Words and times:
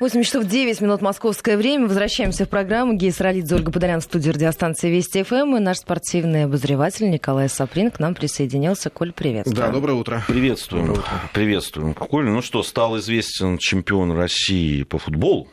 8 0.00 0.22
часов 0.22 0.44
9 0.44 0.80
минут 0.80 1.02
московское 1.02 1.56
время. 1.56 1.88
Возвращаемся 1.88 2.44
в 2.44 2.48
программу. 2.48 2.94
Гея 2.94 3.10
Саралидзе, 3.10 3.56
Ольга 3.56 3.72
Подолян, 3.72 4.00
студия 4.00 4.32
радиостанции 4.32 4.90
Вести 4.90 5.24
ФМ. 5.24 5.56
И 5.56 5.58
наш 5.58 5.78
спортивный 5.78 6.44
обозреватель 6.44 7.10
Николай 7.10 7.48
Саприн 7.48 7.90
к 7.90 7.98
нам 7.98 8.14
присоединился. 8.14 8.90
Коль, 8.90 9.12
привет. 9.12 9.46
Да, 9.50 9.70
доброе 9.70 9.94
утро. 9.94 10.22
Приветствуем. 10.28 10.86
Доброе 10.86 11.00
утро. 11.00 11.12
Приветствуем. 11.32 11.94
Коль, 11.94 12.26
ну 12.26 12.42
что, 12.42 12.62
стал 12.62 12.96
известен 12.98 13.58
чемпион 13.58 14.12
России 14.12 14.84
по 14.84 14.98
футболу 14.98 15.48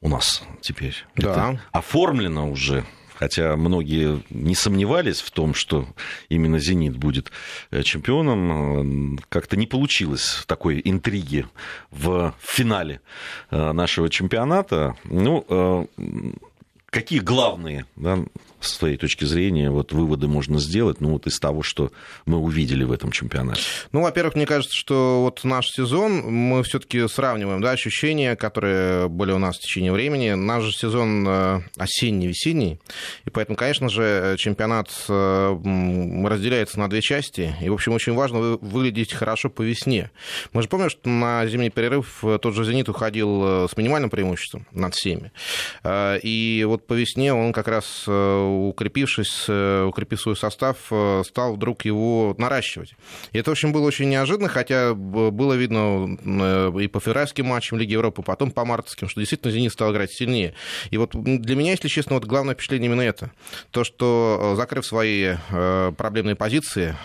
у 0.00 0.08
нас 0.08 0.44
теперь. 0.60 0.94
Да. 1.16 1.30
Это 1.30 1.60
оформлено 1.72 2.48
уже 2.48 2.84
хотя 3.20 3.54
многие 3.54 4.22
не 4.30 4.54
сомневались 4.54 5.20
в 5.20 5.30
том, 5.30 5.52
что 5.52 5.86
именно 6.30 6.58
«Зенит» 6.58 6.96
будет 6.96 7.30
э, 7.70 7.82
чемпионом, 7.82 9.16
э, 9.16 9.18
как-то 9.28 9.58
не 9.58 9.66
получилось 9.66 10.42
такой 10.46 10.80
интриги 10.82 11.44
в 11.90 12.34
финале 12.40 13.02
э, 13.50 13.72
нашего 13.72 14.08
чемпионата. 14.08 14.96
Ну, 15.04 15.86
какие 16.86 17.18
главные 17.18 17.84
да, 17.96 18.18
с 18.60 18.78
твоей 18.78 18.96
точки 18.96 19.24
зрения, 19.24 19.70
вот 19.70 19.92
выводы 19.92 20.28
можно 20.28 20.58
сделать, 20.58 21.00
ну, 21.00 21.10
вот 21.10 21.26
из 21.26 21.38
того, 21.38 21.62
что 21.62 21.92
мы 22.26 22.38
увидели 22.38 22.84
в 22.84 22.92
этом 22.92 23.10
чемпионате? 23.10 23.62
Ну, 23.92 24.02
во-первых, 24.02 24.34
мне 24.34 24.46
кажется, 24.46 24.74
что 24.76 25.22
вот 25.22 25.44
наш 25.44 25.68
сезон, 25.70 26.22
мы 26.22 26.62
все 26.62 26.78
таки 26.78 27.08
сравниваем, 27.08 27.60
да, 27.60 27.72
ощущения, 27.72 28.36
которые 28.36 29.08
были 29.08 29.32
у 29.32 29.38
нас 29.38 29.56
в 29.56 29.60
течение 29.60 29.92
времени. 29.92 30.32
Наш 30.32 30.64
же 30.64 30.72
сезон 30.72 31.26
э, 31.26 31.60
осенний-весенний, 31.76 32.78
и 33.24 33.30
поэтому, 33.30 33.56
конечно 33.56 33.88
же, 33.88 34.36
чемпионат 34.38 34.90
э, 35.08 36.26
разделяется 36.26 36.78
на 36.78 36.88
две 36.88 37.00
части, 37.00 37.54
и, 37.60 37.68
в 37.68 37.74
общем, 37.74 37.92
очень 37.92 38.14
важно 38.14 38.58
выглядеть 38.60 39.12
хорошо 39.12 39.48
по 39.48 39.62
весне. 39.62 40.10
Мы 40.52 40.62
же 40.62 40.68
помним, 40.68 40.90
что 40.90 41.08
на 41.08 41.46
зимний 41.46 41.70
перерыв 41.70 42.22
тот 42.42 42.54
же 42.54 42.64
«Зенит» 42.64 42.88
уходил 42.88 43.68
с 43.68 43.76
минимальным 43.76 44.10
преимуществом 44.10 44.66
над 44.72 44.94
всеми, 44.94 45.32
э, 45.82 46.18
и 46.22 46.64
вот 46.66 46.86
по 46.86 46.94
весне 46.94 47.32
он 47.32 47.52
как 47.52 47.68
раз 47.68 48.04
укрепившись, 48.50 49.46
э, 49.48 49.84
укрепив 49.84 50.20
свой 50.20 50.36
состав, 50.36 50.76
э, 50.90 51.22
стал 51.26 51.54
вдруг 51.54 51.84
его 51.84 52.34
наращивать. 52.38 52.94
И 53.32 53.38
это, 53.38 53.50
в 53.50 53.52
общем, 53.52 53.72
было 53.72 53.86
очень 53.86 54.08
неожиданно, 54.08 54.48
хотя 54.48 54.94
было 54.94 55.54
видно 55.54 56.18
э, 56.24 56.72
и 56.80 56.88
по 56.88 57.00
февральским 57.00 57.46
матчам 57.46 57.78
Лиги 57.78 57.92
Европы, 57.92 58.22
потом 58.22 58.50
по 58.50 58.64
мартовским, 58.64 59.08
что 59.08 59.20
действительно 59.20 59.52
«Зенит» 59.52 59.72
стал 59.72 59.92
играть 59.92 60.10
сильнее. 60.12 60.54
И 60.90 60.96
вот 60.96 61.10
для 61.12 61.56
меня, 61.56 61.72
если 61.72 61.88
честно, 61.88 62.14
вот 62.14 62.24
главное 62.24 62.54
впечатление 62.54 62.88
именно 62.88 63.02
это. 63.02 63.30
То, 63.70 63.84
что, 63.84 64.54
закрыв 64.56 64.86
свои 64.86 65.34
проблемные 65.50 66.36
позиции, 66.36 66.96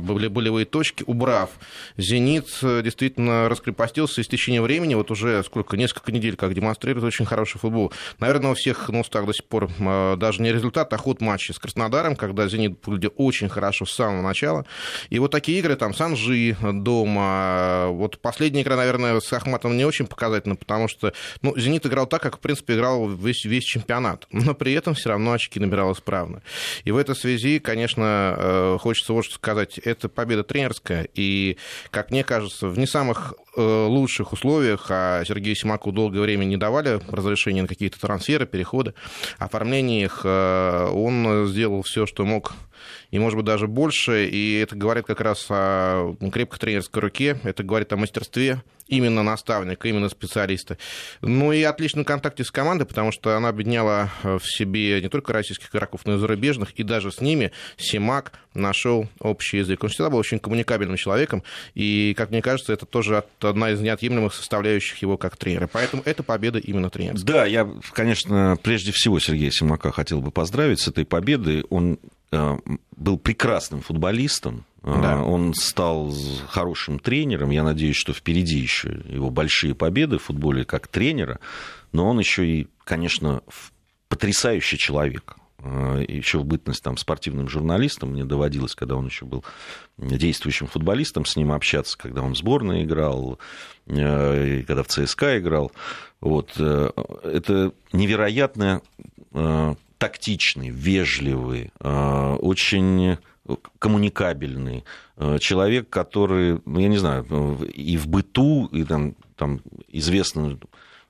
были 0.00 0.28
болевые 0.28 0.64
точки, 0.64 1.04
убрав, 1.06 1.50
«Зенит» 1.96 2.48
действительно 2.62 3.48
раскрепостился 3.48 4.20
и 4.20 4.24
с 4.24 4.28
течением 4.28 4.62
времени, 4.62 4.94
вот 4.94 5.10
уже 5.10 5.42
сколько, 5.44 5.76
несколько 5.76 6.12
недель, 6.12 6.36
как 6.36 6.54
демонстрирует 6.54 7.04
очень 7.04 7.26
хороший 7.26 7.58
футбол. 7.58 7.92
Наверное, 8.18 8.52
у 8.52 8.54
всех 8.54 8.88
на 8.88 9.00
устах 9.00 9.26
до 9.26 9.34
сих 9.34 9.44
пор 9.44 9.68
даже 10.16 10.40
не 10.40 10.52
результат, 10.52 10.79
результат, 10.80 10.92
а 10.92 10.96
ход 10.96 11.20
матча 11.20 11.52
с 11.52 11.58
Краснодаром, 11.58 12.16
когда 12.16 12.48
«Зенит» 12.48 12.78
выглядел 12.86 13.12
очень 13.16 13.48
хорошо 13.48 13.86
с 13.86 13.92
самого 13.92 14.22
начала. 14.22 14.64
И 15.10 15.18
вот 15.18 15.30
такие 15.30 15.58
игры, 15.58 15.76
там, 15.76 15.94
Санжи 15.94 16.56
дома. 16.60 17.88
Вот 17.90 18.18
последняя 18.20 18.62
игра, 18.62 18.76
наверное, 18.76 19.20
с 19.20 19.32
Ахматом 19.32 19.76
не 19.76 19.84
очень 19.84 20.06
показательна, 20.06 20.56
потому 20.56 20.88
что, 20.88 21.12
ну, 21.42 21.56
«Зенит» 21.58 21.86
играл 21.86 22.06
так, 22.06 22.22
как, 22.22 22.36
в 22.36 22.40
принципе, 22.40 22.74
играл 22.74 23.08
весь, 23.08 23.44
весь 23.44 23.64
чемпионат. 23.64 24.26
Но 24.32 24.54
при 24.54 24.72
этом 24.72 24.94
все 24.94 25.10
равно 25.10 25.32
очки 25.32 25.60
набирал 25.60 25.92
исправно. 25.92 26.42
И 26.84 26.90
в 26.90 26.96
этой 26.96 27.14
связи, 27.14 27.58
конечно, 27.58 28.34
э, 28.36 28.78
хочется 28.80 29.12
вот 29.12 29.24
что 29.24 29.34
сказать. 29.34 29.78
Это 29.78 30.08
победа 30.08 30.44
тренерская. 30.44 31.08
И, 31.14 31.56
как 31.90 32.10
мне 32.10 32.24
кажется, 32.24 32.68
в 32.68 32.78
не 32.78 32.86
самых 32.86 33.34
Э, 33.56 33.86
лучших 33.86 34.32
условиях, 34.32 34.86
а 34.90 35.24
Сергею 35.26 35.56
Симаку 35.56 35.90
долгое 35.90 36.20
время 36.20 36.44
не 36.44 36.56
давали 36.56 37.00
разрешения 37.10 37.62
на 37.62 37.68
какие-то 37.68 37.98
трансферы, 37.98 38.46
переходы, 38.46 38.94
оформление 39.38 40.04
их, 40.04 40.20
э, 40.22 40.69
он 40.92 41.46
сделал 41.46 41.82
все, 41.82 42.06
что 42.06 42.24
мог 42.24 42.54
и, 43.10 43.18
может 43.18 43.36
быть, 43.36 43.46
даже 43.46 43.66
больше. 43.66 44.26
И 44.26 44.58
это 44.58 44.76
говорит 44.76 45.06
как 45.06 45.20
раз 45.20 45.46
о 45.50 46.14
крепкой 46.32 46.58
тренерской 46.58 47.02
руке, 47.02 47.38
это 47.44 47.62
говорит 47.62 47.92
о 47.92 47.96
мастерстве 47.96 48.62
именно 48.90 49.22
наставника, 49.22 49.88
именно 49.88 50.08
специалиста. 50.08 50.76
Ну 51.22 51.52
и 51.52 51.62
отличном 51.62 52.04
контакте 52.04 52.44
с 52.44 52.50
командой, 52.50 52.84
потому 52.84 53.12
что 53.12 53.36
она 53.36 53.48
объединяла 53.48 54.10
в 54.22 54.42
себе 54.42 55.00
не 55.00 55.08
только 55.08 55.32
российских 55.32 55.70
игроков, 55.70 56.02
но 56.04 56.16
и 56.16 56.18
зарубежных, 56.18 56.72
и 56.72 56.82
даже 56.82 57.10
с 57.12 57.20
ними 57.20 57.52
Симак 57.76 58.32
нашел 58.52 59.08
общий 59.20 59.58
язык. 59.58 59.82
Он 59.82 59.90
всегда 59.90 60.10
был 60.10 60.18
очень 60.18 60.40
коммуникабельным 60.40 60.96
человеком, 60.96 61.44
и, 61.74 62.14
как 62.16 62.30
мне 62.30 62.42
кажется, 62.42 62.72
это 62.72 62.84
тоже 62.84 63.24
одна 63.40 63.70
из 63.70 63.80
неотъемлемых 63.80 64.34
составляющих 64.34 64.98
его 64.98 65.16
как 65.16 65.36
тренера. 65.36 65.68
Поэтому 65.72 66.02
это 66.04 66.22
победа 66.22 66.58
именно 66.58 66.90
тренера. 66.90 67.16
Да, 67.22 67.46
я, 67.46 67.68
конечно, 67.92 68.58
прежде 68.62 68.92
всего 68.92 69.20
Сергея 69.20 69.50
Симака 69.50 69.92
хотел 69.92 70.20
бы 70.20 70.32
поздравить 70.32 70.80
с 70.80 70.88
этой 70.88 71.04
победой. 71.04 71.64
Он 71.70 71.98
Э, 72.00 72.19
был 72.30 73.18
прекрасным 73.18 73.80
футболистом, 73.80 74.64
э, 74.82 75.00
да. 75.02 75.22
Он 75.22 75.54
стал 75.54 76.14
хорошим 76.48 76.98
тренером. 76.98 77.50
Я 77.50 77.64
надеюсь, 77.64 77.96
что 77.96 78.12
впереди 78.12 78.58
еще 78.58 79.02
его 79.08 79.30
большие 79.30 79.74
победы 79.74 80.18
в 80.18 80.24
футболе 80.24 80.64
как 80.64 80.86
тренера. 80.86 81.40
Но 81.92 82.08
он 82.08 82.18
еще 82.18 82.46
и, 82.46 82.68
конечно, 82.84 83.42
потрясающий 84.08 84.78
человек. 84.78 85.36
Э, 85.58 86.04
еще 86.06 86.38
в 86.38 86.44
бытность 86.44 86.82
там, 86.82 86.96
спортивным 86.96 87.48
журналистом 87.48 88.10
мне 88.10 88.24
доводилось, 88.24 88.74
когда 88.74 88.94
он 88.94 89.06
еще 89.06 89.24
был 89.24 89.44
действующим 89.98 90.68
футболистом, 90.68 91.24
с 91.24 91.36
ним 91.36 91.50
общаться, 91.50 91.98
когда 91.98 92.22
он 92.22 92.34
в 92.34 92.38
сборной 92.38 92.84
играл, 92.84 93.38
когда 93.86 94.82
в 94.84 94.86
ЦСКА 94.86 95.40
играл. 95.40 95.72
Вот. 96.20 96.56
Это 96.58 97.72
невероятная 97.92 98.82
тактичный, 100.00 100.70
вежливый, 100.70 101.70
э, 101.78 102.36
очень 102.40 103.18
коммуникабельный 103.78 104.84
э, 105.16 105.38
человек, 105.38 105.90
который, 105.90 106.60
ну, 106.64 106.80
я 106.80 106.88
не 106.88 106.96
знаю, 106.96 107.24
и 107.74 107.98
в 107.98 108.08
быту, 108.08 108.66
и 108.72 108.84
там, 108.84 109.14
там 109.36 109.60
известно, 109.88 110.58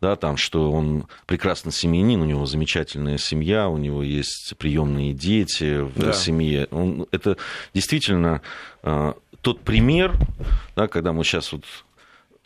да, 0.01 0.17
там, 0.17 0.37
что 0.37 0.73
он 0.73 1.07
прекрасный 1.27 1.71
семьянин, 1.71 2.21
у 2.21 2.25
него 2.25 2.47
замечательная 2.47 3.19
семья, 3.19 3.69
у 3.69 3.79
него 3.79 4.03
есть 4.03 4.55
приемные 4.59 5.13
дети 5.13 5.83
в 5.83 5.97
да. 5.97 6.13
семье. 6.13 6.67
Он, 6.73 7.07
это 7.13 7.37
действительно 7.73 8.43
э, 8.83 9.13
тот 9.41 9.61
пример, 9.61 10.15
да, 10.75 10.89
когда 10.89 11.13
мы 11.13 11.23
сейчас 11.23 11.53
вот 11.53 11.65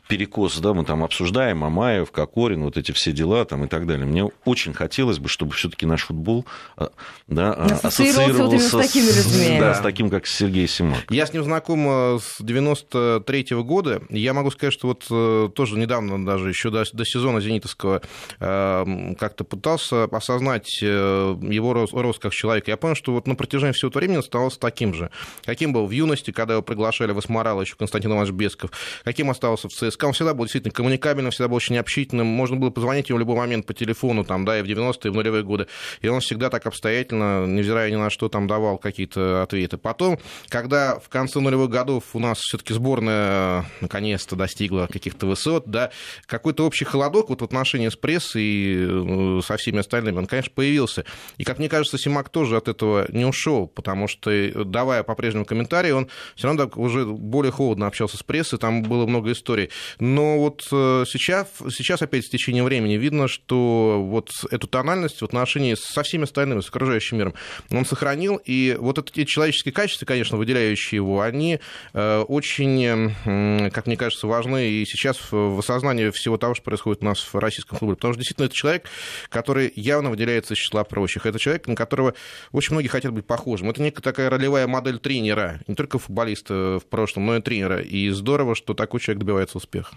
перекос, 0.09 0.59
да, 0.59 0.75
мы 0.75 0.85
там 0.85 1.03
обсуждаем 1.03 1.59
Мамаев, 1.59 2.11
Кокорин, 2.11 2.65
вот 2.65 2.77
эти 2.77 2.93
все 2.93 3.13
дела 3.13 3.45
там 3.45 3.65
и 3.65 3.69
так 3.69 3.87
далее. 3.87 4.07
Мне 4.07 4.31
очень 4.45 4.73
хотелось 4.73 5.19
бы, 5.19 5.29
чтобы 5.29 5.53
все-таки 5.53 5.87
наш 5.87 6.05
футбол 6.05 6.45
а, 6.77 6.91
да, 7.27 7.53
а, 7.53 7.81
ассоциировался 7.83 8.45
вот 8.45 8.61
с, 8.61 8.69
с 8.69 8.71
такими 8.71 9.07
людьми. 9.07 9.61
Да, 9.61 9.75
с 9.75 9.81
таким, 9.81 10.11
как 10.11 10.27
Сергей 10.27 10.69
Симак. 10.69 11.11
Я 11.11 11.27
с 11.27 11.33
ним 11.33 11.45
знаком 11.45 11.87
э, 11.89 12.19
с 12.21 12.41
93 12.41 13.43
-го 13.43 13.65
года. 13.65 14.03
Я 14.11 14.35
могу 14.35 14.51
сказать, 14.51 14.75
что 14.75 14.89
вот 14.89 15.07
э, 15.11 15.49
тоже 15.55 15.79
недавно, 15.79 16.25
даже 16.25 16.49
еще 16.49 16.71
до, 16.71 16.85
до 16.93 17.05
сезона 17.05 17.41
Зенитовского, 17.41 18.03
э, 18.41 19.15
как-то 19.19 19.45
пытался 19.45 20.05
осознать 20.05 20.83
его 20.83 21.73
рост, 21.73 21.93
рост 21.93 22.21
как 22.21 22.33
человека. 22.33 22.71
Я 22.71 22.77
понял, 22.77 22.95
что 22.95 23.13
вот 23.13 23.27
на 23.27 23.35
протяжении 23.35 23.73
всего 23.73 23.89
этого 23.89 24.01
времени 24.01 24.17
он 24.17 24.21
оставался 24.23 24.61
таким 24.61 24.95
же. 24.95 25.11
Каким 25.45 25.73
был 25.73 25.87
в 25.87 25.91
юности, 25.91 26.31
когда 26.31 26.55
его 26.55 26.63
приглашали 26.63 27.13
в 27.13 27.19
Асмарал, 27.19 27.61
еще 27.61 27.75
Константин 27.77 28.13
Иванович 28.13 28.33
Бесков. 28.33 28.71
Каким 29.05 29.31
остался 29.31 29.69
в 29.69 29.73
ЦСКА 29.73 29.94
ЦСКА, 29.95 30.07
он 30.07 30.13
всегда 30.13 30.35
был 30.35 30.45
действительно 30.45 30.73
коммуникабельным, 30.73 31.31
всегда 31.31 31.49
был 31.49 31.57
очень 31.57 31.77
общительным. 31.79 32.27
Можно 32.27 32.57
было 32.57 32.71
позвонить 32.71 33.09
ему 33.09 33.17
в 33.17 33.21
любой 33.21 33.37
момент 33.37 33.67
по 33.67 33.75
телефону, 33.75 34.25
там, 34.25 34.45
да, 34.45 34.59
и 34.59 34.63
в 34.63 34.67
90-е, 34.67 34.99
и 35.05 35.09
в 35.09 35.15
нулевые 35.15 35.45
годы. 35.45 35.67
И 36.01 36.09
он 36.09 36.21
всегда 36.21 36.51
так 36.51 36.67
обстоятельно, 36.67 37.47
невзирая 37.47 37.91
ни 37.91 37.97
на 37.97 38.11
что, 38.11 38.29
там 38.29 38.47
давал 38.47 38.79
какие-то 38.79 39.43
ответы. 39.43 39.79
Потом, 39.79 40.19
когда 40.49 40.99
в 40.99 41.09
конце 41.09 41.41
нулевых 41.41 41.71
годов 41.71 42.05
у 42.15 42.19
нас 42.19 42.39
все-таки 42.39 42.75
сборная 42.75 43.65
наконец-то 43.81 44.37
достигла 44.37 44.89
каких-то 44.91 45.27
высот, 45.27 45.65
да, 45.67 45.91
какой-то 46.27 46.67
общий 46.67 46.85
холодок 46.85 47.29
вот 47.29 47.41
в 47.41 47.45
отношении 47.45 47.89
с 47.89 47.97
прессой 47.97 48.43
и 48.43 48.87
э, 48.89 49.41
со 49.45 49.57
всеми 49.57 49.79
остальными, 49.79 50.19
он, 50.19 50.27
конечно, 50.27 50.53
появился. 50.55 51.05
И, 51.39 51.45
как 51.45 51.59
мне 51.59 51.69
кажется, 51.69 51.99
Симак 51.99 52.29
тоже 52.29 52.57
от 52.57 52.69
этого 52.69 53.07
не 53.11 53.25
ушел, 53.25 53.67
потому 53.67 54.09
что, 54.09 54.31
давая 54.65 55.03
по-прежнему 55.03 55.45
комментарии, 55.45 55.91
он 55.91 56.09
все 56.37 56.49
равно 56.49 56.71
уже 56.77 57.07
более 57.07 57.53
холодно 57.53 57.87
общался 57.87 58.17
с 58.17 58.23
прессой, 58.23 58.59
там 58.59 58.83
было 58.83 59.07
много 59.07 59.33
историй. 59.33 59.71
Но 60.01 60.39
вот 60.39 60.67
э, 60.73 61.05
сейчас, 61.07 61.49
сейчас 61.71 62.03
опять 62.03 62.25
с 62.25 62.29
течением 62.29 62.65
времени 62.65 62.95
видно, 62.95 63.29
что 63.29 64.03
вот 64.03 64.31
эту 64.51 64.67
тональность 64.67 65.21
в 65.21 65.25
отношении 65.25 65.75
со 65.75 66.03
всеми 66.03 66.25
остальными, 66.25 66.61
с 66.61 66.69
окружающим 66.69 67.19
миром, 67.19 67.35
он 67.71 67.85
сохранил. 67.85 68.41
И 68.45 68.77
вот 68.79 68.99
эти 68.99 69.25
человеческие 69.25 69.73
качества, 69.73 70.07
конечно, 70.07 70.37
выделяющие 70.37 70.97
его, 70.97 71.21
они 71.21 71.61
э, 71.93 72.25
очень, 72.29 73.71
как 73.71 73.87
мне 73.87 73.97
кажется, 73.97 74.27
важны 74.27 74.71
и 74.71 74.85
сейчас 74.87 75.19
в 75.31 75.59
осознании 75.59 76.11
всего 76.11 76.39
того, 76.39 76.55
что 76.55 76.65
происходит 76.65 77.03
у 77.03 77.07
нас 77.07 77.21
в 77.21 77.35
российском 77.37 77.79
футболе. 77.79 77.97
Потому 77.97 78.15
что 78.15 78.21
действительно 78.21 78.47
это 78.47 78.55
человек, 78.55 78.87
который 79.29 79.73
явно 79.77 80.11
выделяется 80.11 80.55
из 80.55 80.59
числа 80.59 80.85
прочих. 80.85 81.27
Это 81.27 81.39
человек, 81.39 81.67
на 81.67 81.77
которого 81.77 82.15
очень 82.53 82.73
многие 82.73 82.89
хотят 82.89 83.13
быть 83.13 83.27
похожим. 83.27 83.71
Это 83.71 83.83
некая 83.83 84.03
такая 84.03 84.31
ролевая 84.31 84.67
модель 84.67 84.99
тренера, 84.99 85.61
не 85.67 85.75
только 85.75 85.99
футболиста 85.99 86.81
в 86.81 86.87
прошлом, 86.89 87.27
но 87.27 87.37
и 87.37 87.43
тренера. 87.43 87.81
И 87.81 88.09
здорово, 88.11 88.55
что 88.55 88.75
такой 88.75 89.01
человек 89.01 89.21
добивается 89.21 89.59
успеха 89.59 89.74
успех. 89.75 89.93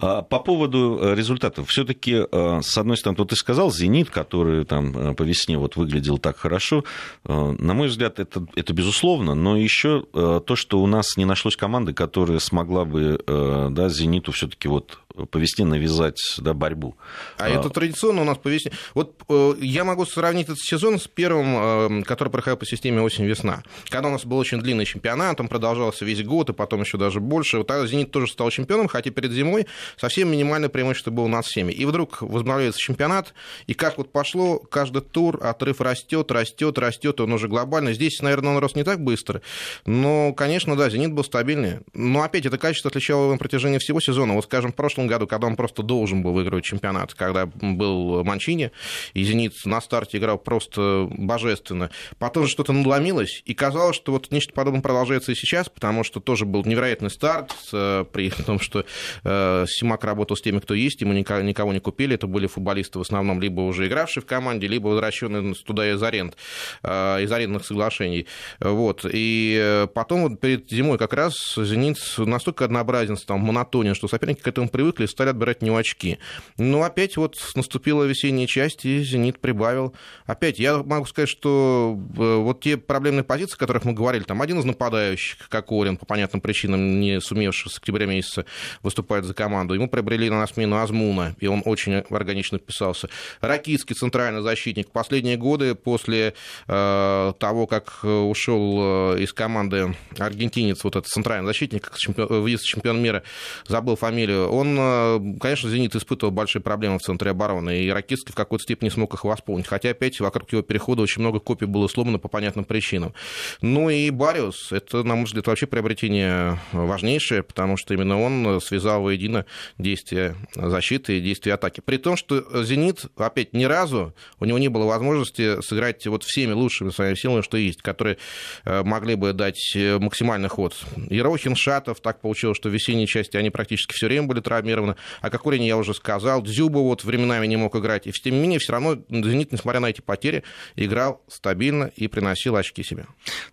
А, 0.00 0.22
по 0.22 0.38
поводу 0.38 0.98
э, 1.00 1.14
результатов, 1.14 1.68
все-таки, 1.68 2.24
э, 2.30 2.60
с 2.62 2.78
одной 2.78 2.96
стороны, 2.96 3.16
вот 3.18 3.30
ты 3.30 3.36
сказал, 3.36 3.72
«Зенит», 3.72 4.10
который 4.10 4.64
там 4.64 4.96
э, 4.96 5.14
по 5.14 5.22
весне 5.24 5.58
вот 5.58 5.76
выглядел 5.76 6.18
так 6.18 6.36
хорошо, 6.38 6.84
на 7.24 7.74
мой 7.74 7.88
взгляд, 7.88 8.20
это, 8.20 8.46
это 8.54 8.72
безусловно, 8.72 9.34
но 9.34 9.56
еще 9.56 10.04
то, 10.12 10.56
что 10.56 10.80
у 10.80 10.86
нас 10.86 11.16
не 11.16 11.24
нашлось 11.24 11.56
команды, 11.56 11.92
которая 11.92 12.38
смогла 12.38 12.84
бы 12.84 13.22
да, 13.26 13.88
«Зениту» 13.88 14.32
все-таки 14.32 14.68
вот 14.68 14.98
по 15.30 15.38
весне 15.38 15.64
навязать 15.64 16.18
да, 16.38 16.54
борьбу. 16.54 16.96
А, 17.38 17.46
а 17.46 17.48
это 17.48 17.70
традиционно 17.70 18.22
у 18.22 18.24
нас 18.24 18.38
по 18.38 18.48
весне. 18.48 18.72
Вот 18.94 19.14
я 19.60 19.84
могу 19.84 20.06
сравнить 20.06 20.44
этот 20.44 20.58
сезон 20.60 20.98
с 20.98 21.08
первым, 21.08 22.04
который 22.04 22.28
проходил 22.28 22.56
по 22.56 22.66
системе 22.66 23.02
осень-весна. 23.02 23.62
Когда 23.88 24.08
у 24.08 24.12
нас 24.12 24.24
был 24.24 24.38
очень 24.38 24.60
длинный 24.60 24.84
чемпионат, 24.84 25.40
он 25.40 25.48
продолжался 25.48 26.04
весь 26.04 26.22
год, 26.22 26.50
и 26.50 26.52
потом 26.52 26.82
еще 26.82 26.98
даже 26.98 27.20
больше. 27.20 27.58
Вот 27.58 27.66
тогда 27.66 27.86
«Зенит» 27.86 28.10
тоже 28.10 28.28
стал 28.28 28.50
чемпионом, 28.50 28.88
хотя 28.88 29.07
перед 29.10 29.32
зимой 29.32 29.66
совсем 29.96 30.30
минимальное 30.30 30.68
преимущество 30.68 31.10
было 31.10 31.24
у 31.24 31.28
нас 31.28 31.46
всеми. 31.46 31.72
И 31.72 31.84
вдруг 31.84 32.22
возобновляется 32.22 32.80
чемпионат, 32.80 33.34
и 33.66 33.74
как 33.74 33.98
вот 33.98 34.12
пошло, 34.12 34.58
каждый 34.58 35.02
тур 35.02 35.38
отрыв 35.42 35.80
растет, 35.80 36.30
растет, 36.30 36.78
растет, 36.78 37.20
он 37.20 37.32
уже 37.32 37.48
глобальный. 37.48 37.94
Здесь, 37.94 38.20
наверное, 38.22 38.52
он 38.52 38.58
рос 38.58 38.74
не 38.74 38.84
так 38.84 39.00
быстро, 39.02 39.42
но, 39.86 40.32
конечно, 40.32 40.76
да, 40.76 40.90
«Зенит» 40.90 41.12
был 41.12 41.24
стабильнее. 41.24 41.82
Но 41.94 42.22
опять 42.22 42.46
это 42.46 42.58
качество 42.58 42.90
отличало 42.90 43.22
его 43.24 43.32
на 43.32 43.38
протяжении 43.38 43.78
всего 43.78 44.00
сезона. 44.00 44.34
Вот, 44.34 44.44
скажем, 44.44 44.72
в 44.72 44.74
прошлом 44.74 45.06
году, 45.06 45.26
когда 45.26 45.46
он 45.46 45.56
просто 45.56 45.82
должен 45.82 46.22
был 46.22 46.32
выигрывать 46.32 46.64
чемпионат, 46.64 47.14
когда 47.14 47.46
был 47.46 48.24
Манчини, 48.24 48.70
и 49.14 49.24
«Зенит» 49.24 49.54
на 49.64 49.80
старте 49.80 50.18
играл 50.18 50.38
просто 50.38 51.08
божественно. 51.10 51.90
Потом 52.18 52.44
же 52.44 52.50
что-то 52.50 52.72
надломилось, 52.72 53.42
и 53.44 53.54
казалось, 53.54 53.96
что 53.96 54.12
вот 54.12 54.30
нечто 54.30 54.52
подобное 54.52 54.82
продолжается 54.82 55.32
и 55.32 55.34
сейчас, 55.34 55.68
потому 55.68 56.04
что 56.04 56.20
тоже 56.20 56.44
был 56.44 56.64
невероятный 56.64 57.10
старт, 57.10 57.54
э, 57.72 58.04
при 58.12 58.30
том, 58.30 58.60
что 58.60 58.84
Симак 59.22 60.04
работал 60.04 60.36
с 60.36 60.40
теми, 60.40 60.58
кто 60.58 60.74
есть, 60.74 61.00
ему 61.00 61.12
никого 61.12 61.72
не 61.72 61.80
купили, 61.80 62.14
это 62.14 62.26
были 62.26 62.46
футболисты 62.46 62.98
в 62.98 63.02
основном 63.02 63.40
либо 63.40 63.60
уже 63.60 63.86
игравшие 63.86 64.22
в 64.22 64.26
команде, 64.26 64.66
либо 64.66 64.88
возвращенные 64.88 65.54
туда 65.54 65.90
из 65.90 66.02
аренд, 66.02 66.36
э, 66.82 67.22
из 67.22 67.32
арендных 67.32 67.64
соглашений. 67.64 68.26
Вот. 68.60 69.04
И 69.10 69.86
потом 69.94 70.22
вот 70.22 70.40
перед 70.40 70.70
зимой 70.70 70.98
как 70.98 71.12
раз 71.12 71.34
«Зенит» 71.56 71.98
настолько 72.18 72.64
однообразен, 72.64 73.16
там, 73.16 73.40
монотонен, 73.40 73.94
что 73.94 74.08
соперники 74.08 74.40
к 74.40 74.48
этому 74.48 74.68
привыкли, 74.68 75.06
стали 75.06 75.30
отбирать 75.30 75.62
не 75.62 75.70
очки. 75.70 76.18
Но 76.56 76.82
опять 76.82 77.16
вот 77.16 77.36
наступила 77.54 78.04
весенняя 78.04 78.46
часть, 78.46 78.84
и 78.84 79.02
«Зенит» 79.02 79.40
прибавил. 79.40 79.94
Опять, 80.26 80.58
я 80.58 80.78
могу 80.78 81.06
сказать, 81.06 81.28
что 81.28 81.98
э, 82.16 82.36
вот 82.36 82.60
те 82.60 82.76
проблемные 82.76 83.24
позиции, 83.24 83.56
о 83.56 83.58
которых 83.58 83.84
мы 83.84 83.92
говорили, 83.92 84.24
там 84.24 84.42
один 84.42 84.58
из 84.58 84.64
нападающих, 84.64 85.48
как 85.48 85.70
Орин, 85.70 85.96
по 85.96 86.06
понятным 86.06 86.40
причинам, 86.40 87.00
не 87.00 87.20
сумевший 87.20 87.70
с 87.70 87.78
октября 87.78 88.06
месяца 88.06 88.44
выступать 88.88 89.24
за 89.24 89.34
команду, 89.34 89.74
ему 89.74 89.88
приобрели 89.88 90.30
на 90.30 90.46
смену 90.46 90.78
Азмуна, 90.78 91.36
и 91.38 91.46
он 91.46 91.62
очень 91.64 91.94
органично 91.94 92.58
вписался. 92.58 93.08
Ракитский 93.40 93.94
центральный 93.94 94.42
защитник. 94.42 94.90
Последние 94.90 95.36
годы 95.36 95.74
после 95.74 96.34
э, 96.66 97.32
того, 97.38 97.66
как 97.66 98.00
ушел 98.02 99.14
э, 99.14 99.20
из 99.20 99.32
команды 99.32 99.94
аргентинец, 100.18 100.82
вот 100.84 100.96
этот 100.96 101.08
центральный 101.08 101.46
защитник, 101.46 101.92
чемпион, 101.96 102.44
вице-чемпион 102.44 103.02
мира, 103.02 103.22
забыл 103.66 103.96
фамилию, 103.96 104.48
он 104.48 104.76
э, 104.78 105.18
конечно, 105.40 105.70
«Зенит» 105.70 105.94
испытывал 105.94 106.32
большие 106.32 106.62
проблемы 106.62 106.98
в 106.98 107.02
центре 107.02 107.30
обороны, 107.30 107.82
и 107.82 107.90
Ракитский 107.90 108.32
в 108.32 108.36
какой-то 108.36 108.62
степени 108.62 108.88
смог 108.88 109.14
их 109.14 109.24
восполнить. 109.24 109.66
Хотя, 109.66 109.90
опять, 109.90 110.20
вокруг 110.20 110.50
его 110.52 110.62
перехода 110.62 111.02
очень 111.02 111.20
много 111.20 111.40
копий 111.40 111.66
было 111.66 111.88
сломано 111.88 112.18
по 112.18 112.28
понятным 112.28 112.64
причинам. 112.64 113.12
Ну 113.60 113.90
и 113.90 114.10
Бариус, 114.10 114.72
это, 114.72 115.02
на 115.02 115.14
мой 115.14 115.24
взгляд, 115.24 115.46
вообще 115.46 115.66
приобретение 115.66 116.58
важнейшее, 116.72 117.42
потому 117.42 117.76
что 117.76 117.94
именно 117.94 118.20
он 118.20 118.60
связал 118.60 118.77
воедино 118.78 119.46
действия 119.78 120.36
защиты 120.54 121.18
и 121.18 121.20
действия 121.20 121.54
атаки. 121.54 121.80
При 121.80 121.96
том, 121.96 122.16
что 122.16 122.64
«Зенит», 122.64 123.06
опять, 123.16 123.52
ни 123.52 123.64
разу 123.64 124.14
у 124.40 124.44
него 124.44 124.58
не 124.58 124.68
было 124.68 124.84
возможности 124.84 125.60
сыграть 125.62 126.06
вот 126.06 126.24
всеми 126.24 126.52
лучшими 126.52 126.90
своими 126.90 127.14
силами, 127.14 127.42
что 127.42 127.56
есть, 127.56 127.82
которые 127.82 128.18
э, 128.64 128.82
могли 128.82 129.14
бы 129.14 129.32
дать 129.32 129.72
э, 129.74 129.98
максимальный 129.98 130.48
ход. 130.48 130.74
Ерохин, 130.96 131.56
Шатов, 131.56 132.00
так 132.00 132.20
получилось, 132.20 132.56
что 132.56 132.68
в 132.68 132.72
весенней 132.72 133.06
части 133.06 133.36
они 133.36 133.50
практически 133.50 133.92
все 133.92 134.06
время 134.06 134.26
были 134.26 134.40
травмированы. 134.40 134.96
О 135.20 135.30
Кокорине 135.30 135.66
я 135.66 135.76
уже 135.76 135.94
сказал. 135.94 136.42
Дзюба 136.42 136.78
вот 136.78 137.04
временами 137.04 137.46
не 137.46 137.56
мог 137.56 137.74
играть. 137.76 138.06
И 138.06 138.12
тем 138.12 138.34
не 138.34 138.40
менее, 138.40 138.58
все 138.58 138.72
равно 138.72 138.96
«Зенит», 139.08 139.52
несмотря 139.52 139.80
на 139.80 139.86
эти 139.86 140.00
потери, 140.00 140.44
играл 140.76 141.22
стабильно 141.28 141.90
и 141.96 142.08
приносил 142.08 142.56
очки 142.56 142.82
себе. 142.82 143.06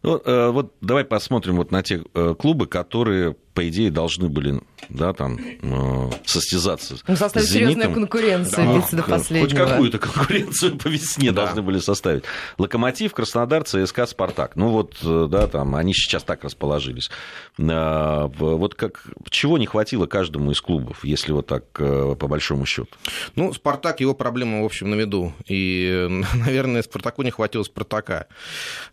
Ну, 0.03 0.21
э, 0.23 0.49
вот 0.49 0.73
давай 0.81 1.05
посмотрим 1.05 1.57
вот 1.57 1.71
на 1.71 1.83
те 1.83 2.03
э, 2.13 2.35
клубы, 2.37 2.67
которые 2.67 3.35
по 3.55 3.67
идее, 3.67 3.89
должны 3.89 4.27
были 4.27 4.59
да, 4.89 5.13
там, 5.13 5.39
э, 5.39 6.11
состязаться 6.25 6.97
ну, 7.07 7.15
составить 7.15 7.47
серьезную 7.47 7.91
конкуренцию, 7.93 8.83
да, 8.91 8.97
до 8.97 9.03
последнего. 9.03 9.47
Хоть 9.47 9.71
какую-то 9.71 9.97
конкуренцию 9.97 10.77
по 10.77 10.89
весне 10.89 11.31
да. 11.31 11.45
должны 11.45 11.61
были 11.61 11.79
составить. 11.79 12.25
«Локомотив», 12.57 13.13
«Краснодар», 13.13 13.63
«ЦСКА», 13.63 14.05
«Спартак». 14.05 14.55
Ну 14.57 14.69
вот, 14.69 14.97
э, 15.03 15.27
да, 15.29 15.47
там, 15.47 15.75
они 15.75 15.93
сейчас 15.93 16.23
так 16.23 16.43
расположились. 16.43 17.09
Э, 17.57 18.27
вот 18.37 18.75
как, 18.75 19.05
чего 19.29 19.57
не 19.57 19.65
хватило 19.65 20.05
каждому 20.05 20.51
из 20.51 20.61
клубов, 20.61 21.03
если 21.03 21.31
вот 21.31 21.47
так 21.47 21.63
э, 21.79 22.15
по 22.19 22.27
большому 22.27 22.65
счету? 22.65 22.89
Ну, 23.35 23.53
«Спартак», 23.53 24.01
его 24.01 24.13
проблема, 24.13 24.61
в 24.61 24.65
общем, 24.65 24.89
на 24.89 24.95
виду. 24.95 25.33
И, 25.47 26.07
наверное, 26.33 26.83
«Спартаку» 26.83 27.23
не 27.23 27.31
хватило 27.31 27.63
«Спартака». 27.63 28.27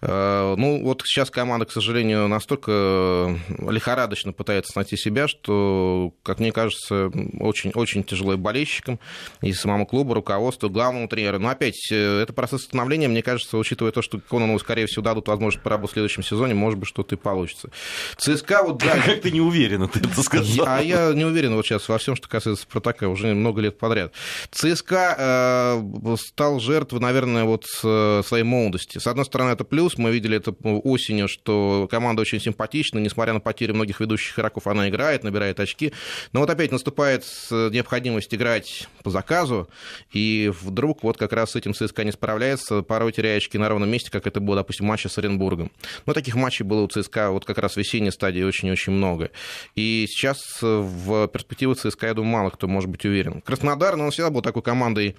Ну, 0.00 0.82
вот 0.84 1.02
сейчас 1.04 1.30
команда, 1.30 1.66
к 1.66 1.72
сожалению, 1.72 2.28
настолько 2.28 3.36
лихорадочно 3.68 4.32
пытается 4.32 4.51
пытается 4.52 4.72
найти 4.76 4.96
себя, 4.96 5.28
что, 5.28 6.12
как 6.22 6.38
мне 6.38 6.52
кажется, 6.52 7.10
очень, 7.40 7.70
очень 7.70 8.04
тяжело 8.04 8.34
и 8.34 8.36
болельщикам, 8.36 9.00
и 9.40 9.52
самому 9.54 9.86
клубу, 9.86 10.12
руководству, 10.12 10.68
главному 10.68 11.08
тренеру. 11.08 11.38
Но 11.38 11.48
опять, 11.48 11.90
э, 11.90 12.20
это 12.20 12.34
процесс 12.34 12.64
становления, 12.64 13.08
мне 13.08 13.22
кажется, 13.22 13.56
учитывая 13.56 13.92
то, 13.92 14.02
что 14.02 14.20
Конану, 14.20 14.58
скорее 14.58 14.86
всего, 14.86 15.02
дадут 15.02 15.28
возможность 15.28 15.62
поработать 15.62 15.92
в 15.92 15.94
следующем 15.94 16.22
сезоне, 16.22 16.54
может 16.54 16.78
быть, 16.78 16.88
что-то 16.88 17.14
и 17.14 17.18
получится. 17.18 17.70
ЦСКА 18.18 18.62
вот, 18.62 18.78
да... 18.78 19.00
Как 19.02 19.22
ты 19.22 19.30
не 19.30 19.40
уверен, 19.40 19.88
ты 19.88 20.00
это 20.00 20.22
сказал? 20.22 20.66
А 20.68 20.80
я 20.80 21.12
не 21.14 21.24
уверен 21.24 21.54
вот 21.54 21.64
сейчас 21.64 21.88
во 21.88 21.96
всем, 21.96 22.14
что 22.14 22.28
касается 22.28 22.62
Спартака, 22.64 23.08
уже 23.08 23.32
много 23.34 23.62
лет 23.62 23.78
подряд. 23.78 24.12
ЦСКА 24.50 25.16
э, 25.18 26.16
стал 26.18 26.60
жертвой, 26.60 27.00
наверное, 27.00 27.44
вот 27.44 27.64
э, 27.82 28.22
своей 28.26 28.44
молодости. 28.44 28.98
С 28.98 29.06
одной 29.06 29.24
стороны, 29.24 29.50
это 29.50 29.64
плюс, 29.64 29.96
мы 29.96 30.10
видели 30.10 30.36
это 30.36 30.50
осенью, 30.50 31.28
что 31.28 31.88
команда 31.90 32.20
очень 32.20 32.40
симпатична, 32.40 32.98
несмотря 32.98 33.32
на 33.32 33.40
потери 33.40 33.72
многих 33.72 34.00
ведущих 34.02 34.38
игроков 34.42 34.66
она 34.66 34.88
играет, 34.88 35.22
набирает 35.24 35.60
очки. 35.60 35.92
Но 36.32 36.40
вот 36.40 36.50
опять 36.50 36.72
наступает 36.72 37.24
необходимость 37.50 38.34
играть 38.34 38.88
по 39.02 39.10
заказу, 39.10 39.68
и 40.12 40.52
вдруг 40.60 41.02
вот 41.02 41.16
как 41.16 41.32
раз 41.32 41.52
с 41.52 41.56
этим 41.56 41.74
ЦСКА 41.74 42.04
не 42.04 42.12
справляется, 42.12 42.82
порой 42.82 43.12
теряя 43.12 43.36
очки 43.36 43.58
на 43.58 43.68
ровном 43.68 43.88
месте, 43.88 44.10
как 44.10 44.26
это 44.26 44.40
было, 44.40 44.56
допустим, 44.56 44.86
в 44.86 44.88
матче 44.88 45.08
с 45.08 45.18
Оренбургом. 45.18 45.70
Но 46.06 46.12
таких 46.12 46.34
матчей 46.34 46.64
было 46.64 46.82
у 46.82 46.88
ЦСКА 46.88 47.30
вот 47.30 47.44
как 47.44 47.58
раз 47.58 47.74
в 47.74 47.76
весенней 47.76 48.10
стадии 48.10 48.42
очень-очень 48.42 48.92
много. 48.92 49.30
И 49.76 50.06
сейчас 50.08 50.40
в 50.60 51.28
перспективу 51.28 51.74
ЦСКА, 51.74 52.08
я 52.08 52.14
думаю, 52.14 52.32
мало 52.32 52.50
кто 52.50 52.66
может 52.66 52.90
быть 52.90 53.04
уверен. 53.04 53.40
Краснодар, 53.42 53.92
но 53.92 53.98
ну, 53.98 54.04
он 54.06 54.10
всегда 54.10 54.30
был 54.30 54.42
такой 54.42 54.62
командой 54.62 55.16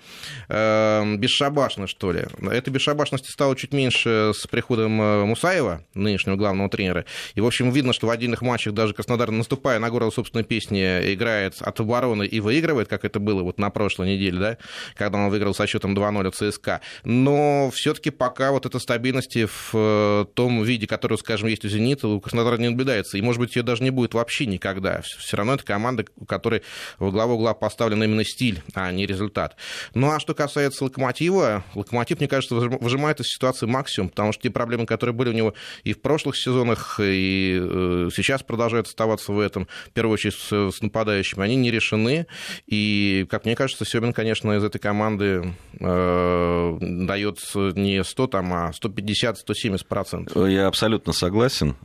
э, 0.50 1.16
бесшабашной, 1.16 1.88
что 1.88 2.12
ли. 2.12 2.26
Этой 2.52 2.70
бесшабашности 2.70 3.32
стало 3.32 3.56
чуть 3.56 3.74
меньше 3.74 4.32
с 4.36 4.46
приходом 4.48 5.02
э, 5.02 5.26
Мусаева, 5.26 5.84
нынешнего 5.94 6.36
главного 6.36 6.70
тренера. 6.70 7.06
И, 7.36 7.42
в 7.42 7.46
общем, 7.46 7.72
видно, 7.72 7.94
что 7.94 8.08
в 8.08 8.10
отдельных 8.10 8.42
матчах 8.42 8.74
даже 8.74 8.94
Краснодар 8.94 9.13
Краснодар, 9.14 9.30
наступая 9.32 9.78
на 9.78 9.92
горло 9.92 10.10
собственной 10.10 10.44
песни, 10.44 10.82
играет 11.14 11.62
от 11.62 11.80
обороны 11.80 12.26
и 12.26 12.40
выигрывает, 12.40 12.88
как 12.88 13.06
это 13.06 13.20
было 13.20 13.44
вот 13.44 13.60
на 13.60 13.70
прошлой 13.70 14.16
неделе, 14.16 14.40
да, 14.40 14.58
когда 14.96 15.20
он 15.20 15.30
выиграл 15.30 15.54
со 15.54 15.68
счетом 15.68 15.96
2-0 15.96 16.28
от 16.28 16.36
ЦСКА. 16.36 16.82
Но 17.04 17.70
все-таки 17.72 18.10
пока 18.10 18.52
вот 18.52 18.66
эта 18.66 18.80
стабильности 18.80 19.46
в 19.46 19.70
э, 19.74 20.26
том 20.34 20.64
виде, 20.64 20.88
который, 20.88 21.20
скажем, 21.20 21.48
есть 21.48 21.64
у 21.64 21.68
«Зенита», 21.68 22.08
у 22.08 22.20
Краснодара 22.20 22.58
не 22.58 22.70
наблюдается. 22.70 23.20
И, 23.20 23.22
может 23.22 23.40
быть, 23.40 23.56
ее 23.56 23.62
даже 23.62 23.84
не 23.84 23.92
будет 23.92 24.16
вообще 24.16 24.48
никогда. 24.48 25.02
Все 25.02 25.38
равно 25.38 25.54
это 25.54 25.64
команда, 25.64 26.06
у 26.16 26.26
которой 26.26 26.64
во 26.98 27.12
главу 27.12 27.36
угла 27.36 27.54
поставлен 27.54 28.02
именно 28.04 28.24
стиль, 28.24 28.64
а 28.74 28.92
не 28.92 29.06
результат. 29.06 29.58
Ну, 29.94 30.10
а 30.10 30.20
что 30.20 30.34
касается 30.34 30.86
«Локомотива», 30.86 31.64
«Локомотив», 31.76 32.18
мне 32.18 32.28
кажется, 32.28 32.56
выжимает 32.56 33.20
из 33.20 33.28
ситуации 33.28 33.68
максимум, 33.68 34.10
потому 34.10 34.32
что 34.32 34.42
те 34.42 34.50
проблемы, 34.50 34.88
которые 34.88 35.14
были 35.14 35.30
у 35.30 35.34
него 35.34 35.54
и 35.84 35.94
в 35.94 36.02
прошлых 36.02 36.36
сезонах, 36.36 37.00
и 37.00 37.60
э, 37.62 38.10
сейчас 38.16 38.42
продолжают 38.42 38.88
оставаться 39.04 39.34
в 39.34 39.40
этом, 39.40 39.68
в 39.88 39.92
первую 39.92 40.14
очередь 40.14 40.36
с, 40.36 40.72
с 40.72 40.82
нападающими, 40.82 41.44
они 41.44 41.56
не 41.56 41.72
решены. 41.72 42.28
И, 42.68 43.26
как 43.30 43.46
мне 43.46 43.56
кажется, 43.56 43.86
Семин, 43.86 44.14
конечно, 44.14 44.54
из 44.54 44.64
этой 44.64 44.80
команды 44.80 45.54
э, 45.80 46.78
дает 46.80 47.40
не 47.76 48.04
100, 48.04 48.28
там, 48.28 48.54
а 48.54 48.72
150-170 48.72 49.88
процентов. 49.88 50.48
Я 50.48 50.68
абсолютно 50.68 51.14
согласен. 51.14 51.76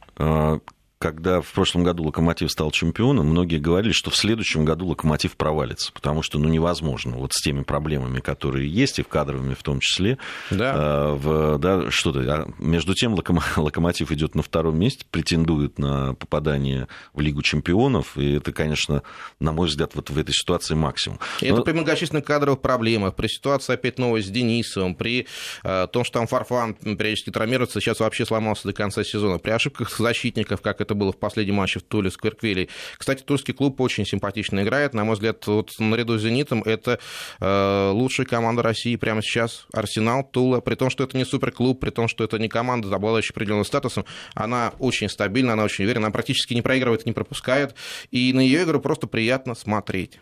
Когда 0.99 1.41
в 1.41 1.47
прошлом 1.53 1.85
году 1.85 2.03
Локомотив 2.03 2.51
стал 2.51 2.73
чемпионом, 2.73 3.27
многие 3.27 3.59
говорили, 3.59 3.93
что 3.93 4.11
в 4.11 4.17
следующем 4.17 4.65
году 4.65 4.89
Локомотив 4.89 5.37
провалится, 5.37 5.93
потому 5.93 6.23
что 6.23 6.41
ну, 6.41 6.49
невозможно 6.49 7.17
вот 7.17 7.33
с 7.33 7.41
теми 7.41 7.63
проблемами, 7.63 8.19
которые 8.19 8.69
есть, 8.69 8.99
и 8.99 9.03
в 9.03 9.09
кадровыми 9.09 9.55
в 9.55 9.63
том 9.63 9.79
числе. 9.79 10.19
Да. 10.51 10.75
Э, 10.77 11.13
в, 11.15 11.59
да, 11.59 11.91
что-то. 11.93 12.21
А 12.21 12.49
между 12.59 12.95
тем 12.95 13.15
Локомотив 13.57 14.11
идет 14.11 14.35
на 14.35 14.43
втором 14.43 14.77
месте, 14.77 15.05
претендует 15.09 15.79
на 15.79 16.15
попадание 16.15 16.89
в 17.13 17.21
Лигу 17.21 17.43
чемпионов, 17.43 18.19
и 18.19 18.33
это, 18.33 18.53
конечно, 18.53 19.03
на 19.39 19.53
мой 19.53 19.69
взгляд, 19.69 19.95
вот 19.95 20.11
в 20.11 20.19
этой 20.19 20.33
ситуации 20.33 20.75
максимум. 20.75 21.21
Но... 21.41 21.47
Это 21.47 21.63
при 21.63 21.73
многочисленных 21.73 22.25
кадровых 22.25 22.61
проблемах, 22.61 23.15
при 23.15 23.29
ситуации 23.29 23.75
опять 23.75 24.01
новой 24.01 24.23
с 24.23 24.27
Денисовым, 24.27 24.97
при 24.97 25.29
э, 25.63 25.87
том, 25.93 26.03
что 26.03 26.19
там 26.19 26.27
Фарфан 26.27 26.75
периодически 26.75 27.31
травмируется, 27.31 27.81
сейчас 27.81 28.01
вообще 28.01 28.27
сломался 28.27 28.67
до 28.67 28.73
конца 28.73 29.05
сезона, 29.05 29.39
при 29.39 29.53
ошибках 29.53 29.97
защитников, 29.97 30.61
как 30.61 30.81
это 30.81 30.88
было 30.95 31.13
в 31.13 31.19
последнем 31.19 31.57
матче 31.57 31.81
в 31.81 31.83
Туле 31.83 32.11
с 32.11 32.17
Кверквилей. 32.17 32.69
Кстати, 32.97 33.23
тульский 33.23 33.55
клуб 33.55 33.81
очень 33.81 34.05
симпатично 34.07 34.63
играет. 34.63 34.95
На 34.95 35.05
мой 35.05 35.15
взгляд, 35.15 35.47
вот 35.47 35.75
наряду 35.79 36.19
с 36.19 36.23
«Зенитом» 36.23 36.63
это 36.63 36.99
э, 37.41 37.91
лучшая 37.93 38.27
команда 38.27 38.63
России 38.63 38.97
прямо 38.97 39.23
сейчас. 39.23 39.67
Арсенал, 39.73 40.25
Тула. 40.25 40.61
При 40.61 40.75
том, 40.75 40.91
что 40.91 41.05
это 41.05 41.17
не 41.17 41.25
суперклуб, 41.25 41.81
при 41.81 41.91
том, 41.91 42.09
что 42.09 42.25
это 42.25 42.39
не 42.39 42.49
команда, 42.49 42.95
обладающая 42.95 43.33
определенным 43.33 43.65
статусом, 43.65 44.05
она 44.35 44.73
очень 44.79 45.09
стабильна, 45.09 45.55
она 45.55 45.65
очень 45.65 45.85
уверена, 45.85 46.07
она 46.07 46.13
практически 46.13 46.55
не 46.55 46.63
проигрывает, 46.63 47.07
не 47.07 47.13
пропускает. 47.13 47.75
И 48.11 48.33
на 48.33 48.41
ее 48.41 48.65
игру 48.65 48.81
просто 48.81 49.07
приятно 49.07 49.55
смотреть. 49.55 50.19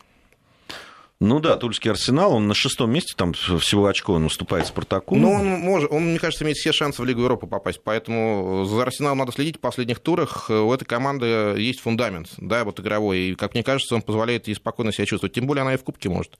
Ну 1.18 1.40
да, 1.40 1.56
Тульский 1.56 1.90
Арсенал, 1.90 2.34
он 2.34 2.46
на 2.46 2.52
шестом 2.52 2.90
месте, 2.90 3.14
там 3.16 3.32
всего 3.32 3.86
очко 3.86 4.12
он 4.12 4.26
уступает 4.26 4.66
Спартаку. 4.66 5.16
Ну, 5.16 5.32
он, 5.32 5.46
может, 5.46 5.90
он, 5.90 6.10
мне 6.10 6.18
кажется, 6.18 6.44
имеет 6.44 6.58
все 6.58 6.72
шансы 6.72 7.00
в 7.00 7.06
Лигу 7.06 7.22
Европы 7.22 7.46
попасть, 7.46 7.80
поэтому 7.82 8.66
за 8.66 8.82
Арсеналом 8.82 9.18
надо 9.18 9.32
следить 9.32 9.56
в 9.56 9.60
последних 9.60 10.00
турах. 10.00 10.50
У 10.50 10.70
этой 10.72 10.84
команды 10.84 11.26
есть 11.56 11.80
фундамент, 11.80 12.28
да, 12.36 12.64
вот 12.64 12.80
игровой, 12.80 13.18
и, 13.18 13.34
как 13.34 13.54
мне 13.54 13.62
кажется, 13.62 13.94
он 13.94 14.02
позволяет 14.02 14.46
ей 14.48 14.54
спокойно 14.54 14.92
себя 14.92 15.06
чувствовать. 15.06 15.32
Тем 15.32 15.46
более 15.46 15.62
она 15.62 15.72
и 15.72 15.78
в 15.78 15.84
Кубке 15.84 16.10
может 16.10 16.36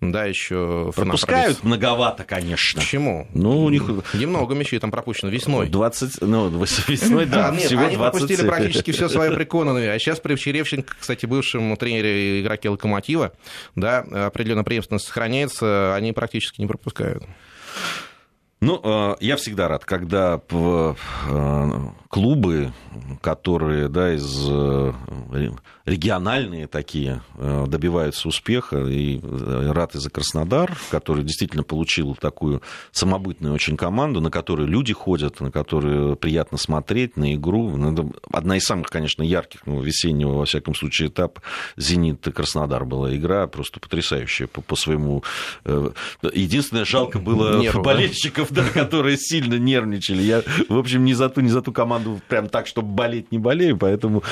да, 0.00 0.24
еще... 0.24 0.92
Пропускают 0.96 1.62
многовато, 1.62 2.24
конечно. 2.24 2.80
Почему? 2.80 3.28
Ну, 3.34 3.64
у 3.64 3.68
них... 3.68 3.82
Немного 4.14 4.54
мячей 4.54 4.78
там 4.78 4.90
пропущено 4.90 5.30
весной. 5.30 5.68
20, 5.68 6.22
ну, 6.22 6.48
весной, 6.88 7.26
да, 7.26 7.50
нет, 7.50 7.64
всего 7.64 7.82
они 7.82 7.96
20... 7.96 8.18
пропустили 8.18 8.48
практически 8.48 8.90
все 8.92 9.08
свои 9.10 9.30
приконанные. 9.34 9.92
А 9.92 9.98
сейчас 9.98 10.18
при 10.18 10.36
Черевченко, 10.36 10.94
кстати, 10.98 11.26
бывшем 11.26 11.76
тренере 11.76 12.40
игроке 12.40 12.70
Локомотива, 12.70 13.32
да, 13.76 13.98
определенная 13.98 14.64
преемственность 14.64 15.06
сохраняется, 15.06 15.94
они 15.94 16.12
практически 16.12 16.62
не 16.62 16.66
пропускают. 16.66 17.22
Ну, 18.62 18.78
э, 18.82 19.16
я 19.20 19.36
всегда 19.36 19.68
рад, 19.68 19.86
когда 19.86 20.38
э, 20.50 20.94
клубы, 22.08 22.72
которые 23.22 23.88
да, 23.88 24.14
из 24.14 24.46
э, 24.50 24.92
региональные 25.86 26.66
такие 26.66 27.22
добиваются 27.38 28.28
успеха, 28.28 28.84
и 28.84 29.18
рад 29.22 29.94
и 29.94 29.98
за 29.98 30.10
Краснодар, 30.10 30.76
который 30.90 31.24
действительно 31.24 31.62
получил 31.62 32.14
такую 32.14 32.60
самобытную 32.92 33.54
очень 33.54 33.78
команду, 33.78 34.20
на 34.20 34.30
которую 34.30 34.68
люди 34.68 34.92
ходят, 34.92 35.40
на 35.40 35.50
которую 35.50 36.16
приятно 36.16 36.58
смотреть, 36.58 37.16
на 37.16 37.34
игру. 37.34 37.74
Ну, 37.76 38.12
одна 38.30 38.58
из 38.58 38.64
самых, 38.64 38.88
конечно, 38.88 39.22
ярких 39.22 39.62
ну, 39.64 39.80
весеннего, 39.80 40.34
во 40.34 40.44
всяком 40.44 40.74
случае, 40.74 41.08
этап. 41.08 41.40
«Зенит» 41.76 42.26
и 42.26 42.30
Краснодар 42.30 42.84
была 42.84 43.16
игра, 43.16 43.46
просто 43.46 43.80
потрясающая 43.80 44.46
по, 44.46 44.60
по 44.60 44.76
своему... 44.76 45.24
Единственное, 45.64 46.84
жалко 46.84 47.18
было 47.18 47.58
Нерву, 47.58 47.82
болельщиков, 47.82 48.49
да, 48.50 48.64
которые 48.64 49.16
сильно 49.16 49.54
нервничали. 49.54 50.22
Я, 50.22 50.42
в 50.68 50.78
общем, 50.78 51.04
не 51.04 51.14
за 51.14 51.28
ту, 51.28 51.40
не 51.40 51.50
за 51.50 51.62
ту 51.62 51.72
команду 51.72 52.20
прям 52.28 52.48
так, 52.48 52.66
чтобы 52.66 52.88
болеть, 52.88 53.32
не 53.32 53.38
болею, 53.38 53.76
поэтому 53.76 54.22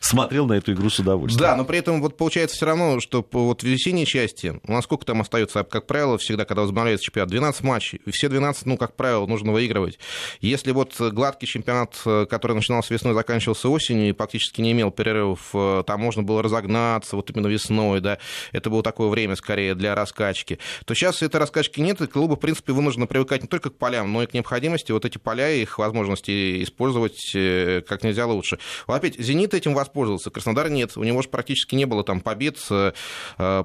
смотрел 0.00 0.46
на 0.46 0.54
эту 0.54 0.72
игру 0.72 0.90
с 0.90 0.98
удовольствием. 0.98 1.40
Да, 1.40 1.56
но 1.56 1.64
при 1.64 1.78
этом 1.78 2.00
вот 2.00 2.16
получается 2.16 2.56
все 2.56 2.66
равно, 2.66 3.00
что 3.00 3.26
вот 3.32 3.62
в 3.62 3.66
весенней 3.66 4.06
части, 4.06 4.60
у 4.66 4.72
нас 4.72 4.84
сколько 4.84 5.04
там 5.04 5.20
остается, 5.20 5.64
как 5.64 5.86
правило, 5.86 6.18
всегда, 6.18 6.44
когда 6.44 6.62
возобновляется 6.62 7.04
чемпионат, 7.04 7.30
12 7.30 7.62
матчей, 7.62 8.00
все 8.10 8.28
12, 8.28 8.66
ну, 8.66 8.76
как 8.76 8.96
правило, 8.96 9.26
нужно 9.26 9.52
выигрывать. 9.52 9.98
Если 10.40 10.72
вот 10.72 10.94
гладкий 10.98 11.46
чемпионат, 11.46 11.96
который 12.04 12.54
начинался 12.54 12.92
весной, 12.92 13.14
заканчивался 13.14 13.68
осенью 13.68 14.08
и 14.08 14.12
практически 14.12 14.60
не 14.60 14.72
имел 14.72 14.90
перерывов, 14.90 15.50
э, 15.54 15.84
там 15.86 16.00
можно 16.00 16.22
было 16.22 16.42
разогнаться 16.42 17.16
вот 17.16 17.30
именно 17.30 17.46
весной, 17.46 18.00
да, 18.00 18.18
это 18.52 18.70
было 18.70 18.82
такое 18.82 19.08
время 19.08 19.36
скорее 19.36 19.74
для 19.74 19.94
раскачки, 19.94 20.58
то 20.84 20.94
сейчас 20.94 21.22
этой 21.22 21.36
раскачки 21.36 21.80
нет, 21.80 22.00
и 22.00 22.06
клубы, 22.06 22.36
в 22.36 22.40
принципе, 22.40 22.72
вынуждены 22.72 23.06
привыкать 23.06 23.42
только 23.50 23.70
к 23.70 23.76
полям, 23.76 24.12
но 24.12 24.22
и 24.22 24.26
к 24.26 24.34
необходимости 24.34 24.92
вот 24.92 25.04
эти 25.04 25.18
поля 25.18 25.50
и 25.50 25.62
их 25.62 25.78
возможности 25.78 26.62
использовать 26.62 27.32
э, 27.34 27.82
как 27.86 28.02
нельзя 28.02 28.26
лучше. 28.26 28.58
Опять, 28.86 29.18
«Зенит» 29.18 29.54
этим 29.54 29.74
воспользовался, 29.74 30.30
Краснодар 30.30 30.70
нет. 30.70 30.96
У 30.96 31.04
него 31.04 31.22
же 31.22 31.28
практически 31.28 31.74
не 31.74 31.84
было 31.84 32.04
там 32.04 32.20
побед 32.20 32.58
э, 32.70 32.92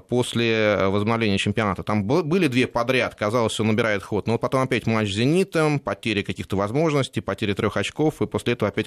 после 0.08 0.88
возобновления 0.88 1.38
чемпионата. 1.38 1.82
Там 1.82 2.04
были 2.04 2.48
две 2.48 2.66
подряд, 2.66 3.14
казалось, 3.14 3.52
что 3.52 3.64
набирает 3.64 4.02
ход. 4.02 4.26
Но 4.26 4.38
потом 4.38 4.62
опять 4.62 4.86
матч 4.86 5.10
с 5.10 5.14
«Зенитом», 5.14 5.78
потери 5.78 6.22
каких-то 6.22 6.56
возможностей, 6.56 7.20
потери 7.20 7.52
трех 7.54 7.76
очков, 7.76 8.20
и 8.20 8.26
после 8.26 8.54
этого 8.54 8.68
опять 8.68 8.86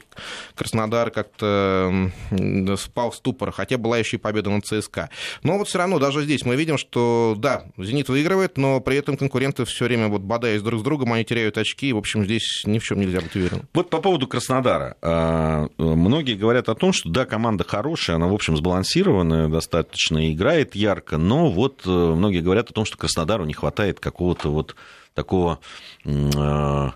Краснодар 0.56 1.12
как-то 1.12 2.12
спал 2.78 3.12
в 3.12 3.16
ступор, 3.16 3.52
хотя 3.52 3.78
была 3.78 3.98
еще 3.98 4.18
и 4.18 4.20
победа 4.20 4.50
на 4.50 4.62
ЦСКА. 4.62 5.10
Но 5.44 5.58
вот 5.58 5.68
все 5.68 5.78
равно 5.78 6.00
даже 6.00 6.24
здесь 6.24 6.44
мы 6.44 6.56
видим, 6.56 6.78
что 6.78 7.36
да, 7.38 7.64
«Зенит» 7.78 8.10
выигрывает, 8.10 8.58
но 8.58 8.82
при 8.82 8.98
этом 8.98 9.18
конкуренты 9.18 9.66
все 9.66 9.86
время 9.86 10.08
вот 10.08 10.22
бодаясь 10.22 10.62
друг 10.62 10.82
с 10.82 10.84
другом, 10.84 10.89
они 11.14 11.26
теряют 11.26 11.58
очки. 11.58 11.94
В 11.94 11.98
общем, 11.98 12.24
здесь 12.26 12.64
ни 12.66 12.80
в 12.80 12.84
чем 12.84 13.00
нельзя 13.00 13.22
быть 13.22 13.36
уверенным. 13.36 13.68
Вот 13.74 13.90
по 13.90 14.00
поводу 14.00 14.28
Краснодара. 14.28 14.98
А, 15.02 15.68
многие 15.78 16.36
говорят 16.36 16.70
о 16.70 16.76
том, 16.76 16.94
что 16.94 17.10
да, 17.10 17.26
команда 17.26 17.64
хорошая, 17.64 18.16
она, 18.18 18.28
в 18.28 18.34
общем, 18.34 18.58
сбалансированная, 18.58 19.48
достаточно 19.48 20.32
играет 20.32 20.76
ярко, 20.76 21.18
но 21.18 21.50
вот 21.50 21.82
э, 21.86 21.90
многие 21.90 22.42
говорят 22.42 22.70
о 22.70 22.74
том, 22.74 22.86
что 22.86 22.98
Краснодару 22.98 23.46
не 23.46 23.54
хватает 23.54 24.00
какого-то 24.00 24.50
вот 24.50 24.76
такого 25.14 25.60
э, 26.06 26.90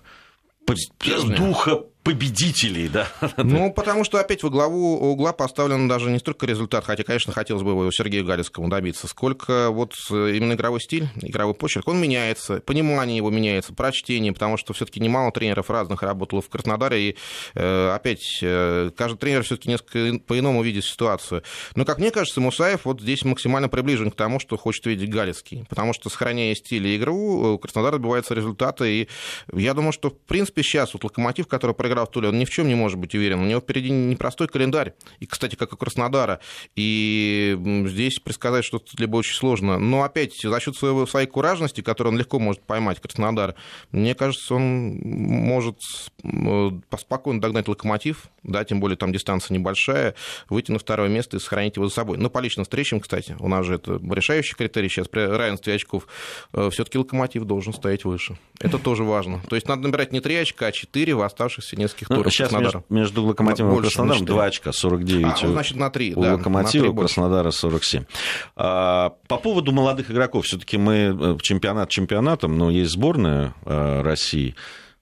духа 1.36 1.84
победителей, 2.04 2.88
да? 2.88 3.08
Ну, 3.36 3.72
потому 3.72 4.04
что 4.04 4.20
опять 4.20 4.42
во 4.42 4.50
главу 4.50 4.96
угла 5.10 5.32
поставлен 5.32 5.88
даже 5.88 6.10
не 6.10 6.18
столько 6.18 6.46
результат, 6.46 6.84
хотя, 6.84 7.02
конечно, 7.02 7.32
хотелось 7.32 7.62
бы 7.62 7.70
его 7.70 7.90
Сергею 7.90 8.24
Галицкому 8.24 8.68
добиться, 8.68 9.08
сколько 9.08 9.70
вот 9.70 9.94
э, 10.10 10.34
именно 10.36 10.52
игровой 10.52 10.80
стиль, 10.80 11.08
игровой 11.22 11.54
почерк, 11.54 11.88
он 11.88 12.00
меняется, 12.00 12.60
понимание 12.60 13.16
его 13.16 13.30
меняется, 13.30 13.72
прочтение, 13.72 14.32
потому 14.32 14.56
что 14.58 14.72
все 14.74 14.84
таки 14.84 15.00
немало 15.00 15.32
тренеров 15.32 15.70
разных 15.70 16.02
работало 16.02 16.42
в 16.42 16.48
Краснодаре, 16.48 17.10
и 17.10 17.16
э, 17.54 17.90
опять 17.94 18.38
э, 18.42 18.90
каждый 18.96 19.18
тренер 19.18 19.42
все 19.42 19.56
таки 19.56 19.70
несколько 19.70 20.18
по-иному 20.26 20.62
видит 20.62 20.84
ситуацию. 20.84 21.42
Но, 21.74 21.84
как 21.84 21.98
мне 21.98 22.10
кажется, 22.10 22.40
Мусаев 22.40 22.84
вот 22.84 23.00
здесь 23.00 23.24
максимально 23.24 23.68
приближен 23.68 24.10
к 24.10 24.16
тому, 24.16 24.40
что 24.40 24.58
хочет 24.58 24.84
видеть 24.86 25.10
Галицкий, 25.10 25.64
потому 25.68 25.94
что, 25.94 26.10
сохраняя 26.10 26.54
стиль 26.54 26.86
и 26.86 26.96
игру, 26.96 27.58
Краснодар 27.58 27.94
добивается 27.94 28.34
результата, 28.34 28.84
и 28.84 29.08
я 29.52 29.72
думаю, 29.72 29.92
что, 29.92 30.10
в 30.10 30.18
принципе, 30.18 30.62
сейчас 30.62 30.92
вот 30.92 31.04
Локомотив, 31.04 31.46
который 31.48 31.74
проиграл 31.74 31.93
проиграв 31.94 32.10
Туле, 32.10 32.28
он 32.28 32.38
ни 32.38 32.44
в 32.44 32.50
чем 32.50 32.68
не 32.68 32.74
может 32.74 32.98
быть 32.98 33.14
уверен. 33.14 33.40
У 33.40 33.44
него 33.44 33.60
впереди 33.60 33.90
непростой 33.90 34.48
календарь. 34.48 34.94
И, 35.20 35.26
кстати, 35.26 35.54
как 35.54 35.72
у 35.72 35.76
Краснодара. 35.76 36.40
И 36.76 37.56
здесь 37.86 38.18
предсказать 38.18 38.64
что-то 38.64 38.86
либо 38.98 39.16
очень 39.16 39.34
сложно. 39.34 39.78
Но 39.78 40.02
опять, 40.02 40.40
за 40.42 40.60
счет 40.60 40.76
своего, 40.76 41.06
своей 41.06 41.26
куражности, 41.26 41.80
которую 41.80 42.14
он 42.14 42.18
легко 42.18 42.38
может 42.38 42.62
поймать, 42.62 43.00
Краснодар, 43.00 43.54
мне 43.92 44.14
кажется, 44.14 44.54
он 44.54 44.98
может 45.02 45.78
спокойно 46.98 47.40
догнать 47.40 47.68
локомотив, 47.68 48.28
да, 48.42 48.64
тем 48.64 48.80
более 48.80 48.96
там 48.96 49.12
дистанция 49.12 49.54
небольшая, 49.54 50.14
выйти 50.48 50.72
на 50.72 50.78
второе 50.78 51.08
место 51.08 51.36
и 51.36 51.40
сохранить 51.40 51.76
его 51.76 51.88
за 51.88 51.94
собой. 51.94 52.18
Но 52.18 52.30
по 52.30 52.38
личным 52.38 52.64
встречам, 52.64 53.00
кстати, 53.00 53.36
у 53.38 53.48
нас 53.48 53.66
же 53.66 53.74
это 53.74 54.00
решающий 54.10 54.54
критерий 54.54 54.88
сейчас 54.88 55.08
при 55.08 55.20
равенстве 55.20 55.74
очков, 55.74 56.06
э, 56.52 56.70
все-таки 56.70 56.98
локомотив 56.98 57.44
должен 57.44 57.72
стоять 57.72 58.04
выше. 58.04 58.36
Это 58.60 58.78
тоже 58.78 59.04
важно. 59.04 59.40
То 59.48 59.56
есть 59.56 59.68
надо 59.68 59.82
набирать 59.82 60.12
не 60.12 60.20
3 60.20 60.36
очка, 60.36 60.66
а 60.66 60.72
4 60.72 61.14
в 61.14 61.22
оставшихся 61.22 61.76
нескольких 61.84 62.10
ну, 62.10 62.16
турах 62.16 62.32
сейчас 62.32 62.52
между, 62.52 62.84
между 62.88 63.24
Локомотивом 63.24 63.78
и 63.78 63.80
Краснодаром 63.82 64.24
2 64.24 64.44
очка, 64.44 64.72
49 64.72 65.24
а, 65.24 65.46
ну, 65.46 65.52
значит, 65.52 65.76
на 65.76 65.90
3, 65.90 66.14
у 66.14 66.22
да, 66.22 66.34
Локомотива, 66.34 66.88
у 66.88 66.94
Краснодара 66.94 67.50
47. 67.50 68.04
А, 68.56 69.14
по 69.28 69.36
поводу 69.38 69.72
молодых 69.72 70.10
игроков, 70.10 70.46
все-таки 70.46 70.76
мы 70.76 71.16
э, 71.18 71.38
чемпионат 71.40 71.90
чемпионатом, 71.90 72.58
но 72.58 72.70
есть 72.70 72.92
сборная 72.92 73.54
э, 73.64 74.02
России, 74.02 74.54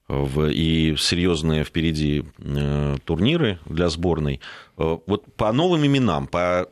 в, 0.07 0.49
и 0.51 0.95
серьезные 0.97 1.63
впереди 1.63 2.25
э, 2.37 2.97
турниры 3.05 3.59
для 3.65 3.89
сборной. 3.89 4.41
Вот 4.75 5.33
по 5.35 5.51
новым 5.53 5.85
именам, 5.85 6.27
по 6.27 6.67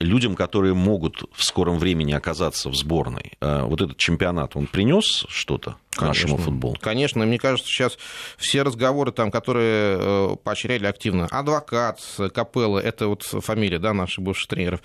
людям, 0.00 0.34
которые 0.34 0.74
могут 0.74 1.22
в 1.32 1.44
скором 1.44 1.78
времени 1.78 2.12
оказаться 2.12 2.70
в 2.70 2.74
сборной, 2.74 3.34
вот 3.40 3.80
этот 3.80 3.98
чемпионат, 3.98 4.56
он 4.56 4.66
принес 4.66 5.26
что-то 5.28 5.76
Конечно. 5.96 6.22
нашему 6.28 6.36
футболу. 6.38 6.76
Конечно, 6.80 7.24
мне 7.26 7.38
кажется, 7.38 7.68
сейчас 7.68 7.98
все 8.38 8.62
разговоры, 8.62 9.12
там, 9.12 9.30
которые 9.30 9.98
э, 10.00 10.36
поощряли 10.42 10.86
активно, 10.86 11.26
адвокат, 11.30 12.00
Капелла, 12.34 12.78
это 12.78 13.08
вот 13.08 13.22
фамилия, 13.22 13.78
да, 13.78 13.92
наших 13.92 14.24
бывших 14.24 14.48
тренеров. 14.48 14.80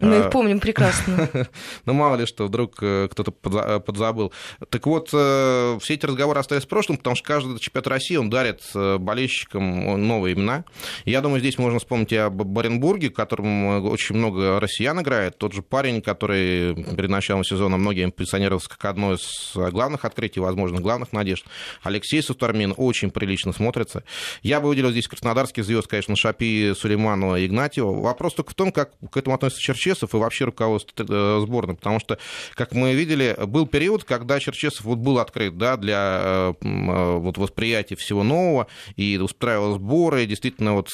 Мы 0.00 0.18
их 0.18 0.30
помним 0.30 0.60
прекрасно. 0.60 1.28
Ну, 1.84 1.94
мало 1.94 2.16
ли 2.16 2.26
что, 2.26 2.46
вдруг 2.46 2.76
кто-то 2.76 3.32
подзабыл. 3.32 4.32
Так 4.68 4.86
вот, 4.86 5.08
все 5.08 5.94
эти 5.94 6.06
разговоры 6.06 6.38
остались 6.38 6.64
в 6.64 6.68
прошлом, 6.68 6.96
потому 6.96 7.16
что 7.16 7.26
каждый 7.26 7.58
чемпионат 7.58 7.86
России, 7.88 8.16
он 8.16 8.30
дарит 8.30 8.62
болельщикам 8.74 10.06
новые 10.06 10.34
имена. 10.34 10.64
Я 11.04 11.20
думаю, 11.20 11.40
здесь 11.40 11.58
можно 11.58 11.78
вспомнить 11.78 12.12
и 12.12 12.16
об 12.16 12.34
Баренбурге, 12.34 13.10
в 13.10 13.14
котором 13.14 13.84
очень 13.86 14.16
много 14.16 14.60
россиян 14.60 15.00
играет. 15.00 15.38
Тот 15.38 15.52
же 15.52 15.62
парень, 15.62 16.02
который 16.02 16.74
перед 16.74 17.10
началом 17.10 17.44
сезона 17.44 17.76
многим 17.76 18.12
позиционировался 18.12 18.68
как 18.68 18.84
одно 18.84 19.14
из 19.14 19.52
главных 19.54 20.04
открытий, 20.04 20.40
возможно, 20.52 20.80
главных 20.80 21.12
надежд. 21.12 21.44
Алексей 21.82 22.22
Сутармин 22.22 22.74
очень 22.76 23.10
прилично 23.10 23.52
смотрится. 23.52 24.04
Я 24.42 24.60
бы 24.60 24.68
выделил 24.68 24.90
здесь 24.90 25.08
краснодарских 25.08 25.64
звезд, 25.64 25.88
конечно, 25.88 26.16
Шапи, 26.16 26.72
Сулейманова 26.76 27.38
и 27.38 27.46
Игнатьева. 27.46 28.00
Вопрос 28.00 28.34
только 28.34 28.50
в 28.50 28.54
том, 28.54 28.72
как 28.72 28.92
к 29.10 29.16
этому 29.16 29.34
относится 29.34 29.62
Черчесов 29.62 30.14
и 30.14 30.16
вообще 30.16 30.44
руководство 30.44 31.04
э, 31.08 31.40
сборной, 31.40 31.74
потому 31.74 32.00
что, 32.00 32.18
как 32.54 32.72
мы 32.72 32.94
видели, 32.94 33.36
был 33.46 33.66
период, 33.66 34.04
когда 34.04 34.40
Черчесов 34.40 34.84
вот 34.84 34.98
был 34.98 35.18
открыт 35.18 35.56
да, 35.56 35.76
для 35.76 36.20
э, 36.22 36.54
э, 36.60 37.16
вот, 37.18 37.38
восприятия 37.38 37.96
всего 37.96 38.22
нового 38.22 38.66
и 38.96 39.18
устраивал 39.18 39.74
сборы. 39.74 40.26
Действительно, 40.26 40.74
вот 40.74 40.88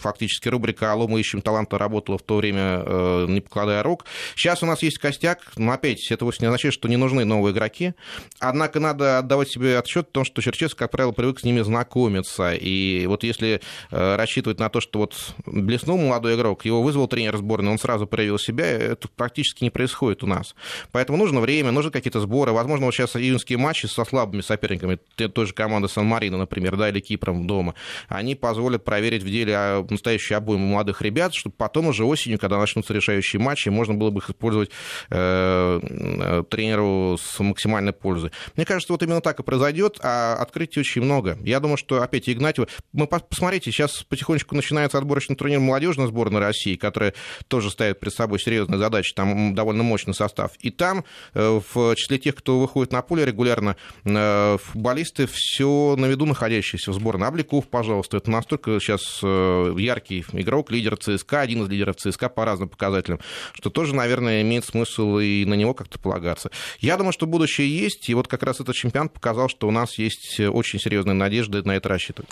фактически 0.00 0.48
рубрика 0.48 0.92
«Алло, 0.92 1.08
мы 1.08 1.20
ищем 1.20 1.42
таланта» 1.42 1.78
работала 1.78 2.18
в 2.18 2.22
то 2.22 2.36
время, 2.36 3.26
не 3.28 3.40
покладая 3.40 3.82
рук. 3.82 4.04
Сейчас 4.34 4.62
у 4.62 4.66
нас 4.66 4.82
есть 4.82 4.98
костяк, 4.98 5.52
но 5.56 5.72
опять, 5.72 6.10
это 6.10 6.24
вовсе 6.24 6.40
не 6.42 6.46
означает, 6.46 6.74
что 6.74 6.88
не 6.88 6.96
нужны 6.96 7.24
новые 7.24 7.52
игроки. 7.52 7.94
Однако 8.40 8.67
надо 8.76 9.18
отдавать 9.18 9.48
себе 9.48 9.78
отчет 9.78 10.08
о 10.08 10.12
том, 10.12 10.24
что 10.24 10.42
Черчесов, 10.42 10.76
как 10.76 10.90
правило, 10.90 11.12
привык 11.12 11.40
с 11.40 11.44
ними 11.44 11.60
знакомиться. 11.60 12.52
И 12.52 13.06
вот 13.06 13.24
если 13.24 13.60
э, 13.90 14.16
рассчитывать 14.16 14.58
на 14.58 14.68
то, 14.68 14.80
что 14.80 15.00
вот 15.00 15.34
блеснул 15.46 15.98
молодой 15.98 16.36
игрок, 16.36 16.64
его 16.64 16.82
вызвал 16.82 17.08
тренер 17.08 17.36
сборной, 17.36 17.72
он 17.72 17.78
сразу 17.78 18.06
проявил 18.06 18.38
себя, 18.38 18.66
это 18.66 19.08
практически 19.08 19.64
не 19.64 19.70
происходит 19.70 20.22
у 20.22 20.26
нас. 20.26 20.54
Поэтому 20.92 21.18
нужно 21.18 21.40
время, 21.40 21.70
нужны 21.70 21.90
какие-то 21.90 22.20
сборы. 22.20 22.52
Возможно, 22.52 22.86
вот 22.86 22.94
сейчас 22.94 23.16
июньские 23.16 23.58
матчи 23.58 23.86
со 23.86 24.04
слабыми 24.04 24.40
соперниками, 24.40 24.98
той 25.16 25.46
же 25.46 25.52
команды 25.52 25.88
Сан-Марино, 25.88 26.38
например, 26.38 26.76
да, 26.76 26.88
или 26.88 27.00
Кипром 27.00 27.46
дома, 27.46 27.74
они 28.08 28.34
позволят 28.34 28.84
проверить 28.84 29.22
в 29.22 29.30
деле 29.30 29.54
а, 29.56 29.86
настоящую 29.88 30.38
обойму 30.38 30.66
молодых 30.66 31.02
ребят, 31.02 31.34
чтобы 31.34 31.54
потом 31.56 31.88
уже 31.88 32.04
осенью, 32.04 32.38
когда 32.38 32.58
начнутся 32.58 32.94
решающие 32.94 33.40
матчи, 33.40 33.68
можно 33.68 33.94
было 33.94 34.10
бы 34.10 34.20
их 34.20 34.30
использовать 34.30 34.70
э, 35.10 35.80
э 35.80 36.44
тренеру 36.48 37.18
с 37.20 37.38
максимальной 37.40 37.92
пользой. 37.92 38.30
Мне 38.58 38.64
кажется, 38.64 38.92
вот 38.92 39.00
именно 39.04 39.20
так 39.20 39.38
и 39.38 39.44
произойдет, 39.44 40.00
а 40.02 40.34
открытий 40.34 40.80
очень 40.80 41.00
много. 41.00 41.38
Я 41.44 41.60
думаю, 41.60 41.76
что 41.76 42.02
опять 42.02 42.28
Игнатьева... 42.28 42.66
Мы 42.92 43.06
посмотрите, 43.06 43.70
сейчас 43.70 44.02
потихонечку 44.02 44.56
начинается 44.56 44.98
отборочный 44.98 45.36
турнир 45.36 45.60
молодежной 45.60 46.08
сборной 46.08 46.40
России, 46.40 46.74
которая 46.74 47.14
тоже 47.46 47.70
ставит 47.70 48.00
перед 48.00 48.12
собой 48.12 48.40
серьезные 48.40 48.78
задачи, 48.78 49.14
там 49.14 49.54
довольно 49.54 49.84
мощный 49.84 50.12
состав. 50.12 50.50
И 50.58 50.70
там 50.70 51.04
э, 51.34 51.60
в 51.72 51.94
числе 51.94 52.18
тех, 52.18 52.34
кто 52.34 52.58
выходит 52.58 52.90
на 52.90 53.00
поле 53.00 53.24
регулярно, 53.24 53.76
э, 54.04 54.58
футболисты 54.60 55.28
все 55.30 55.94
на 55.96 56.06
виду 56.06 56.26
находящиеся 56.26 56.90
в 56.90 56.94
сборной. 56.94 57.28
Обликов, 57.28 57.68
пожалуйста, 57.68 58.16
это 58.16 58.28
настолько 58.28 58.80
сейчас 58.80 59.20
э, 59.22 59.74
яркий 59.78 60.24
игрок, 60.32 60.72
лидер 60.72 60.96
ЦСКА, 60.96 61.42
один 61.42 61.62
из 61.62 61.68
лидеров 61.68 61.94
ЦСКА 61.94 62.28
по 62.28 62.44
разным 62.44 62.68
показателям, 62.68 63.20
что 63.52 63.70
тоже, 63.70 63.94
наверное, 63.94 64.42
имеет 64.42 64.64
смысл 64.64 65.18
и 65.18 65.44
на 65.44 65.54
него 65.54 65.74
как-то 65.74 66.00
полагаться. 66.00 66.50
Я 66.80 66.96
думаю, 66.96 67.12
что 67.12 67.28
будущее 67.28 67.68
есть, 67.68 68.08
и 68.08 68.14
вот 68.14 68.26
как 68.26 68.42
раз 68.42 68.47
этот 68.50 68.74
чемпионат 68.74 69.12
показал, 69.12 69.48
что 69.48 69.68
у 69.68 69.70
нас 69.70 69.98
есть 69.98 70.40
очень 70.40 70.80
серьезные 70.80 71.14
надежды 71.14 71.62
на 71.62 71.76
это 71.76 71.88
рассчитывать. 71.88 72.30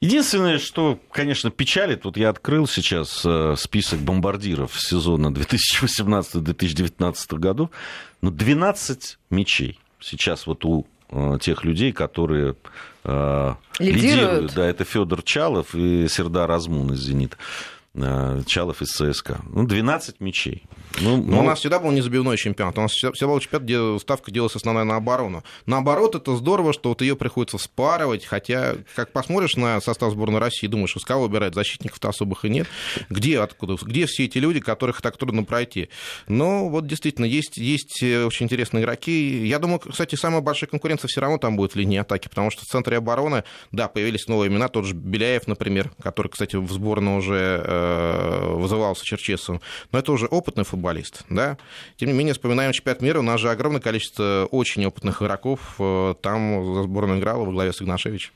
Единственное, 0.00 0.58
что, 0.58 0.98
конечно, 1.10 1.50
печалит, 1.50 2.04
вот 2.04 2.16
я 2.16 2.30
открыл 2.30 2.66
сейчас 2.66 3.22
э, 3.24 3.54
список 3.56 4.00
бомбардиров 4.00 4.80
сезона 4.80 5.28
2018-2019 5.28 7.38
году, 7.38 7.70
ну, 8.20 8.30
12 8.30 9.18
мячей 9.30 9.78
сейчас 10.00 10.46
вот 10.46 10.64
у 10.64 10.86
э, 11.10 11.38
тех 11.40 11.64
людей, 11.64 11.92
которые 11.92 12.56
э, 13.04 13.54
лидируют. 13.78 14.02
лидируют. 14.02 14.54
Да, 14.54 14.66
это 14.66 14.84
Федор 14.84 15.22
Чалов 15.22 15.74
и 15.74 16.08
Сердар 16.08 16.50
Азмун 16.50 16.92
из 16.92 17.00
«Зенита». 17.00 17.36
Э, 17.94 18.42
Чалов 18.46 18.82
из 18.82 18.88
ЦСКА. 18.88 19.40
Ну, 19.48 19.66
12 19.66 20.20
мячей. 20.20 20.64
Ну, 21.00 21.16
Но 21.16 21.22
ну... 21.22 21.40
у 21.40 21.42
нас 21.42 21.58
всегда 21.58 21.78
был 21.78 21.90
незабивной 21.90 22.36
чемпионат. 22.36 22.78
У 22.78 22.82
нас 22.82 22.92
всегда 22.92 23.26
был 23.26 23.40
чемпионат, 23.40 23.64
где 23.64 23.98
ставка 23.98 24.30
делалась 24.30 24.56
основная 24.56 24.84
на 24.84 24.96
оборону. 24.96 25.44
Наоборот, 25.66 26.14
это 26.14 26.36
здорово, 26.36 26.72
что 26.72 26.90
вот 26.90 27.02
ее 27.02 27.16
приходится 27.16 27.58
спарывать, 27.58 28.24
хотя, 28.24 28.76
как 28.94 29.12
посмотришь 29.12 29.56
на 29.56 29.80
состав 29.80 30.12
сборной 30.12 30.40
России, 30.40 30.66
думаешь, 30.66 30.96
из 30.96 31.04
кого 31.04 31.24
выбирать, 31.24 31.54
защитников-то 31.54 32.08
особых 32.08 32.44
и 32.44 32.48
нет. 32.48 32.66
Где, 33.10 33.40
откуда, 33.40 33.76
где 33.80 34.06
все 34.06 34.24
эти 34.24 34.38
люди, 34.38 34.60
которых 34.60 35.02
так 35.02 35.16
трудно 35.16 35.44
пройти? 35.44 35.88
Но 36.26 36.68
вот 36.68 36.86
действительно, 36.86 37.24
есть, 37.24 37.56
есть 37.56 38.02
э, 38.02 38.24
очень 38.24 38.46
интересные 38.46 38.82
игроки. 38.82 39.46
Я 39.46 39.58
думаю, 39.58 39.80
кстати, 39.80 40.14
самая 40.14 40.40
большая 40.40 40.68
конкуренция 40.68 41.08
все 41.08 41.20
равно 41.20 41.38
там 41.38 41.56
будет 41.56 41.72
в 41.72 41.76
линии 41.76 41.98
атаки, 41.98 42.28
потому 42.28 42.50
что 42.50 42.62
в 42.62 42.66
центре 42.66 42.96
обороны, 42.96 43.44
да, 43.72 43.88
появились 43.88 44.26
новые 44.28 44.50
имена, 44.50 44.68
тот 44.68 44.84
же 44.84 44.94
Беляев, 44.94 45.46
например, 45.46 45.90
который, 46.02 46.28
кстати, 46.28 46.56
в 46.56 46.70
сборной 46.70 47.18
уже 47.18 47.62
э, 47.64 48.54
вызывался 48.54 49.04
Черчесовым, 49.04 49.60
но 49.92 49.98
это 49.98 50.12
уже 50.12 50.26
опытный 50.26 50.64
футболист, 50.64 50.77
футболист. 50.78 51.24
Да? 51.28 51.58
Тем 51.96 52.08
не 52.08 52.14
менее, 52.14 52.34
вспоминаем 52.34 52.72
чемпионат 52.72 53.02
мира, 53.02 53.18
у 53.18 53.22
нас 53.22 53.40
же 53.40 53.50
огромное 53.50 53.80
количество 53.80 54.48
очень 54.50 54.86
опытных 54.86 55.20
игроков. 55.20 55.74
Э, 55.78 56.14
там 56.22 56.74
за 56.74 56.82
сборную 56.84 57.18
играла 57.18 57.44
во 57.44 57.52
главе 57.52 57.72
с 57.72 57.82
Игнашевичем. 57.82 58.30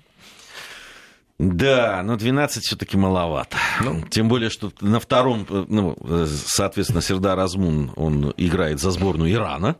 Да, 1.39 2.03
но 2.05 2.17
12 2.17 2.63
все-таки 2.63 2.97
маловато. 2.97 3.57
Ну, 3.83 4.03
Тем 4.11 4.29
более, 4.29 4.49
что 4.49 4.73
на 4.81 5.01
втором, 5.01 5.47
э, 5.49 5.65
ну, 5.69 5.97
соответственно, 6.27 7.01
Сердар 7.01 7.39
Азмун, 7.39 7.93
он 7.97 8.33
играет 8.37 8.81
за 8.81 8.91
сборную 8.91 9.33
Ирана. 9.33 9.77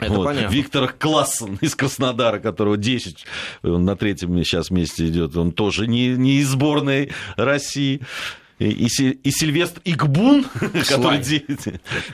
Это 0.00 0.12
вот. 0.12 0.24
понятно. 0.24 0.52
Виктор 0.52 0.92
Классен 0.92 1.58
из 1.60 1.74
Краснодара, 1.74 2.38
которого 2.38 2.76
10 2.76 3.26
на 3.62 3.96
третьем 3.96 4.42
сейчас 4.42 4.70
месте 4.70 5.06
идет, 5.08 5.36
он 5.36 5.52
тоже 5.52 5.86
не, 5.86 6.08
не 6.08 6.38
из 6.38 6.48
сборной 6.48 7.12
России 7.36 8.00
и, 8.58 8.72
и 8.72 9.30
Сильвестр 9.30 9.80
Игбун, 9.84 10.44
который... 10.88 11.22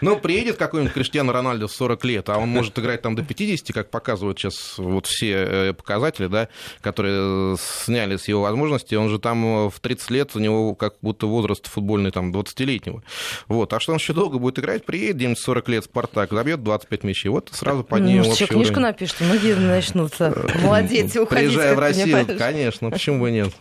Ну, 0.00 0.18
приедет 0.18 0.56
какой-нибудь 0.56 0.92
Криштиану 0.92 1.32
Рональдо 1.32 1.68
в 1.68 1.72
40 1.72 2.04
лет, 2.04 2.28
а 2.28 2.38
он 2.38 2.48
может 2.48 2.78
играть 2.78 3.02
там 3.02 3.14
до 3.14 3.22
50, 3.22 3.74
как 3.74 3.90
показывают 3.90 4.38
сейчас 4.38 4.78
вот 4.78 5.06
все 5.06 5.32
э, 5.32 5.72
показатели, 5.72 6.26
да, 6.26 6.48
которые 6.80 7.56
сняли 7.58 8.16
с 8.16 8.28
его 8.28 8.42
возможностей. 8.42 8.96
Он 8.96 9.08
же 9.08 9.18
там 9.18 9.70
в 9.70 9.80
30 9.80 10.10
лет, 10.10 10.30
у 10.34 10.38
него 10.38 10.74
как 10.74 10.94
будто 11.00 11.26
возраст 11.26 11.66
футбольный 11.66 12.10
там 12.10 12.32
20-летнего. 12.32 13.02
Вот. 13.48 13.72
А 13.72 13.80
что 13.80 13.92
он 13.92 13.98
еще 13.98 14.12
долго 14.12 14.38
будет 14.38 14.58
играть, 14.58 14.84
приедет 14.84 15.16
где-нибудь 15.16 15.38
40 15.38 15.68
лет 15.68 15.84
Спартак, 15.84 16.30
забьет 16.32 16.62
25 16.62 17.04
мячей, 17.04 17.30
вот 17.30 17.50
сразу 17.52 17.84
поднимем 17.84 18.24
ну, 18.24 18.46
книжку 18.46 18.80
напишет, 18.80 19.20
многие 19.20 19.54
начнутся 19.54 20.34
молодеть 20.62 21.14
и 21.16 21.18
уходить. 21.18 21.50
Приезжая 21.50 21.74
в 21.74 21.78
Россию, 21.78 22.26
конечно, 22.38 22.90
почему 22.90 23.20
бы 23.20 23.30
нет. 23.30 23.52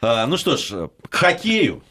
А, 0.00 0.26
ну 0.26 0.36
что 0.36 0.56
ж, 0.56 0.88
к 1.08 1.14
хоккею. 1.14 1.82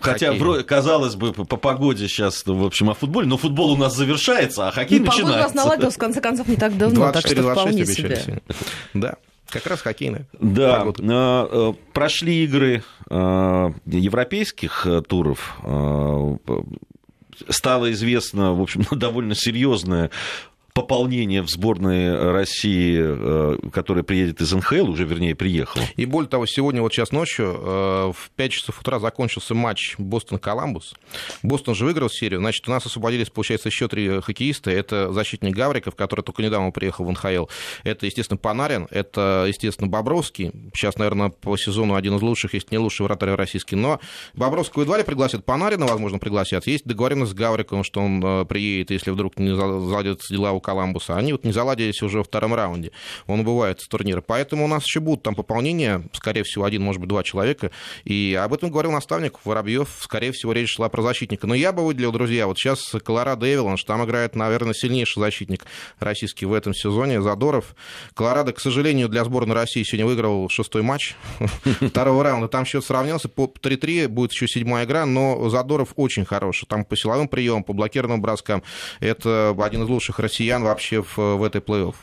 Хотя, 0.00 0.32
хоккей. 0.32 0.64
казалось 0.64 1.14
бы, 1.14 1.32
по 1.32 1.56
погоде 1.56 2.08
сейчас, 2.08 2.44
в 2.46 2.64
общем, 2.64 2.88
о 2.88 2.94
футболе, 2.94 3.26
но 3.26 3.36
футбол 3.36 3.72
у 3.72 3.76
нас 3.76 3.94
завершается, 3.94 4.68
а 4.68 4.70
хоккей 4.72 4.96
и 4.96 5.00
начинается. 5.00 5.24
Погода 5.24 5.38
у 5.38 5.42
нас 5.42 5.54
наладилась, 5.54 5.94
в 5.94 5.98
конце 5.98 6.20
концов, 6.22 6.48
не 6.48 6.56
так 6.56 6.76
давно, 6.78 6.96
24, 6.96 7.42
так 7.42 7.42
что 7.42 7.60
вполне 7.60 7.86
себе. 7.86 8.42
Да. 8.94 9.16
Как 9.50 9.66
раз 9.66 9.80
хоккейная. 9.80 10.26
Да, 10.38 10.78
погода. 10.78 11.02
А, 11.06 11.48
э, 11.50 11.74
прошли 11.92 12.44
игры 12.44 12.82
э, 13.10 13.70
европейских 13.84 14.86
э, 14.86 15.02
туров. 15.02 15.60
Стало 17.48 17.90
известно, 17.92 18.54
в 18.54 18.62
общем, 18.62 18.86
довольно 18.98 19.34
серьезное 19.34 20.10
пополнение 20.72 21.42
в 21.42 21.48
сборной 21.48 22.32
России, 22.32 22.98
э, 23.00 23.58
которая 23.72 24.04
приедет 24.04 24.40
из 24.40 24.52
НХЛ, 24.52 24.90
уже, 24.90 25.04
вернее, 25.04 25.34
приехала. 25.34 25.84
И 25.96 26.06
более 26.06 26.28
того, 26.28 26.46
сегодня 26.46 26.82
вот 26.82 26.92
сейчас 26.92 27.12
ночью 27.12 27.56
э, 27.56 28.12
в 28.14 28.30
5 28.36 28.52
часов 28.52 28.80
утра 28.80 28.98
закончился 28.98 29.54
матч 29.54 29.96
Бостон-Коламбус. 29.98 30.94
Бостон 31.42 31.74
же 31.74 31.84
выиграл 31.84 32.08
серию. 32.08 32.40
Значит, 32.40 32.68
у 32.68 32.70
нас 32.70 32.86
освободились, 32.86 33.30
получается, 33.30 33.68
еще 33.68 33.88
три 33.88 34.20
хоккеиста. 34.20 34.70
Это 34.70 35.12
защитник 35.12 35.54
Гавриков, 35.54 35.94
который 35.94 36.22
только 36.22 36.42
недавно 36.42 36.70
приехал 36.70 37.04
в 37.04 37.10
НХЛ. 37.10 37.46
Это, 37.84 38.06
естественно, 38.06 38.38
Панарин. 38.38 38.86
Это, 38.90 39.44
естественно, 39.48 39.88
Бобровский. 39.88 40.52
Сейчас, 40.74 40.96
наверное, 40.96 41.30
по 41.30 41.56
сезону 41.56 41.94
один 41.94 42.16
из 42.16 42.22
лучших, 42.22 42.54
если 42.54 42.68
не 42.70 42.78
лучший 42.78 43.04
вратарь 43.04 43.30
российский. 43.30 43.76
Но 43.76 44.00
Бобровского 44.34 44.82
едва 44.82 44.98
ли 44.98 45.04
пригласят. 45.04 45.44
Панарина, 45.44 45.86
возможно, 45.86 46.18
пригласят. 46.18 46.66
Есть 46.66 46.84
договоренность 46.84 47.32
с 47.32 47.34
Гавриковым, 47.34 47.84
что 47.84 48.00
он 48.00 48.22
э, 48.24 48.44
приедет, 48.44 48.90
если 48.90 49.10
вдруг 49.10 49.38
не 49.38 49.54
заладятся 49.54 50.32
дела 50.32 50.52
у 50.52 50.59
Москва 50.60 50.74
Коламбуса, 50.74 51.16
они 51.16 51.32
вот 51.32 51.44
не 51.44 51.52
заладились 51.52 52.02
уже 52.02 52.18
во 52.18 52.24
втором 52.24 52.54
раунде. 52.54 52.92
Он 53.26 53.44
бывает 53.44 53.80
с 53.80 53.88
турнира. 53.88 54.20
Поэтому 54.20 54.64
у 54.64 54.68
нас 54.68 54.84
еще 54.84 55.00
будут 55.00 55.22
там 55.22 55.34
пополнения, 55.34 56.04
скорее 56.12 56.42
всего, 56.44 56.64
один, 56.64 56.82
может 56.82 57.00
быть, 57.00 57.08
два 57.08 57.22
человека. 57.22 57.70
И 58.04 58.38
об 58.40 58.52
этом 58.54 58.70
говорил 58.70 58.92
наставник 58.92 59.38
Воробьев. 59.44 59.88
Скорее 60.00 60.32
всего, 60.32 60.52
речь 60.52 60.74
шла 60.74 60.88
про 60.88 61.02
защитника. 61.02 61.46
Но 61.46 61.54
я 61.54 61.72
бы 61.72 61.84
выделил, 61.84 62.12
друзья, 62.12 62.46
вот 62.46 62.58
сейчас 62.58 62.80
Колорадо 63.04 63.46
Эвиланш, 63.46 63.84
там 63.84 64.04
играет, 64.04 64.36
наверное, 64.36 64.74
сильнейший 64.74 65.20
защитник 65.20 65.66
российский 65.98 66.46
в 66.46 66.52
этом 66.52 66.74
сезоне, 66.74 67.20
Задоров. 67.22 67.74
Колорадо, 68.14 68.52
к 68.52 68.60
сожалению, 68.60 69.08
для 69.08 69.24
сборной 69.24 69.54
России 69.54 69.82
сегодня 69.82 70.06
выиграл 70.06 70.48
шестой 70.48 70.82
матч 70.82 71.16
второго 71.80 72.22
раунда. 72.22 72.48
Там 72.48 72.64
счет 72.64 72.84
сравнялся 72.84 73.28
по 73.28 73.44
3-3, 73.44 74.08
будет 74.08 74.32
еще 74.32 74.46
седьмая 74.46 74.84
игра, 74.84 75.06
но 75.06 75.48
Задоров 75.48 75.92
очень 75.96 76.24
хороший. 76.24 76.66
Там 76.66 76.84
по 76.84 76.96
силовым 76.96 77.28
приемам, 77.28 77.64
по 77.64 77.72
блокированным 77.72 78.20
броскам. 78.20 78.62
Это 79.00 79.54
один 79.58 79.84
из 79.84 79.88
лучших 79.88 80.18
россиян 80.18 80.49
вообще 80.58 81.02
в, 81.02 81.16
в 81.16 81.42
этой 81.42 81.60
плей-офф. 81.60 81.94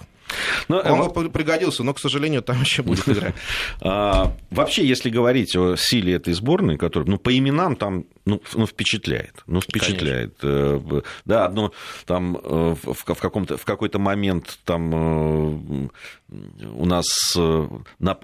Но, 0.67 0.81
ну, 0.83 0.93
Он 0.93 1.11
бы 1.11 1.29
пригодился, 1.29 1.83
но, 1.83 1.93
к 1.93 1.99
сожалению, 1.99 2.41
там 2.41 2.61
еще 2.61 2.83
будет 2.83 3.07
играть. 3.07 3.35
А, 3.81 4.33
вообще, 4.49 4.85
если 4.85 5.09
говорить 5.09 5.55
о 5.55 5.75
силе 5.77 6.15
этой 6.15 6.33
сборной, 6.33 6.77
которая, 6.77 7.09
ну, 7.09 7.17
по 7.17 7.35
именам 7.37 7.75
там, 7.75 8.05
ну, 8.27 8.41
ну 8.55 8.65
впечатляет, 8.65 9.43
ну, 9.47 9.61
впечатляет. 9.61 10.37
Конечно. 10.39 10.81
Э, 10.89 11.01
да, 11.23 11.45
одно 11.45 11.71
там 12.05 12.37
э, 12.37 12.75
в, 12.83 12.93
в, 12.93 13.19
каком-то, 13.19 13.57
в 13.57 13.63
какой-то 13.63 13.99
момент 13.99 14.59
там 14.65 14.93
э, 14.93 15.89
у 16.75 16.85
нас 16.85 17.05
на, 17.99 18.17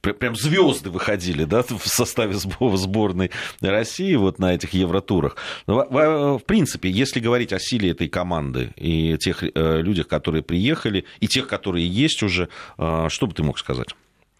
прям 0.00 0.34
звезды 0.34 0.88
выходили, 0.90 1.44
да, 1.44 1.62
в 1.62 1.86
составе 1.86 2.34
сборной 2.34 3.30
России 3.60 4.14
вот 4.16 4.38
на 4.38 4.54
этих 4.54 4.72
евротурах. 4.72 5.36
В, 5.66 6.38
в 6.38 6.44
принципе, 6.46 6.88
если 6.90 7.20
говорить 7.20 7.52
о 7.52 7.58
силе 7.58 7.90
этой 7.90 8.08
команды 8.08 8.72
и 8.76 9.18
тех 9.18 9.42
людях, 9.42 10.08
которые 10.08 10.42
приехали, 10.42 11.04
и 11.20 11.28
тех, 11.28 11.46
которые 11.46 11.86
есть 11.86 12.22
уже. 12.22 12.48
Что 12.76 13.26
бы 13.26 13.34
ты 13.34 13.42
мог 13.42 13.58
сказать? 13.58 13.88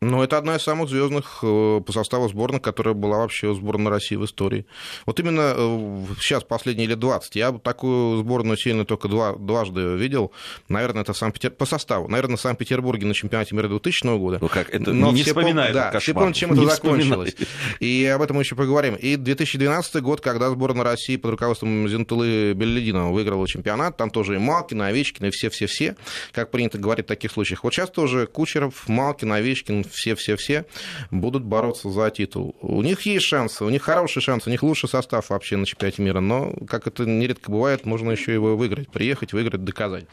Ну, 0.03 0.23
это 0.23 0.39
одна 0.39 0.57
из 0.57 0.63
самых 0.63 0.89
звездных 0.89 1.41
э, 1.43 1.83
по 1.85 1.93
составу 1.93 2.27
сборных, 2.27 2.63
которая 2.63 2.95
была 2.95 3.19
вообще 3.19 3.53
сборной 3.53 3.91
России 3.91 4.17
в 4.17 4.25
истории. 4.25 4.65
Вот 5.05 5.21
именно 5.21 5.53
э, 5.55 6.05
сейчас, 6.19 6.43
последние 6.43 6.87
лет 6.87 6.99
20, 6.99 7.37
я 7.37 7.53
такую 7.53 8.17
сборную 8.17 8.57
сильно 8.57 8.87
только 8.87 9.09
два, 9.09 9.35
дважды 9.35 9.97
видел. 9.97 10.33
Наверное, 10.71 11.03
это 11.03 11.13
Санкт-Петербург, 11.13 11.59
по 11.59 11.67
составу. 11.67 12.09
Наверное, 12.09 12.39
в 12.39 12.41
Санкт-Петербурге 12.41 13.07
на 13.07 13.13
чемпионате 13.13 13.55
мира 13.55 13.69
2000 13.69 14.17
года. 14.17 14.39
Ну 14.41 14.49
как, 14.49 14.71
это 14.71 14.91
Но 14.91 15.13
не 15.13 15.23
вспоминаю 15.23 15.75
пом... 15.75 15.83
Да, 15.93 15.99
все 16.01 16.15
помнят, 16.15 16.35
чем 16.35 16.55
не 16.55 16.65
это 16.65 16.77
закончилось. 16.77 17.37
И 17.81 18.07
об 18.07 18.23
этом 18.23 18.37
мы 18.37 18.43
еще 18.43 18.57
поговорим. 18.57 18.95
И 18.95 19.17
2012 19.17 19.97
год, 19.97 20.23
когда 20.23 20.49
сборная 20.49 20.85
России 20.85 21.17
под 21.17 21.33
руководством 21.33 21.87
Зентулы 21.87 22.55
Беллидинова 22.55 23.13
выиграла 23.13 23.47
чемпионат, 23.47 23.99
там 23.99 24.09
тоже 24.09 24.37
и 24.37 24.39
Малкин, 24.39 24.83
и 24.83 24.87
Овечкин, 24.87 25.27
и 25.27 25.31
все-все-все, 25.31 25.95
как 26.33 26.51
принято 26.51 26.79
говорить 26.79 27.05
в 27.05 27.09
таких 27.09 27.33
случаях. 27.33 27.65
Вот 27.65 27.75
сейчас 27.75 27.91
тоже 27.91 28.27
Кучеров, 28.27 28.89
Малкин, 28.89 29.31
Овечкин, 29.31 29.90
все-все-все 29.91 30.65
будут 31.11 31.45
бороться 31.45 31.91
за 31.91 32.11
титул. 32.11 32.55
У 32.61 32.83
них 32.83 33.03
есть 33.03 33.27
шансы, 33.27 33.65
у 33.65 33.71
них 33.71 33.83
хороший 33.83 34.23
шанс, 34.23 34.47
у 34.47 34.51
них 34.51 34.63
лучший 34.63 34.89
состав 34.89 35.31
вообще 35.31 35.57
на 35.57 35.67
чемпионате 35.67 36.03
мира, 36.03 36.21
но, 36.21 36.53
как 36.69 36.87
это 36.87 37.05
нередко 37.05 37.51
бывает, 37.51 37.87
нужно 37.87 38.11
еще 38.13 38.33
его 38.33 38.57
выиграть, 38.57 38.91
приехать, 38.91 39.33
выиграть, 39.33 39.65
доказать. 39.65 40.05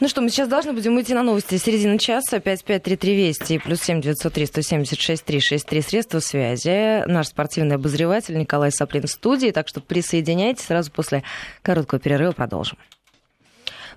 Ну 0.00 0.08
что, 0.08 0.20
мы 0.20 0.30
сейчас 0.30 0.48
должны 0.48 0.72
будем 0.72 1.00
идти 1.00 1.14
на 1.14 1.22
новости 1.22 1.56
середины 1.56 1.98
часа, 1.98 2.38
5533 2.40 3.16
Вести, 3.16 3.58
плюс 3.58 3.80
7 3.82 4.00
903 4.00 4.46
176 4.46 5.24
363 5.24 5.82
средства 5.82 6.20
связи. 6.20 7.04
Наш 7.06 7.28
спортивный 7.28 7.76
обозреватель 7.76 8.36
Николай 8.36 8.70
Саплин 8.70 9.06
в 9.06 9.10
студии, 9.10 9.50
так 9.50 9.68
что 9.68 9.80
присоединяйтесь, 9.80 10.64
сразу 10.64 10.90
после 10.90 11.22
короткого 11.62 12.00
перерыва 12.00 12.32
продолжим. 12.32 12.78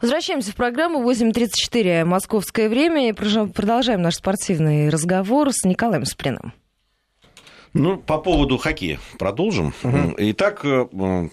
Возвращаемся 0.01 0.51
в 0.51 0.55
программу. 0.55 1.01
8.34 1.01 2.05
московское 2.05 2.69
время. 2.69 3.09
И 3.09 3.13
продолжаем 3.13 4.01
наш 4.01 4.15
спортивный 4.15 4.89
разговор 4.89 5.51
с 5.51 5.65
Николаем 5.65 6.05
Сплиным. 6.05 6.53
Ну, 7.73 7.97
по 7.97 8.17
поводу 8.17 8.57
хоккея 8.57 8.99
продолжим. 9.17 9.73
Угу. 9.83 10.15
Итак, 10.17 10.61
э, 10.63 11.29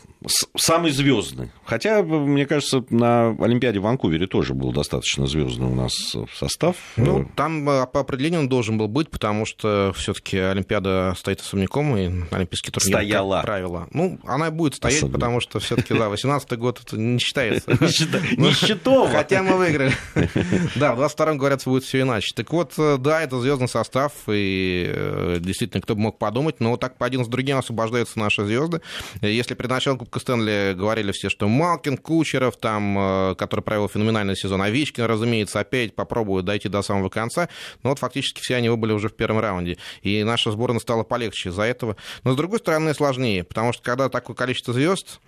самый 0.56 0.90
звездный. 0.90 1.50
Хотя, 1.64 2.02
мне 2.02 2.46
кажется, 2.46 2.84
на 2.90 3.30
Олимпиаде 3.40 3.80
в 3.80 3.82
Ванкувере 3.82 4.26
тоже 4.26 4.54
был 4.54 4.72
достаточно 4.72 5.26
звездный 5.26 5.66
у 5.66 5.74
нас 5.74 6.14
состав. 6.34 6.76
Ну, 6.96 7.28
там 7.36 7.68
э, 7.68 7.86
по 7.86 8.00
определению 8.00 8.40
он 8.40 8.48
должен 8.48 8.78
был 8.78 8.88
быть, 8.88 9.10
потому 9.10 9.46
что 9.46 9.92
все-таки 9.96 10.38
Олимпиада 10.38 11.14
стоит 11.16 11.40
особняком, 11.40 11.96
и 11.96 12.24
Олимпийский 12.30 12.70
турнир 12.70 12.96
Стояла. 12.96 13.42
правила. 13.42 13.88
Ну, 13.92 14.18
она 14.24 14.50
будет 14.50 14.74
стоять, 14.74 14.98
Особенно. 14.98 15.14
потому 15.18 15.40
что 15.40 15.58
все-таки, 15.60 15.94
да, 15.94 16.08
18 16.08 16.58
год 16.58 16.80
это 16.84 16.96
не 16.98 17.18
считается. 17.18 17.70
Не 18.36 18.52
счетово. 18.52 19.08
Хотя 19.08 19.42
мы 19.42 19.56
выиграли. 19.56 19.92
Да, 20.76 20.94
в 20.94 21.00
22-м, 21.00 21.38
говорят, 21.38 21.62
будет 21.64 21.84
все 21.84 22.02
иначе. 22.02 22.32
Так 22.34 22.52
вот, 22.52 22.74
э, 22.78 22.96
да, 22.98 23.22
это 23.22 23.40
звездный 23.40 23.68
состав, 23.68 24.12
и 24.28 24.86
э, 24.88 25.38
действительно, 25.40 25.80
кто 25.80 25.94
бы 25.94 26.02
мог 26.02 26.18
подумать, 26.26 26.58
но 26.58 26.76
так 26.76 26.98
по 26.98 27.06
один 27.06 27.24
с 27.24 27.28
другим 27.28 27.56
освобождаются 27.56 28.18
наши 28.18 28.44
звезды. 28.44 28.80
Если 29.22 29.54
при 29.54 29.68
начале 29.68 29.96
Кубка 29.96 30.18
Стэнли 30.18 30.74
говорили 30.76 31.12
все, 31.12 31.30
что 31.30 31.46
Малкин, 31.46 31.98
Кучеров, 31.98 32.56
там, 32.56 32.98
э, 32.98 33.34
который 33.36 33.60
провел 33.60 33.88
феноменальный 33.88 34.34
сезон, 34.34 34.60
Овечкин, 34.60 35.04
разумеется, 35.04 35.60
опять 35.60 35.94
попробует 35.94 36.44
дойти 36.44 36.68
до 36.68 36.82
самого 36.82 37.10
конца, 37.10 37.48
но 37.84 37.90
вот 37.90 38.00
фактически 38.00 38.40
все 38.40 38.56
они 38.56 38.68
выбыли 38.68 38.92
уже 38.92 39.08
в 39.08 39.14
первом 39.14 39.38
раунде, 39.38 39.78
и 40.02 40.24
наша 40.24 40.50
сборная 40.50 40.80
стала 40.80 41.04
полегче 41.04 41.50
из-за 41.50 41.62
этого. 41.62 41.96
Но, 42.24 42.32
с 42.32 42.36
другой 42.36 42.58
стороны, 42.58 42.92
сложнее, 42.92 43.44
потому 43.44 43.72
что 43.72 43.84
когда 43.84 44.08
такое 44.08 44.34
количество 44.34 44.74
звезд, 44.74 45.20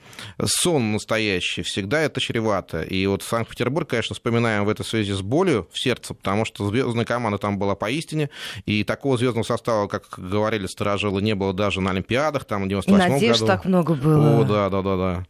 сон 0.44 0.90
настоящий, 0.90 1.62
всегда 1.62 2.00
это 2.00 2.20
чревато. 2.20 2.82
И 2.82 3.06
вот 3.06 3.22
Санкт-Петербург, 3.22 3.88
конечно, 3.88 4.14
вспоминаем 4.14 4.64
в 4.64 4.68
этой 4.68 4.84
связи 4.84 5.12
с 5.12 5.22
болью 5.22 5.68
в 5.72 5.78
сердце, 5.78 6.14
потому 6.14 6.44
что 6.44 6.68
звездная 6.68 7.04
команда 7.04 7.38
там 7.38 7.56
была 7.56 7.76
поистине, 7.76 8.30
и 8.66 8.82
такого 8.82 9.16
звездного 9.16 9.44
состава, 9.44 9.86
как 9.86 10.08
говорили 10.16 10.66
сторожилы, 10.88 11.22
не 11.22 11.34
было 11.34 11.52
даже 11.52 11.80
на 11.80 11.90
Олимпиадах, 11.90 12.44
там 12.44 12.64
в 12.64 12.68
98 12.68 12.98
году. 12.98 13.14
Надежд 13.14 13.46
так 13.46 13.64
много 13.64 13.94
было. 13.94 14.40
О, 14.40 14.44
да, 14.44 14.70
да, 14.70 14.82
да, 14.82 14.96
да. 14.96 15.26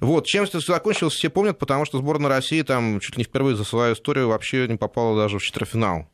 Вот, 0.00 0.26
чем 0.26 0.44
это 0.44 0.60
все 0.60 0.72
закончилось, 0.72 1.14
все 1.14 1.30
помнят, 1.30 1.58
потому 1.58 1.84
что 1.84 1.98
сборная 1.98 2.28
России 2.28 2.62
там 2.62 3.00
чуть 3.00 3.16
ли 3.16 3.20
не 3.20 3.24
впервые 3.24 3.56
за 3.56 3.64
свою 3.64 3.94
историю 3.94 4.28
вообще 4.28 4.68
не 4.68 4.76
попала 4.76 5.16
даже 5.16 5.38
в 5.38 5.42
четвертьфинал. 5.42 6.06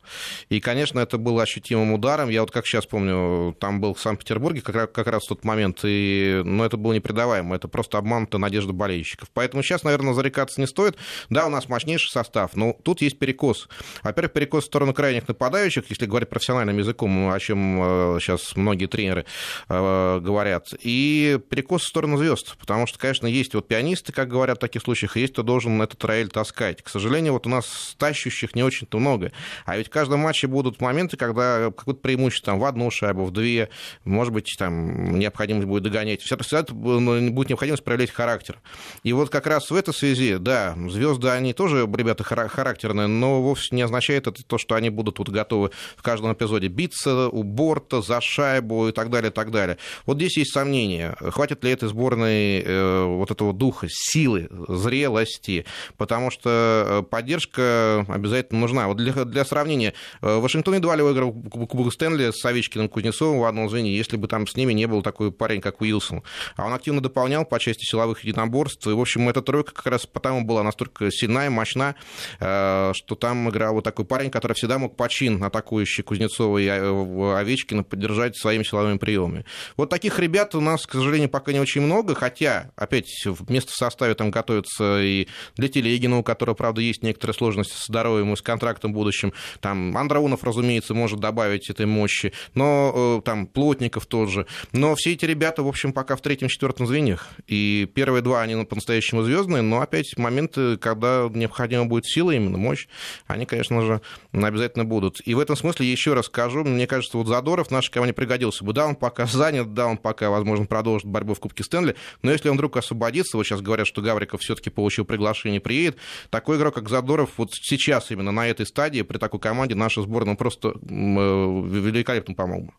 И, 0.48 0.60
конечно, 0.60 1.00
это 1.00 1.18
было 1.18 1.42
ощутимым 1.42 1.92
ударом. 1.92 2.30
Я 2.30 2.40
вот 2.40 2.50
как 2.50 2.66
сейчас 2.66 2.86
помню, 2.86 3.54
там 3.60 3.80
был 3.80 3.94
в 3.94 4.00
Санкт-Петербурге 4.00 4.62
как 4.62 4.74
раз, 4.74 4.88
как 4.92 5.06
раз 5.06 5.24
в 5.24 5.28
тот 5.28 5.44
момент, 5.44 5.80
и, 5.84 6.40
но 6.44 6.56
ну, 6.56 6.64
это 6.64 6.76
было 6.76 6.92
непредаваемо, 6.92 7.54
это 7.56 7.68
просто 7.68 7.98
обманутая 7.98 8.40
надежда 8.40 8.72
болельщиков. 8.72 9.28
Поэтому 9.32 9.62
сейчас, 9.62 9.82
наверное, 9.82 10.14
зарекаться 10.14 10.60
не 10.60 10.66
стоит. 10.66 10.96
Да, 11.30 11.46
у 11.46 11.50
нас 11.50 11.68
мощнейший 11.68 12.10
состав, 12.10 12.56
но 12.56 12.76
тут 12.82 13.02
есть 13.02 13.18
перекос. 13.18 13.68
Во-первых, 14.02 14.32
перекос 14.32 14.64
в 14.64 14.66
сторону 14.66 14.94
крайних 14.94 15.28
нападающих, 15.28 15.84
если 15.88 16.06
говорить 16.06 16.28
профессиональным 16.28 16.78
языком, 16.78 17.30
о 17.30 17.38
чем 17.38 17.76
сейчас 18.20 18.52
э, 18.54 18.60
многие 18.86 18.88
тренеры 18.88 19.24
э, 19.68 20.20
говорят, 20.20 20.68
и 20.80 21.38
перекос 21.50 21.82
в 21.82 21.88
сторону 21.88 22.16
звезд, 22.16 22.56
потому 22.58 22.86
что, 22.86 22.98
конечно, 22.98 23.26
есть 23.26 23.54
вот 23.54 23.68
пианисты, 23.68 24.12
как 24.12 24.28
говорят 24.28 24.58
в 24.58 24.60
таких 24.60 24.82
случаях, 24.82 25.16
есть 25.16 25.32
кто 25.32 25.42
должен 25.42 25.80
этот 25.82 26.02
рояль 26.04 26.28
таскать. 26.28 26.82
К 26.82 26.88
сожалению, 26.88 27.32
вот 27.34 27.46
у 27.46 27.50
нас 27.50 27.94
тащущих 27.98 28.54
не 28.54 28.62
очень-то 28.62 28.98
много. 28.98 29.32
А 29.64 29.76
ведь 29.76 29.88
в 29.88 29.90
каждом 29.90 30.20
матче 30.20 30.46
будут 30.46 30.80
моменты, 30.80 31.16
когда 31.16 31.70
какое-то 31.76 32.00
преимущество 32.00 32.52
там, 32.52 32.60
в 32.60 32.64
одну 32.64 32.90
шайбу, 32.90 33.24
в 33.24 33.32
две, 33.32 33.70
может 34.04 34.32
быть, 34.32 34.54
там 34.58 35.18
необходимость 35.18 35.66
будет 35.66 35.82
догонять. 35.82 36.22
Все 36.22 36.36
это 36.36 36.74
ну, 36.74 37.30
будет 37.32 37.48
необходимость 37.48 37.82
проявлять 37.82 38.10
характер. 38.10 38.60
И 39.02 39.12
вот 39.12 39.30
как 39.30 39.46
раз 39.46 39.70
в 39.70 39.74
этой 39.74 39.92
связи, 39.92 40.36
да, 40.36 40.76
звезды, 40.88 41.28
они 41.28 41.52
тоже, 41.52 41.88
ребята, 41.92 42.22
характерные, 42.24 43.08
но 43.08 43.42
вовсе 43.42 43.74
не 43.74 43.82
означает 43.82 44.26
это 44.26 44.44
то, 44.44 44.58
что 44.58 44.74
они 44.76 44.90
будут 44.90 45.18
вот 45.18 45.28
готовы 45.28 45.70
в 45.96 46.02
каждом 46.02 46.32
эпизоде 46.32 46.68
биться 46.68 47.28
у 47.28 47.42
борта, 47.42 48.00
за 48.00 48.20
шайбу 48.20 48.75
и 48.88 48.92
так 48.92 49.10
далее, 49.10 49.30
и 49.30 49.34
так 49.34 49.50
далее. 49.50 49.78
Вот 50.04 50.16
здесь 50.16 50.36
есть 50.36 50.52
сомнения. 50.52 51.16
Хватит 51.20 51.64
ли 51.64 51.70
этой 51.70 51.88
сборной 51.88 52.60
э, 52.60 53.04
вот 53.04 53.30
этого 53.30 53.52
духа, 53.52 53.86
силы, 53.90 54.48
зрелости, 54.68 55.64
потому 55.96 56.30
что 56.30 56.84
э, 56.86 57.02
поддержка 57.02 58.04
обязательно 58.08 58.60
нужна. 58.60 58.88
Вот 58.88 58.96
для, 58.96 59.12
для 59.24 59.44
сравнения, 59.44 59.94
э, 60.22 60.38
Вашингтон 60.38 60.74
едва 60.74 60.96
ли 60.96 61.02
выиграл 61.02 61.32
Кубок 61.32 61.92
Стэнли 61.92 62.30
с 62.30 62.44
Овечкиным 62.44 62.88
Кузнецовым 62.88 63.40
в 63.40 63.44
одном 63.44 63.68
звене, 63.68 63.96
если 63.96 64.16
бы 64.16 64.28
там 64.28 64.46
с 64.46 64.56
ними 64.56 64.72
не 64.72 64.86
был 64.86 65.02
такой 65.02 65.32
парень, 65.32 65.60
как 65.60 65.80
Уилсон. 65.80 66.22
А 66.56 66.66
он 66.66 66.72
активно 66.72 67.00
дополнял 67.00 67.44
по 67.44 67.58
части 67.58 67.84
силовых 67.84 68.24
единоборств. 68.24 68.86
И, 68.86 68.90
в 68.90 69.00
общем, 69.00 69.28
эта 69.28 69.42
тройка 69.42 69.72
как 69.72 69.86
раз 69.86 70.06
потому 70.06 70.44
была 70.44 70.62
настолько 70.62 71.10
сильна 71.10 71.46
и 71.46 71.48
мощна, 71.48 71.94
что 72.38 73.16
там 73.18 73.48
играл 73.50 73.74
вот 73.74 73.84
такой 73.84 74.04
парень, 74.04 74.30
который 74.30 74.54
всегда 74.54 74.78
мог 74.78 74.96
почин 74.96 75.42
атакующий 75.42 76.02
Кузнецова 76.02 76.58
и 76.58 76.66
Овечкина 76.68 77.82
поддержать 77.82 78.36
своими 78.36 78.62
силовыми 78.66 78.98
приемами. 78.98 79.44
Вот 79.76 79.90
таких 79.90 80.18
ребят 80.18 80.54
у 80.54 80.60
нас, 80.60 80.86
к 80.86 80.92
сожалению, 80.92 81.28
пока 81.28 81.52
не 81.52 81.60
очень 81.60 81.80
много, 81.80 82.14
хотя, 82.14 82.70
опять, 82.76 83.10
вместо 83.24 83.72
в 83.72 83.76
составе 83.76 84.14
там 84.14 84.30
готовится 84.30 85.00
и 85.02 85.28
для 85.56 85.68
Телегина, 85.68 86.18
у 86.18 86.22
которого, 86.22 86.54
правда, 86.54 86.80
есть 86.80 87.02
некоторые 87.02 87.34
сложности 87.34 87.74
с 87.74 87.86
здоровьем 87.86 88.32
и 88.32 88.36
с 88.36 88.42
контрактом 88.42 88.92
будущим. 88.92 89.32
Там 89.60 89.96
Андраунов, 89.96 90.44
разумеется, 90.44 90.94
может 90.94 91.20
добавить 91.20 91.70
этой 91.70 91.86
мощи, 91.86 92.32
но 92.54 93.22
там 93.24 93.46
Плотников 93.46 94.06
тоже. 94.06 94.46
Но 94.72 94.94
все 94.94 95.12
эти 95.12 95.24
ребята, 95.24 95.62
в 95.62 95.68
общем, 95.68 95.92
пока 95.92 96.16
в 96.16 96.20
третьем-четвертом 96.20 96.86
звеньях. 96.86 97.28
И 97.46 97.88
первые 97.94 98.22
два, 98.22 98.42
они 98.42 98.64
по-настоящему 98.64 99.22
звездные, 99.22 99.62
но 99.62 99.80
опять 99.80 100.16
моменты, 100.16 100.76
когда 100.76 101.28
необходима 101.32 101.86
будет 101.86 102.06
сила, 102.06 102.30
именно 102.30 102.58
мощь, 102.58 102.88
они, 103.26 103.46
конечно 103.46 103.82
же, 103.82 104.00
обязательно 104.32 104.84
будут. 104.84 105.20
И 105.24 105.34
в 105.34 105.38
этом 105.38 105.56
смысле, 105.56 105.90
еще 105.90 106.14
раз 106.14 106.26
скажу, 106.26 106.64
мне 106.64 106.86
кажется, 106.86 107.18
вот 107.18 107.26
Задоров 107.26 107.70
нашей 107.70 107.92
команде 107.92 108.14
пригодился 108.14 108.55
бы. 108.64 108.72
Да, 108.72 108.86
он 108.86 108.96
пока 108.96 109.26
занят, 109.26 109.74
да, 109.74 109.86
он 109.86 109.96
пока, 109.96 110.30
возможно, 110.30 110.66
продолжит 110.66 111.06
борьбу 111.06 111.34
в 111.34 111.40
Кубке 111.40 111.64
Стэнли, 111.64 111.96
но 112.22 112.30
если 112.30 112.48
он 112.48 112.56
вдруг 112.56 112.76
освободится, 112.76 113.36
вот 113.36 113.44
сейчас 113.44 113.60
говорят, 113.60 113.86
что 113.86 114.02
Гавриков 114.02 114.40
все-таки 114.40 114.70
получил 114.70 115.04
приглашение, 115.04 115.60
приедет, 115.60 115.96
такой 116.30 116.56
игрок, 116.56 116.74
как 116.74 116.88
Задоров, 116.88 117.30
вот 117.36 117.50
сейчас 117.52 118.10
именно 118.10 118.32
на 118.32 118.46
этой 118.46 118.66
стадии, 118.66 119.02
при 119.02 119.18
такой 119.18 119.40
команде, 119.40 119.74
наша 119.74 120.02
сборная 120.02 120.34
просто 120.34 120.68
э, 120.68 120.74
великолепно 120.74 122.34
помог 122.34 122.66
бы. 122.66 122.72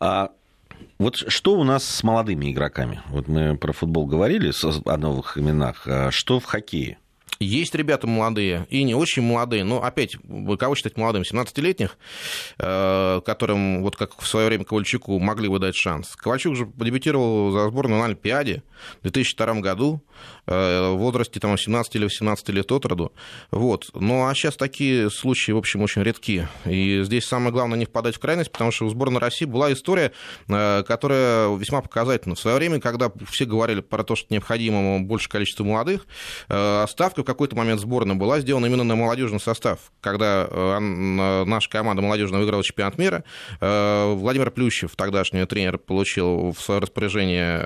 А 0.00 0.30
вот 0.98 1.16
что 1.16 1.54
у 1.54 1.64
нас 1.64 1.84
с 1.84 2.02
молодыми 2.02 2.50
игроками? 2.52 3.02
Вот 3.08 3.28
мы 3.28 3.56
про 3.56 3.72
футбол 3.72 4.06
говорили 4.06 4.52
о 4.84 4.96
новых 4.96 5.38
именах. 5.38 5.86
А 5.86 6.10
что 6.10 6.40
в 6.40 6.44
хоккее? 6.44 6.98
Есть 7.42 7.74
ребята 7.74 8.06
молодые 8.06 8.66
и 8.70 8.82
не 8.82 8.94
очень 8.94 9.22
молодые, 9.22 9.64
но 9.64 9.82
опять, 9.82 10.16
кого 10.58 10.74
считать 10.74 10.96
молодым? 10.96 11.22
17-летних, 11.22 11.98
э, 12.58 13.20
которым, 13.24 13.82
вот 13.82 13.96
как 13.96 14.20
в 14.20 14.26
свое 14.26 14.46
время 14.46 14.64
Ковальчуку, 14.64 15.18
могли 15.18 15.48
бы 15.48 15.58
дать 15.58 15.74
шанс. 15.74 16.14
Ковальчук 16.16 16.56
же 16.56 16.68
дебютировал 16.76 17.50
за 17.50 17.68
сборную 17.68 18.00
на 18.00 18.06
Олимпиаде 18.06 18.62
в 19.00 19.02
2002 19.02 19.60
году. 19.60 20.02
Э, 20.46 20.90
в 20.92 20.96
возрасте 20.96 21.38
там, 21.38 21.56
17 21.56 21.94
или 21.96 22.04
18 22.04 22.48
лет 22.50 22.70
от 22.72 22.84
роду. 22.86 23.12
Вот. 23.50 23.90
Ну, 23.94 24.26
а 24.26 24.34
сейчас 24.34 24.56
такие 24.56 25.08
случаи, 25.10 25.52
в 25.52 25.56
общем, 25.56 25.82
очень 25.82 26.02
редки. 26.02 26.48
И 26.64 27.02
здесь 27.04 27.26
самое 27.26 27.52
главное 27.52 27.78
не 27.78 27.84
впадать 27.84 28.16
в 28.16 28.18
крайность, 28.18 28.50
потому 28.50 28.72
что 28.72 28.86
у 28.86 28.88
сборной 28.88 29.20
России 29.20 29.44
была 29.44 29.72
история, 29.72 30.12
э, 30.48 30.82
которая 30.82 31.54
весьма 31.56 31.80
показательна. 31.80 32.34
В 32.34 32.40
свое 32.40 32.56
время, 32.56 32.80
когда 32.80 33.10
все 33.30 33.44
говорили 33.44 33.80
про 33.80 34.02
то, 34.02 34.16
что 34.16 34.26
необходимо 34.30 35.00
больше 35.00 35.28
количества 35.28 35.64
молодых, 35.64 36.06
ставка 36.88 37.22
какой-то 37.32 37.56
момент 37.56 37.80
сборной 37.80 38.14
была 38.14 38.40
сделана 38.40 38.66
именно 38.66 38.84
на 38.84 38.96
молодежный 38.96 39.40
состав. 39.40 39.78
Когда 40.00 40.48
наша 40.80 41.70
команда 41.70 42.02
молодежная 42.02 42.40
выиграла 42.40 42.62
чемпионат 42.62 42.98
мира, 42.98 43.24
Владимир 43.60 44.50
Плющев, 44.50 44.96
тогдашний 44.96 45.44
тренер, 45.44 45.78
получил 45.78 46.52
в 46.52 46.60
свое 46.60 46.80
распоряжение 46.80 47.62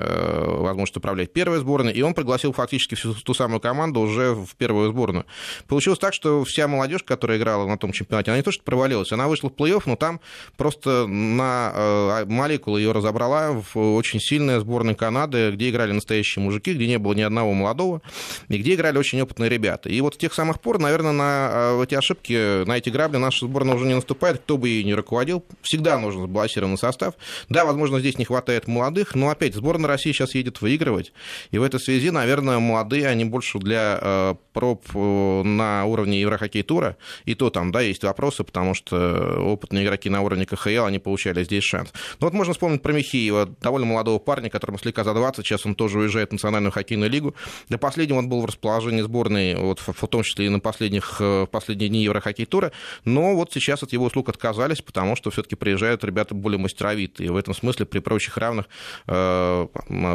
возможность 0.59 0.97
управлять 0.97 1.33
первой 1.33 1.59
сборной, 1.59 1.93
и 1.93 2.01
он 2.01 2.13
пригласил 2.13 2.53
фактически 2.53 2.95
всю 2.95 3.13
ту 3.13 3.33
самую 3.33 3.59
команду 3.59 3.99
уже 3.99 4.33
в 4.33 4.55
первую 4.55 4.89
сборную. 4.91 5.25
Получилось 5.67 5.99
так, 5.99 6.13
что 6.13 6.43
вся 6.43 6.67
молодежь, 6.67 7.03
которая 7.03 7.37
играла 7.37 7.67
на 7.67 7.77
том 7.77 7.91
чемпионате, 7.91 8.31
она 8.31 8.37
не 8.37 8.43
то 8.43 8.51
что 8.51 8.63
провалилась, 8.63 9.11
она 9.11 9.27
вышла 9.27 9.49
в 9.49 9.53
плей-офф, 9.53 9.83
но 9.85 9.95
там 9.95 10.19
просто 10.55 11.05
на 11.07 11.71
э, 11.73 12.25
молекулы 12.25 12.79
ее 12.81 12.91
разобрала 12.91 13.51
в 13.51 13.95
очень 13.95 14.19
сильная 14.19 14.59
сборная 14.59 14.95
Канады, 14.95 15.51
где 15.51 15.69
играли 15.69 15.91
настоящие 15.91 16.43
мужики, 16.43 16.73
где 16.73 16.87
не 16.87 16.97
было 16.97 17.13
ни 17.13 17.21
одного 17.21 17.53
молодого, 17.53 18.01
и 18.47 18.57
где 18.57 18.75
играли 18.75 18.97
очень 18.97 19.21
опытные 19.21 19.49
ребята. 19.57 19.89
И 19.89 19.99
вот 20.01 20.13
с 20.13 20.17
тех 20.17 20.33
самых 20.33 20.61
пор, 20.61 20.79
наверное, 20.79 21.11
на 21.11 21.49
э, 21.51 21.83
эти 21.83 21.95
ошибки, 21.95 22.63
на 22.65 22.77
эти 22.77 22.89
грабли 22.89 23.17
наша 23.17 23.45
сборная 23.45 23.75
уже 23.75 23.85
не 23.85 23.95
наступает, 23.95 24.37
кто 24.37 24.57
бы 24.57 24.69
ей 24.69 24.83
не 24.83 24.93
руководил. 24.93 25.43
Всегда 25.61 25.97
нужен 25.97 26.23
сбалансированный 26.23 26.77
состав. 26.77 27.15
Да, 27.49 27.65
возможно, 27.65 27.99
здесь 27.99 28.17
не 28.17 28.25
хватает 28.25 28.67
молодых, 28.67 29.15
но 29.15 29.29
опять 29.29 29.55
сборная 29.55 29.87
России 29.87 30.11
сейчас 30.11 30.35
едет 30.35 30.61
выигрывать. 30.61 31.11
И 31.51 31.57
в 31.57 31.63
этой 31.63 31.79
связи, 31.79 32.11
наверное, 32.11 32.59
молодые, 32.59 33.07
они 33.07 33.25
больше 33.25 33.57
для 33.57 33.99
э, 33.99 34.35
проб 34.53 34.85
э, 34.93 35.41
на 35.43 35.85
уровне 35.85 36.21
Еврохоккей 36.21 36.63
тура. 36.63 36.97
И 37.25 37.33
то 37.33 37.49
там, 37.49 37.71
да, 37.71 37.81
есть 37.81 38.03
вопросы, 38.03 38.43
потому 38.43 38.75
что 38.75 39.41
опытные 39.43 39.85
игроки 39.85 40.09
на 40.09 40.21
уровне 40.21 40.45
КХЛ, 40.45 40.85
они 40.85 40.99
получали 40.99 41.43
здесь 41.43 41.63
шанс. 41.63 41.89
Ну 42.19 42.27
вот 42.27 42.33
можно 42.33 42.53
вспомнить 42.53 42.81
про 42.81 42.93
Михеева, 42.93 43.49
довольно 43.61 43.87
молодого 43.87 44.19
парня, 44.19 44.49
которому 44.49 44.77
слегка 44.77 45.03
за 45.03 45.13
20, 45.13 45.45
сейчас 45.45 45.65
он 45.65 45.73
тоже 45.73 45.97
уезжает 45.97 46.29
в 46.29 46.33
Национальную 46.33 46.71
хоккейную 46.71 47.09
лигу. 47.09 47.33
Для 47.69 47.77
последнего 47.77 48.17
он 48.17 48.29
был 48.29 48.41
в 48.41 48.45
расположении 48.45 49.01
сборной, 49.01 49.36
вот, 49.57 49.79
в 49.79 50.07
том 50.07 50.23
числе 50.23 50.47
и 50.47 50.49
на 50.49 50.59
последних, 50.59 51.17
э, 51.19 51.47
последние 51.51 51.89
дни 51.89 52.03
Еврохоккей 52.03 52.45
тура, 52.45 52.71
но 53.05 53.35
вот 53.35 53.51
сейчас 53.53 53.83
от 53.83 53.93
его 53.93 54.05
услуг 54.05 54.29
отказались, 54.29 54.81
потому 54.81 55.15
что 55.15 55.31
все-таки 55.31 55.55
приезжают 55.55 56.03
ребята 56.03 56.35
более 56.35 56.59
мастеровитые. 56.59 57.31
В 57.31 57.37
этом 57.37 57.53
смысле 57.53 57.85
при 57.85 57.99
прочих 57.99 58.37
равных 58.37 58.67
э, 59.07 59.67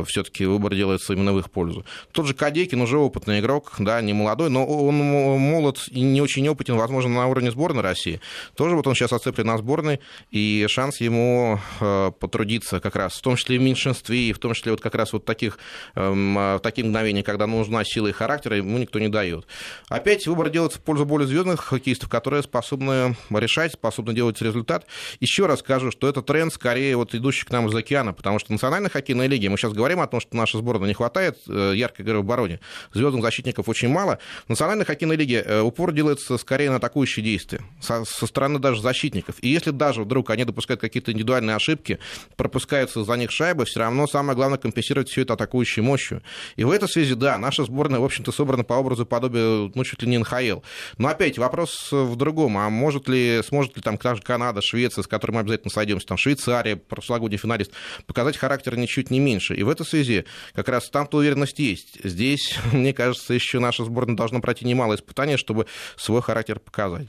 все-таки 0.07 0.47
выбор 0.47 0.75
делается 0.75 1.13
именно 1.13 1.33
в 1.33 1.39
их 1.39 1.51
пользу. 1.51 1.85
Тот 2.13 2.27
же 2.27 2.35
Кадекин 2.35 2.81
уже 2.81 2.99
опытный 2.99 3.41
игрок, 3.41 3.75
да, 3.79 4.01
не 4.01 4.13
молодой, 4.13 4.51
но 4.51 4.67
он 4.67 4.97
молод 4.97 5.87
и 5.89 6.01
не 6.01 6.21
очень 6.21 6.49
опытен, 6.49 6.77
возможно, 6.77 7.11
на 7.11 7.27
уровне 7.27 7.51
сборной 7.51 7.83
России. 7.83 8.21
Тоже 8.57 8.77
вот 8.77 8.87
он 8.87 8.95
сейчас 8.95 9.13
отцеплен 9.13 9.47
на 9.47 9.59
сборной, 9.59 10.01
и 10.31 10.67
шанс 10.69 11.01
ему 11.01 11.61
э, 11.81 12.11
потрудиться 12.19 12.81
как 12.81 12.97
раз, 12.97 13.15
в 13.15 13.23
том 13.23 13.37
числе 13.37 13.57
и 13.57 13.59
в 13.59 13.63
меньшинстве, 13.63 14.31
и 14.31 14.33
в 14.33 14.39
том 14.39 14.55
числе 14.55 14.73
вот 14.73 14.81
как 14.81 14.95
раз 14.95 15.13
вот 15.13 15.25
таких, 15.25 15.59
э, 15.95 16.59
таких 16.63 16.85
мгновений, 16.85 17.23
когда 17.23 17.47
нужна 17.47 17.85
сила 17.85 18.09
и 18.09 18.13
характер, 18.13 18.55
ему 18.55 18.79
никто 18.79 18.99
не 18.99 19.09
дает. 19.13 19.47
Опять 19.89 20.27
выбор 20.27 20.51
делается 20.51 20.81
в 20.81 20.83
пользу 20.83 21.05
более 21.05 21.29
звездных 21.29 21.61
хоккеистов, 21.61 22.09
которые 22.09 22.43
способны 22.43 23.17
решать, 23.31 23.75
способны 23.75 24.13
делать 24.15 24.43
результат. 24.43 24.87
Еще 25.21 25.47
раз 25.47 25.61
скажу, 25.61 25.93
что 25.93 26.09
это 26.09 26.23
тренд 26.23 26.53
скорее 26.53 26.97
вот 26.97 27.15
идущий 27.15 27.47
к 27.47 27.51
нам 27.51 27.69
из 27.69 27.75
океана, 27.75 28.13
потому 28.13 28.41
что 28.41 28.53
национальная 28.53 28.91
хоккейная 28.91 29.29
лига, 29.29 29.49
мы 29.51 29.57
сейчас 29.57 29.73
говорим 29.73 30.01
о 30.01 30.07
том, 30.09 30.21
что 30.21 30.37
наша 30.37 30.59
сборная 30.59 30.89
не 30.89 30.95
хватает 30.95 31.39
э, 31.49 31.75
яркой 31.77 32.05
игры 32.05 32.19
в 32.19 32.21
обороне, 32.21 32.59
звездных 32.93 33.23
защитников 33.23 33.69
очень 33.69 33.89
мало. 33.89 34.19
В 34.47 34.49
Национальной 34.49 34.85
хоккейной 34.85 35.17
лиге 35.17 35.43
э, 35.47 35.61
упор 35.61 35.93
делается 35.93 36.39
скорее 36.39 36.71
на 36.71 36.77
атакующие 36.77 37.25
действия, 37.25 37.61
со, 37.81 38.05
со 38.05 38.27
стороны 38.27 38.59
даже 38.59 38.81
защитников. 38.81 39.37
И 39.43 39.49
если 39.49 39.71
даже 39.71 40.03
вдруг 40.03 40.31
они 40.31 40.45
допускают 40.45 40.81
какие-то 40.81 41.13
индивидуальные 41.13 41.55
ошибки, 41.57 41.99
пропускаются 42.37 43.05
за 43.05 43.15
них 43.15 43.31
шайбы, 43.31 43.65
все 43.65 43.81
равно 43.81 44.07
самое 44.07 44.37
главное 44.37 44.59
компенсировать 44.59 45.09
все 45.09 45.23
это 45.23 45.35
атакующей 45.35 45.83
мощью. 45.83 46.23
И 46.57 46.65
в 46.65 46.71
этой 46.71 46.89
связи, 46.89 47.15
да, 47.15 47.39
наша 47.39 47.65
сборная, 47.65 48.01
в 48.01 48.05
общем-то, 48.05 48.33
собрана 48.33 48.65
по 48.65 48.75
образу 48.75 49.02
подобия, 49.05 49.71
ну, 49.75 49.85
чуть 49.85 50.03
ли 50.03 50.09
не 50.09 50.19
НХЛ. 50.19 50.61
Но 50.99 51.09
опять 51.09 51.39
вопрос 51.39 51.89
в 51.91 52.17
другом. 52.17 52.59
А 52.59 52.69
может 52.71 53.09
ли, 53.09 53.41
сможет 53.45 53.77
ли 53.77 53.83
там 53.83 53.99
Канада, 53.99 54.61
Швеция, 54.63 55.03
с 55.03 55.07
которой 55.07 55.33
мы 55.33 55.41
обязательно 55.41 55.71
сойдемся, 55.71 56.07
там 56.07 56.17
Швейцария, 56.17 56.77
прошлогодний 56.77 57.39
финалист, 57.39 57.73
показать 58.07 58.37
характер 58.37 58.77
ничуть 58.77 59.11
не 59.11 59.21
меньше. 59.21 59.55
И 59.55 59.63
в 59.63 59.69
этой 59.69 59.87
связи 59.87 60.25
как 60.55 60.69
раз 60.69 60.89
там-то 60.91 61.19
уверенность 61.19 61.59
есть. 61.59 61.99
Здесь, 62.03 62.59
мне 62.73 62.93
кажется, 62.93 63.35
еще 63.35 63.59
наша 63.59 63.85
сборная 63.85 64.17
должна 64.17 64.41
пройти 64.41 64.65
немало 64.65 64.95
испытаний, 64.95 65.37
чтобы 65.37 65.67
свой 65.97 66.23
характер 66.23 66.59
показать. 66.59 67.09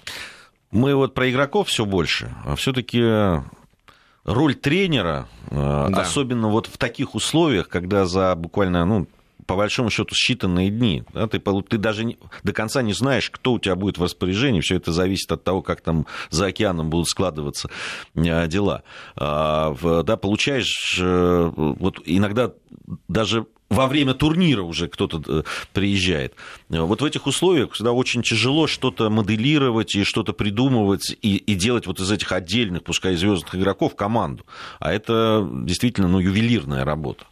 Мы 0.71 0.95
вот 0.95 1.13
про 1.13 1.29
игроков 1.29 1.67
все 1.67 1.85
больше, 1.85 2.33
а 2.45 2.55
все-таки 2.55 2.99
роль 4.25 4.55
тренера, 4.55 5.27
э, 5.51 5.87
да. 5.89 6.01
особенно 6.01 6.47
вот 6.47 6.67
в 6.67 6.77
таких 6.77 7.15
условиях, 7.15 7.69
когда 7.69 8.05
за 8.05 8.35
буквально 8.35 8.85
ну, 8.85 9.07
по 9.45 9.55
большому 9.55 9.89
счету 9.89 10.15
считанные 10.15 10.69
дни. 10.69 11.03
Да, 11.13 11.27
ты, 11.27 11.39
ты 11.39 11.77
даже 11.77 12.05
не, 12.05 12.17
до 12.43 12.53
конца 12.53 12.81
не 12.81 12.93
знаешь, 12.93 13.29
кто 13.29 13.53
у 13.53 13.59
тебя 13.59 13.75
будет 13.75 13.97
в 13.97 14.03
распоряжении. 14.03 14.61
Все 14.61 14.75
это 14.75 14.91
зависит 14.91 15.31
от 15.31 15.43
того, 15.43 15.61
как 15.61 15.81
там 15.81 16.05
за 16.29 16.47
океаном 16.47 16.89
будут 16.89 17.07
складываться 17.07 17.69
э, 18.15 18.47
дела. 18.47 18.83
А, 19.15 19.75
да, 20.03 20.17
получаешь 20.17 20.97
э, 21.01 21.51
вот 21.55 22.01
иногда 22.05 22.51
даже 23.07 23.45
во 23.73 23.87
время 23.87 24.13
турнира 24.13 24.61
уже 24.61 24.87
кто-то 24.87 25.21
э, 25.25 25.43
приезжает. 25.73 26.35
Вот 26.69 27.01
в 27.01 27.05
этих 27.05 27.25
условиях 27.27 27.71
всегда 27.73 27.91
очень 27.91 28.21
тяжело 28.21 28.67
что-то 28.67 29.09
моделировать 29.09 29.95
и 29.95 30.03
что-то 30.03 30.33
придумывать 30.33 31.15
и, 31.21 31.37
и 31.37 31.55
делать 31.55 31.87
вот 31.87 31.99
из 31.99 32.11
этих 32.11 32.31
отдельных, 32.31 32.83
пускай 32.83 33.15
звездных 33.15 33.55
игроков, 33.55 33.95
команду. 33.95 34.45
А 34.79 34.93
это 34.93 35.47
действительно 35.51 36.07
ну, 36.07 36.19
ювелирная 36.19 36.85
работа. 36.85 37.25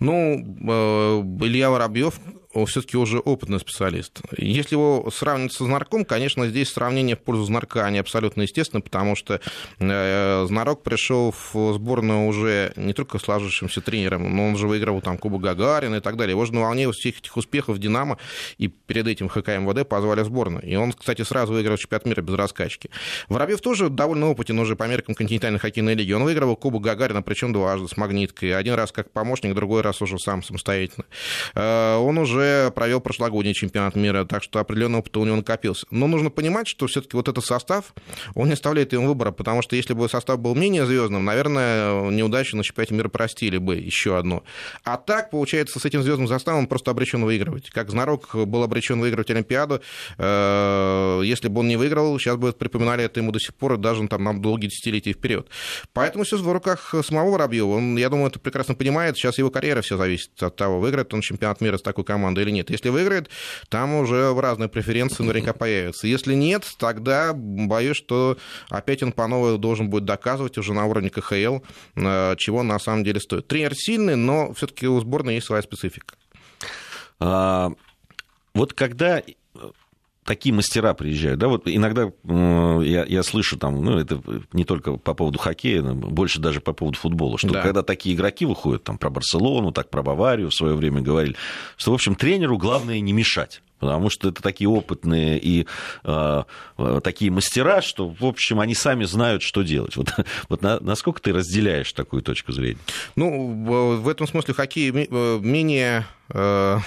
Ну, 0.00 0.34
э, 0.34 1.44
Илья 1.44 1.70
Воробьев 1.70 2.18
все-таки 2.66 2.96
уже 2.96 3.18
опытный 3.18 3.60
специалист. 3.60 4.20
Если 4.36 4.74
его 4.74 5.10
сравнивать 5.12 5.52
со 5.52 5.64
Знарком, 5.64 6.04
конечно, 6.04 6.46
здесь 6.48 6.70
сравнение 6.70 7.16
в 7.16 7.20
пользу 7.20 7.44
Знарка, 7.44 7.86
они 7.86 7.98
абсолютно 7.98 8.42
естественно, 8.42 8.80
потому 8.80 9.16
что 9.16 9.40
э, 9.78 10.44
Знарок 10.46 10.82
пришел 10.82 11.32
в 11.32 11.74
сборную 11.74 12.26
уже 12.26 12.72
не 12.76 12.92
только 12.92 13.18
сложившимся 13.18 13.80
тренером, 13.80 14.34
но 14.34 14.48
он 14.48 14.56
же 14.56 14.66
выиграл 14.66 15.00
там 15.00 15.18
Кубок 15.18 15.42
Гагарина 15.42 15.96
и 15.96 16.00
так 16.00 16.16
далее. 16.16 16.32
Его 16.32 16.44
же 16.44 16.54
на 16.54 16.60
волне 16.60 16.90
всех 16.92 17.18
этих 17.18 17.36
успехов 17.36 17.78
Динамо 17.78 18.18
и 18.58 18.68
перед 18.68 19.06
этим 19.06 19.28
ХК 19.28 19.48
МВД 19.48 19.88
позвали 19.88 20.20
в 20.22 20.26
сборную. 20.26 20.64
И 20.64 20.74
он, 20.76 20.92
кстати, 20.92 21.22
сразу 21.22 21.52
выиграл 21.52 21.76
чемпионат 21.76 22.06
мира 22.06 22.22
без 22.22 22.34
раскачки. 22.34 22.90
Воробьев 23.28 23.60
тоже 23.60 23.88
довольно 23.88 24.30
опытен 24.30 24.58
уже 24.58 24.76
по 24.76 24.84
меркам 24.84 25.14
континентальной 25.14 25.58
хоккейной 25.58 25.94
лиги. 25.94 26.12
Он 26.12 26.24
выиграл 26.24 26.56
Кубок 26.56 26.82
Гагарина, 26.82 27.22
причем 27.22 27.52
дважды 27.52 27.88
с 27.88 27.96
магниткой. 27.96 28.56
Один 28.56 28.74
раз 28.74 28.92
как 28.92 29.10
помощник, 29.10 29.54
другой 29.54 29.82
раз 29.82 30.02
уже 30.02 30.18
сам 30.18 30.42
самостоятельно. 30.42 31.04
Э, 31.54 31.96
он 31.96 32.18
уже 32.18 32.41
уже 32.42 32.70
провел 32.70 33.00
прошлогодний 33.00 33.54
чемпионат 33.54 33.96
мира, 33.96 34.24
так 34.24 34.42
что 34.42 34.58
определенный 34.58 34.98
опыт 34.98 35.16
у 35.16 35.24
него 35.24 35.36
накопился. 35.36 35.86
Но 35.90 36.06
нужно 36.06 36.30
понимать, 36.30 36.68
что 36.68 36.86
все-таки 36.86 37.16
вот 37.16 37.28
этот 37.28 37.44
состав, 37.44 37.94
он 38.34 38.48
не 38.48 38.54
оставляет 38.54 38.92
ему 38.92 39.08
выбора, 39.08 39.30
потому 39.30 39.62
что 39.62 39.76
если 39.76 39.94
бы 39.94 40.08
состав 40.08 40.38
был 40.38 40.54
менее 40.54 40.86
звездным, 40.86 41.24
наверное, 41.24 42.10
неудачу 42.10 42.56
на 42.56 42.64
чемпионате 42.64 42.94
мира 42.94 43.08
простили 43.08 43.58
бы 43.58 43.76
еще 43.76 44.18
одну. 44.18 44.42
А 44.84 44.96
так, 44.96 45.30
получается, 45.30 45.78
с 45.78 45.84
этим 45.84 46.02
звездным 46.02 46.28
составом 46.28 46.60
он 46.60 46.66
просто 46.66 46.90
обречен 46.90 47.24
выигрывать. 47.24 47.70
Как 47.70 47.90
Знарок 47.90 48.34
был 48.34 48.62
обречен 48.62 49.00
выигрывать 49.00 49.30
Олимпиаду, 49.30 49.80
э, 50.18 51.20
если 51.24 51.48
бы 51.48 51.60
он 51.60 51.68
не 51.68 51.76
выиграл, 51.76 52.18
сейчас 52.18 52.36
бы 52.36 52.52
припоминали 52.52 53.04
это 53.04 53.20
ему 53.20 53.32
до 53.32 53.38
сих 53.38 53.54
пор, 53.54 53.76
даже 53.78 54.06
там 54.08 54.24
на 54.24 54.38
долгие 54.38 54.68
десятилетия 54.68 55.12
вперед. 55.12 55.46
Поэтому 55.92 56.24
все 56.24 56.36
в 56.36 56.52
руках 56.52 56.94
самого 57.04 57.32
Воробьева. 57.32 57.76
Он, 57.76 57.96
я 57.96 58.08
думаю, 58.08 58.28
это 58.28 58.38
прекрасно 58.38 58.74
понимает. 58.74 59.16
Сейчас 59.16 59.38
его 59.38 59.50
карьера 59.50 59.82
все 59.82 59.96
зависит 59.96 60.42
от 60.42 60.56
того, 60.56 60.80
выиграет 60.80 61.12
он 61.14 61.20
чемпионат 61.20 61.60
мира 61.60 61.78
с 61.78 61.82
такой 61.82 62.04
командой 62.04 62.31
или 62.40 62.50
нет. 62.50 62.70
Если 62.70 62.88
выиграет, 62.88 63.30
там 63.68 63.94
уже 63.94 64.34
разные 64.38 64.68
преференции 64.68 65.22
наверняка 65.22 65.52
появятся. 65.52 66.06
Если 66.06 66.34
нет, 66.34 66.64
тогда 66.78 67.32
боюсь, 67.34 67.96
что 67.96 68.38
опять 68.68 69.02
он 69.02 69.12
по 69.12 69.26
новой 69.26 69.58
должен 69.58 69.90
будет 69.90 70.04
доказывать 70.04 70.58
уже 70.58 70.72
на 70.72 70.86
уровне 70.86 71.10
КХЛ, 71.10 71.58
э, 71.96 72.36
чего 72.36 72.62
на 72.62 72.78
самом 72.78 73.04
деле 73.04 73.20
стоит. 73.20 73.46
Тренер 73.46 73.74
сильный, 73.74 74.16
но 74.16 74.52
все-таки 74.54 74.86
у 74.86 74.98
сборной 75.00 75.34
есть 75.34 75.46
своя 75.46 75.62
специфика. 75.62 76.14
А, 77.20 77.70
вот 78.54 78.72
когда 78.72 79.22
такие 80.24 80.54
мастера 80.54 80.94
приезжают, 80.94 81.40
да, 81.40 81.48
вот 81.48 81.62
иногда 81.66 82.12
я, 82.24 83.04
я 83.04 83.22
слышу 83.22 83.58
там, 83.58 83.82
ну, 83.84 83.98
это 83.98 84.22
не 84.52 84.64
только 84.64 84.96
по 84.96 85.14
поводу 85.14 85.38
хоккея, 85.38 85.82
но 85.82 85.94
больше 85.94 86.40
даже 86.40 86.60
по 86.60 86.72
поводу 86.72 86.98
футбола, 86.98 87.38
что 87.38 87.50
да. 87.50 87.62
когда 87.62 87.82
такие 87.82 88.14
игроки 88.14 88.46
выходят, 88.46 88.84
там, 88.84 88.98
про 88.98 89.10
Барселону, 89.10 89.72
так, 89.72 89.90
про 89.90 90.02
Баварию 90.02 90.50
в 90.50 90.54
свое 90.54 90.74
время 90.74 91.00
говорили, 91.00 91.36
что, 91.76 91.90
в 91.90 91.94
общем, 91.94 92.14
тренеру 92.14 92.56
главное 92.58 93.00
не 93.00 93.12
мешать 93.12 93.62
потому 93.82 94.10
что 94.10 94.28
это 94.28 94.40
такие 94.40 94.68
опытные 94.68 95.40
и 95.40 95.66
э, 96.04 96.42
э 96.78 97.00
такие 97.02 97.32
мастера, 97.32 97.82
что, 97.82 98.08
в 98.08 98.24
общем, 98.24 98.60
они 98.60 98.76
сами 98.76 99.02
знают, 99.04 99.42
что 99.42 99.62
делать. 99.62 99.96
Вот, 99.96 100.14
вот 100.48 100.62
на, 100.62 100.78
насколько 100.78 101.20
ты 101.20 101.32
разделяешь 101.32 101.92
такую 101.92 102.22
точку 102.22 102.52
зрения? 102.52 102.78
Ну, 103.16 104.00
в 104.00 104.08
этом 104.08 104.28
смысле 104.28 104.54
хоккей 104.54 104.92
э, 104.92 105.38
менее 105.42 106.06
Э, 106.34 106.78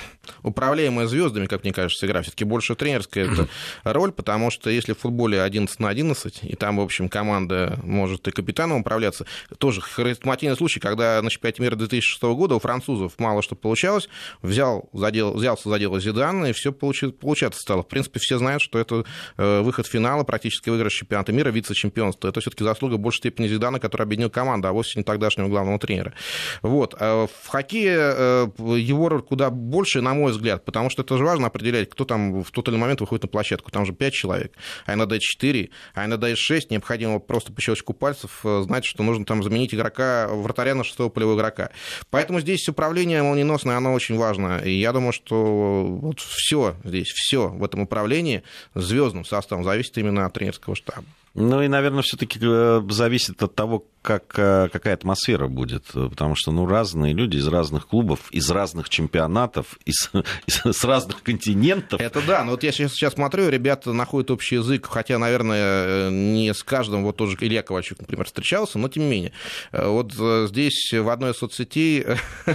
управляемая 0.41 1.05
звездами, 1.05 1.45
как 1.45 1.63
мне 1.63 1.71
кажется, 1.71 2.07
игра 2.07 2.23
все-таки 2.23 2.45
больше 2.45 2.73
тренерская 2.73 3.31
это 3.31 3.47
роль, 3.83 4.11
потому 4.11 4.49
что 4.49 4.71
если 4.71 4.93
в 4.93 4.99
футболе 4.99 5.41
11 5.41 5.79
на 5.79 5.89
11, 5.89 6.39
и 6.43 6.55
там, 6.55 6.77
в 6.77 6.81
общем, 6.81 7.09
команда 7.09 7.79
может 7.83 8.27
и 8.27 8.31
капитаном 8.31 8.81
управляться, 8.81 9.27
тоже 9.59 9.81
харизматичный 9.81 10.57
случай, 10.57 10.79
когда 10.79 11.21
на 11.21 11.29
чемпионате 11.29 11.61
мира 11.61 11.75
2006 11.75 12.23
года 12.23 12.55
у 12.55 12.59
французов 12.59 13.13
мало 13.19 13.43
что 13.43 13.55
получалось, 13.55 14.09
взял, 14.41 14.89
задел, 14.93 15.33
взялся 15.33 15.69
за 15.69 15.77
дело 15.77 15.99
Зидан, 15.99 16.47
и 16.47 16.53
все 16.53 16.71
получаться 17.19 17.59
стало. 17.59 17.83
В 17.83 17.87
принципе, 17.87 18.19
все 18.19 18.37
знают, 18.37 18.61
что 18.61 18.79
это 18.79 19.05
э, 19.37 19.61
выход 19.61 19.87
финала, 19.87 20.23
практически 20.23 20.69
выигрыш 20.69 20.93
чемпионата 20.93 21.31
мира, 21.31 21.49
вице-чемпионство. 21.49 22.27
Это 22.27 22.39
все-таки 22.41 22.63
заслуга 22.63 22.95
в 22.95 22.99
большей 22.99 23.19
степени 23.19 23.47
Зидана, 23.47 23.79
который 23.79 24.03
объединил 24.03 24.29
команду, 24.29 24.67
а 24.67 24.71
вовсе 24.71 24.99
не 24.99 25.03
тогдашнего 25.03 25.47
главного 25.47 25.79
тренера. 25.79 26.13
Вот. 26.61 26.95
А 26.99 27.27
в 27.27 27.47
хоккее 27.47 27.97
э, 27.97 28.47
его 28.57 29.09
роль 29.09 29.21
куда 29.21 29.49
больше, 29.49 30.01
на 30.01 30.13
мой 30.13 30.31
взгляд, 30.31 30.65
потому 30.65 30.89
что 30.89 31.01
это 31.01 31.17
же 31.17 31.23
важно 31.23 31.47
определять, 31.47 31.89
кто 31.89 32.05
там 32.05 32.43
в 32.43 32.51
тот 32.51 32.67
или 32.67 32.75
момент 32.75 33.01
выходит 33.01 33.23
на 33.23 33.29
площадку. 33.29 33.71
Там 33.71 33.85
же 33.85 33.93
5 33.93 34.13
человек, 34.13 34.53
а 34.85 34.93
иногда 34.93 35.17
4, 35.19 35.69
а 35.93 36.05
иногда 36.05 36.29
и 36.29 36.35
6. 36.35 36.71
Необходимо 36.71 37.19
просто 37.19 37.51
по 37.51 37.61
щелчку 37.61 37.93
пальцев 37.93 38.41
э, 38.43 38.61
знать, 38.63 38.85
что 38.85 39.03
нужно 39.03 39.25
там 39.25 39.43
заменить 39.43 39.73
игрока, 39.73 40.27
вратаря 40.29 40.75
на 40.75 40.83
шестого 40.83 41.09
полевого 41.09 41.37
игрока. 41.37 41.69
Поэтому 42.09 42.39
здесь 42.39 42.67
управление 42.69 43.23
молниеносное, 43.23 43.77
оно 43.77 43.93
очень 43.93 44.17
важно. 44.17 44.59
И 44.63 44.71
я 44.71 44.91
думаю, 44.91 45.13
что 45.13 45.85
вот 45.85 46.19
все 46.19 46.74
здесь, 46.83 47.07
все 47.07 47.47
в 47.47 47.63
этом 47.63 47.81
управлении 47.81 48.43
звездным 48.73 49.25
составом 49.25 49.63
зависит 49.63 49.97
именно 49.97 50.25
от 50.25 50.33
тренерского 50.33 50.75
штаба. 50.75 51.05
Ну 51.35 51.61
и, 51.61 51.67
наверное, 51.67 52.01
все-таки 52.01 52.39
э, 52.41 52.81
зависит 52.89 53.43
от 53.43 53.53
того, 53.55 53.85
как, 54.01 54.35
э, 54.37 54.69
какая 54.71 54.93
атмосфера 54.93 55.49
будет, 55.49 55.83
потому 55.91 56.33
что 56.35 56.53
ну, 56.53 56.65
разные 56.65 57.11
люди 57.13 57.35
из 57.35 57.47
разных 57.49 57.87
клубов, 57.87 58.31
из 58.31 58.49
разных 58.49 58.87
чемпионатов, 58.87 59.77
из, 59.83 60.11
из, 60.47 60.61
с 60.65 60.83
разных 60.85 61.23
континентов. 61.23 61.99
Это 61.99 62.21
да, 62.25 62.45
но 62.45 62.51
вот 62.51 62.63
я 62.63 62.71
сейчас, 62.71 62.93
сейчас 62.93 63.15
смотрю, 63.15 63.49
ребята 63.49 63.91
находят 63.91 64.31
общий 64.31 64.55
язык, 64.55 64.87
хотя, 64.89 65.19
наверное, 65.19 66.09
не 66.09 66.53
с 66.53 66.63
каждым, 66.63 67.03
вот 67.03 67.17
тоже 67.17 67.35
Илья 67.41 67.63
Ковальчук, 67.63 67.99
например, 67.99 68.27
встречался, 68.27 68.79
но 68.79 68.87
тем 68.87 69.03
не 69.03 69.09
менее. 69.09 69.31
Э, 69.73 69.89
вот 69.89 70.13
здесь 70.13 70.93
в 70.93 71.09
одной 71.09 71.31
из 71.31 71.37
соцсетей 71.37 72.05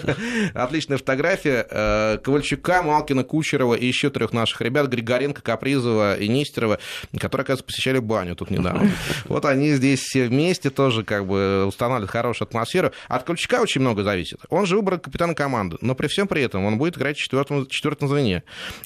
отличная 0.55 0.97
фотография 0.97 2.19
Ковальчука, 2.25 2.83
Малкина, 2.83 3.25
Кучерова 3.25 3.75
и 3.75 3.85
еще 3.85 4.09
трех 4.09 4.33
наших 4.33 4.63
ребят, 4.63 4.89
Григоренко, 4.89 5.43
Капризова 5.43 6.19
и 6.19 6.29
Нестерова, 6.29 6.79
которые, 7.19 7.43
оказывается, 7.43 7.67
посещали 7.67 7.99
баню 7.99 8.35
тут 8.37 8.49
недавно 8.49 8.70
да. 8.73 8.87
Вот 9.27 9.45
они 9.45 9.73
здесь 9.73 10.01
все 10.01 10.27
вместе 10.27 10.71
тоже 10.71 11.05
как 11.05 11.27
бы 11.27 11.65
устанавливают 11.67 12.11
хорошую 12.11 12.47
атмосферу. 12.47 12.93
От 13.09 13.25
Ключика 13.25 13.61
очень 13.61 13.81
много 13.81 14.03
зависит. 14.03 14.41
Он 14.49 14.67
же 14.67 14.77
выбран 14.77 15.01
капитана 15.01 15.35
команды, 15.35 15.77
но 15.81 15.95
при 15.95 16.07
всем 16.07 16.29
при 16.29 16.43
этом 16.43 16.65
он 16.65 16.79
будет 16.79 16.97
играть 16.97 17.17
в 17.17 17.21
четвертом, 17.21 17.67
четвертом 17.67 18.09
звене. 18.09 18.43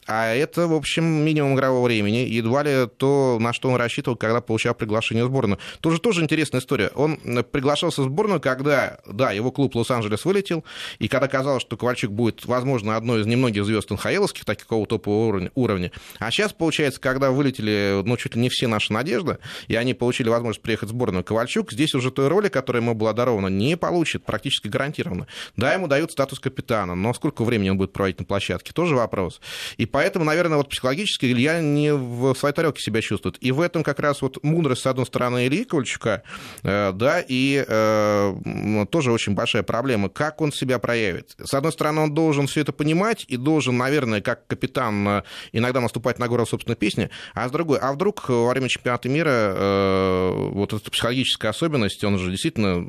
А 0.06 0.34
это, 0.34 0.66
в 0.66 0.74
общем, 0.74 1.04
минимум 1.04 1.54
игрового 1.54 1.86
времени. 1.86 2.18
Едва 2.18 2.62
ли 2.62 2.86
то, 2.96 3.38
на 3.40 3.52
что 3.52 3.70
он 3.70 3.76
рассчитывал, 3.76 4.16
когда 4.16 4.40
получал 4.40 4.74
приглашение 4.74 5.24
в 5.24 5.28
сборную. 5.28 5.58
Тоже 5.80 6.00
тоже 6.00 6.22
интересная 6.22 6.60
история. 6.60 6.90
Он 6.94 7.16
приглашался 7.52 8.02
в 8.02 8.04
сборную, 8.04 8.40
когда, 8.40 8.98
да, 9.06 9.32
его 9.32 9.50
клуб 9.50 9.76
Лос-Анджелес 9.76 10.24
вылетел, 10.24 10.64
и 10.98 11.08
когда 11.08 11.28
казалось, 11.28 11.62
что 11.62 11.76
Ковальчук 11.76 12.10
будет, 12.10 12.44
возможно, 12.44 12.96
одной 12.96 13.22
из 13.22 13.26
немногих 13.26 13.64
звезд 13.64 13.90
НХЛовских, 13.90 14.44
такого 14.44 14.86
топового 14.86 15.50
уровня. 15.54 15.90
А 16.18 16.30
сейчас, 16.30 16.52
получается, 16.52 17.00
когда 17.00 17.30
вылетели, 17.30 18.02
ну, 18.04 18.16
чуть 18.16 18.34
ли 18.34 18.40
не 18.40 18.48
все 18.48 18.66
наши 18.66 18.92
надежды, 18.92 19.38
и 19.68 19.73
они 19.74 19.94
получили 19.94 20.28
возможность 20.28 20.62
приехать 20.62 20.88
в 20.88 20.92
сборную 20.92 21.24
Ковальчук, 21.24 21.72
здесь 21.72 21.94
уже 21.94 22.10
той 22.10 22.28
роли, 22.28 22.48
которая 22.48 22.82
ему 22.82 22.94
была 22.94 23.12
дарована, 23.12 23.48
не 23.48 23.76
получит, 23.76 24.24
практически 24.24 24.68
гарантированно. 24.68 25.26
Да, 25.56 25.72
ему 25.72 25.88
дают 25.88 26.12
статус 26.12 26.40
капитана, 26.40 26.94
но 26.94 27.14
сколько 27.14 27.44
времени 27.44 27.70
он 27.70 27.78
будет 27.78 27.92
проводить 27.92 28.18
на 28.18 28.24
площадке, 28.24 28.72
тоже 28.72 28.94
вопрос. 28.94 29.40
И 29.76 29.86
поэтому, 29.86 30.24
наверное, 30.24 30.58
вот 30.58 30.68
психологически 30.68 31.26
Илья 31.26 31.60
не 31.60 31.94
в 31.94 32.34
своей 32.34 32.54
тарелке 32.54 32.82
себя 32.82 33.00
чувствует. 33.00 33.36
И 33.40 33.52
в 33.52 33.60
этом 33.60 33.82
как 33.82 34.00
раз 34.00 34.22
вот 34.22 34.42
мудрость, 34.42 34.82
с 34.82 34.86
одной 34.86 35.06
стороны, 35.06 35.46
Ильи 35.46 35.64
Ковальчука, 35.64 36.22
э, 36.62 36.92
да, 36.92 37.22
и 37.26 37.64
э, 37.66 38.86
тоже 38.90 39.12
очень 39.12 39.34
большая 39.34 39.62
проблема, 39.62 40.08
как 40.08 40.40
он 40.40 40.52
себя 40.52 40.78
проявит. 40.78 41.34
С 41.42 41.54
одной 41.54 41.72
стороны, 41.72 42.02
он 42.02 42.14
должен 42.14 42.46
все 42.46 42.60
это 42.60 42.72
понимать 42.72 43.24
и 43.28 43.36
должен, 43.36 43.76
наверное, 43.76 44.20
как 44.20 44.46
капитан 44.46 45.08
э, 45.08 45.22
иногда 45.52 45.80
наступать 45.80 46.18
на 46.18 46.28
гору 46.28 46.46
собственной 46.46 46.76
песни, 46.76 47.10
а 47.34 47.48
с 47.48 47.50
другой, 47.50 47.78
а 47.78 47.92
вдруг 47.92 48.28
во 48.28 48.50
время 48.50 48.68
чемпионата 48.68 49.08
мира 49.08 49.53
вот 49.54 50.72
эта 50.72 50.90
психологическая 50.90 51.50
особенность, 51.50 52.02
он 52.04 52.18
же 52.18 52.30
действительно 52.30 52.80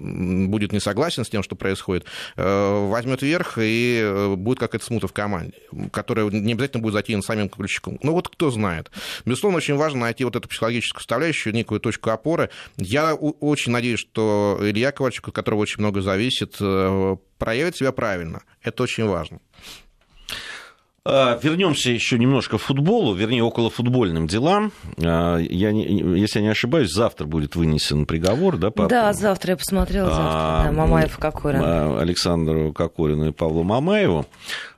будет 0.48 0.72
не 0.72 0.80
согласен 0.80 1.26
с 1.26 1.30
тем, 1.30 1.44
что 1.44 1.56
происходит, 1.56 2.06
э, 2.36 2.88
возьмет 2.90 3.22
верх 3.22 3.58
и 3.58 4.00
э, 4.02 4.36
будет 4.36 4.60
какая-то 4.60 4.86
смута 4.86 5.08
в 5.08 5.14
команде, 5.14 5.58
которая 5.92 6.30
не 6.30 6.54
обязательно 6.54 6.82
будет 6.84 6.94
затеяна 6.94 7.24
самим 7.24 7.50
ключиком. 7.50 8.00
Ну 8.02 8.14
вот 8.14 8.30
кто 8.30 8.52
знает. 8.52 8.92
Безусловно, 9.26 9.58
очень 9.58 9.76
важно 9.76 10.02
найти 10.02 10.24
вот 10.24 10.36
эту 10.36 10.48
психологическую 10.48 11.02
составляющую, 11.02 11.54
некую 11.54 11.80
точку 11.80 12.10
опоры. 12.10 12.50
Я 12.78 13.14
очень 13.16 13.72
надеюсь, 13.72 14.00
что 14.00 14.60
Илья 14.62 14.92
Ковальчук, 14.92 15.30
от 15.30 15.36
которого 15.36 15.62
очень 15.62 15.80
много 15.80 16.02
зависит, 16.02 16.58
проявит 17.38 17.76
себя 17.76 17.92
правильно. 17.92 18.44
Это 18.62 18.84
очень 18.84 19.06
важно. 19.06 19.40
А, 21.08 21.40
вернемся 21.40 21.92
еще 21.92 22.18
немножко 22.18 22.58
к 22.58 22.62
футболу, 22.62 23.14
вернее, 23.14 23.44
около 23.44 23.70
футбольным 23.70 24.26
делам. 24.26 24.72
А, 25.04 25.38
я 25.38 25.72
не, 25.72 25.86
если 26.20 26.40
я 26.40 26.46
не 26.46 26.52
ошибаюсь, 26.52 26.92
завтра 26.92 27.28
будет 27.28 27.56
вынесен 27.56 28.08
приговор, 28.08 28.58
да, 28.58 28.72
по... 28.72 28.88
Да, 28.88 29.14
завтра 29.14 29.52
я 29.52 29.58
посмотрела, 29.58 30.10
завтра, 30.10 30.26
а, 30.26 30.64
да, 30.66 30.72
Мамаев 30.72 31.18
Кокорин. 31.20 31.62
Александру 32.00 32.74
Кокорину 32.74 33.28
и 33.28 33.32
Павлу 33.32 33.62
Мамаеву. 33.64 34.26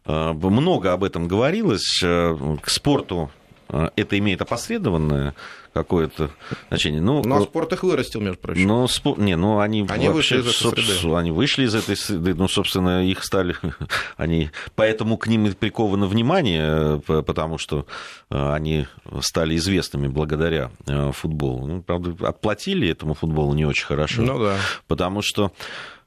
Много 0.06 0.92
об 0.92 1.04
этом 1.06 1.28
говорилось. 1.28 2.00
К 2.02 2.70
спорту 2.70 3.30
это 3.70 4.18
имеет 4.18 4.42
опосредованное 4.42 5.34
какое-то 5.78 6.32
значение. 6.70 7.02
Ну, 7.02 7.24
Но 7.24 7.44
спорт 7.44 7.74
их 7.74 7.84
вырастил, 7.84 8.22
между 8.22 8.40
прочим. 8.40 8.68
Ну, 8.68 8.88
спор... 8.88 9.20
не, 9.20 9.36
ну 9.36 9.60
они, 9.60 9.86
они 9.90 10.10
вообще, 10.10 10.38
вышли 10.38 10.50
из 10.50 10.66
этой 10.66 10.84
среды. 10.84 11.16
Они 11.16 11.32
вышли 11.32 11.64
из 11.66 11.76
этой 11.76 11.96
среды, 11.96 12.34
ну, 12.34 12.48
собственно, 12.48 13.06
их 13.06 13.24
стали, 13.24 13.56
они, 14.18 14.50
поэтому 14.76 15.18
к 15.18 15.28
ним 15.28 15.46
и 15.46 15.52
приковано 15.52 16.08
внимание, 16.08 17.00
потому 17.06 17.58
что 17.58 17.86
э, 18.30 18.54
они 18.54 18.88
стали 19.22 19.56
известными 19.56 20.08
благодаря 20.08 20.72
э, 20.88 21.12
футболу. 21.12 21.68
Ну, 21.68 21.82
правда, 21.82 22.28
отплатили 22.28 22.90
этому 22.90 23.14
футболу 23.14 23.54
не 23.54 23.66
очень 23.66 23.86
хорошо. 23.86 24.22
Ну 24.22 24.40
да. 24.40 24.58
Потому 24.88 25.22
что 25.22 25.52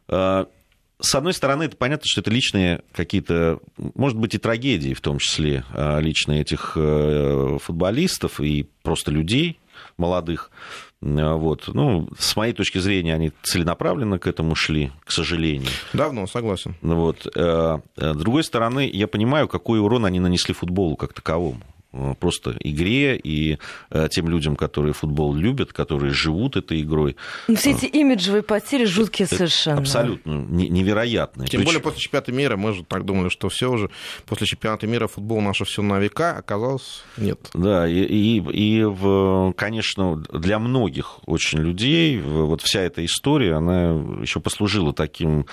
э, 0.08 0.46
с 1.00 1.14
одной 1.14 1.32
стороны, 1.34 1.64
это 1.64 1.76
понятно, 1.76 2.04
что 2.06 2.20
это 2.20 2.30
личные 2.30 2.82
какие-то, 2.92 3.60
может 3.94 4.18
быть, 4.18 4.34
и 4.34 4.38
трагедии, 4.38 4.94
в 4.94 5.00
том 5.00 5.18
числе 5.18 5.64
личные 5.76 6.42
этих 6.42 6.72
футболистов 7.62 8.40
и 8.40 8.68
просто 8.82 9.10
людей, 9.10 9.58
молодых. 9.96 10.50
Вот. 11.00 11.68
Ну, 11.68 12.08
с 12.18 12.36
моей 12.36 12.52
точки 12.52 12.76
зрения, 12.76 13.14
они 13.14 13.32
целенаправленно 13.42 14.18
к 14.18 14.26
этому 14.26 14.54
шли, 14.54 14.92
к 15.04 15.12
сожалению. 15.12 15.70
Давно, 15.94 16.26
согласен. 16.26 16.74
Вот. 16.82 17.26
С 17.34 17.80
другой 17.96 18.44
стороны, 18.44 18.90
я 18.92 19.08
понимаю, 19.08 19.48
какой 19.48 19.80
урон 19.80 20.04
они 20.04 20.20
нанесли 20.20 20.52
футболу 20.52 20.96
как 20.96 21.14
таковому. 21.14 21.62
Э, 21.92 22.14
просто 22.18 22.56
игре 22.60 23.16
и 23.16 23.58
э, 23.90 24.08
тем 24.10 24.28
людям, 24.28 24.54
которые 24.54 24.92
футбол 24.92 25.34
любят, 25.34 25.72
которые 25.72 26.12
живут 26.12 26.56
этой 26.56 26.82
игрой. 26.82 27.16
Ну, 27.48 27.56
все 27.56 27.72
эти 27.72 27.86
имиджевые 27.86 28.42
потери 28.44 28.84
жуткие 28.84 29.26
Это 29.26 29.36
совершенно. 29.36 29.80
Абсолютно 29.80 30.30
невероятные. 30.30 31.48
Тем 31.48 31.60
Причем... 31.60 31.64
более 31.64 31.80
после 31.80 32.00
чемпионата 32.00 32.30
мира 32.30 32.56
мы 32.56 32.74
же 32.74 32.84
так 32.84 33.04
думали, 33.04 33.28
что 33.28 33.48
все 33.48 33.68
уже 33.68 33.90
после 34.24 34.46
чемпионата 34.46 34.86
мира 34.86 35.08
футбол 35.08 35.40
наше 35.40 35.64
все 35.64 35.82
на 35.82 35.98
века, 35.98 36.36
оказалось 36.36 37.02
нет. 37.16 37.50
Да, 37.54 37.88
и, 37.88 38.02
и, 38.02 38.40
и 38.52 39.52
конечно, 39.56 40.16
для 40.16 40.60
многих 40.60 41.18
очень 41.26 41.58
людей 41.58 42.20
вот 42.20 42.62
вся 42.62 42.82
эта 42.82 43.04
история, 43.04 43.54
она 43.54 43.94
еще 44.22 44.38
послужила 44.38 44.92
таким 44.92 45.40
Э, 45.40 45.44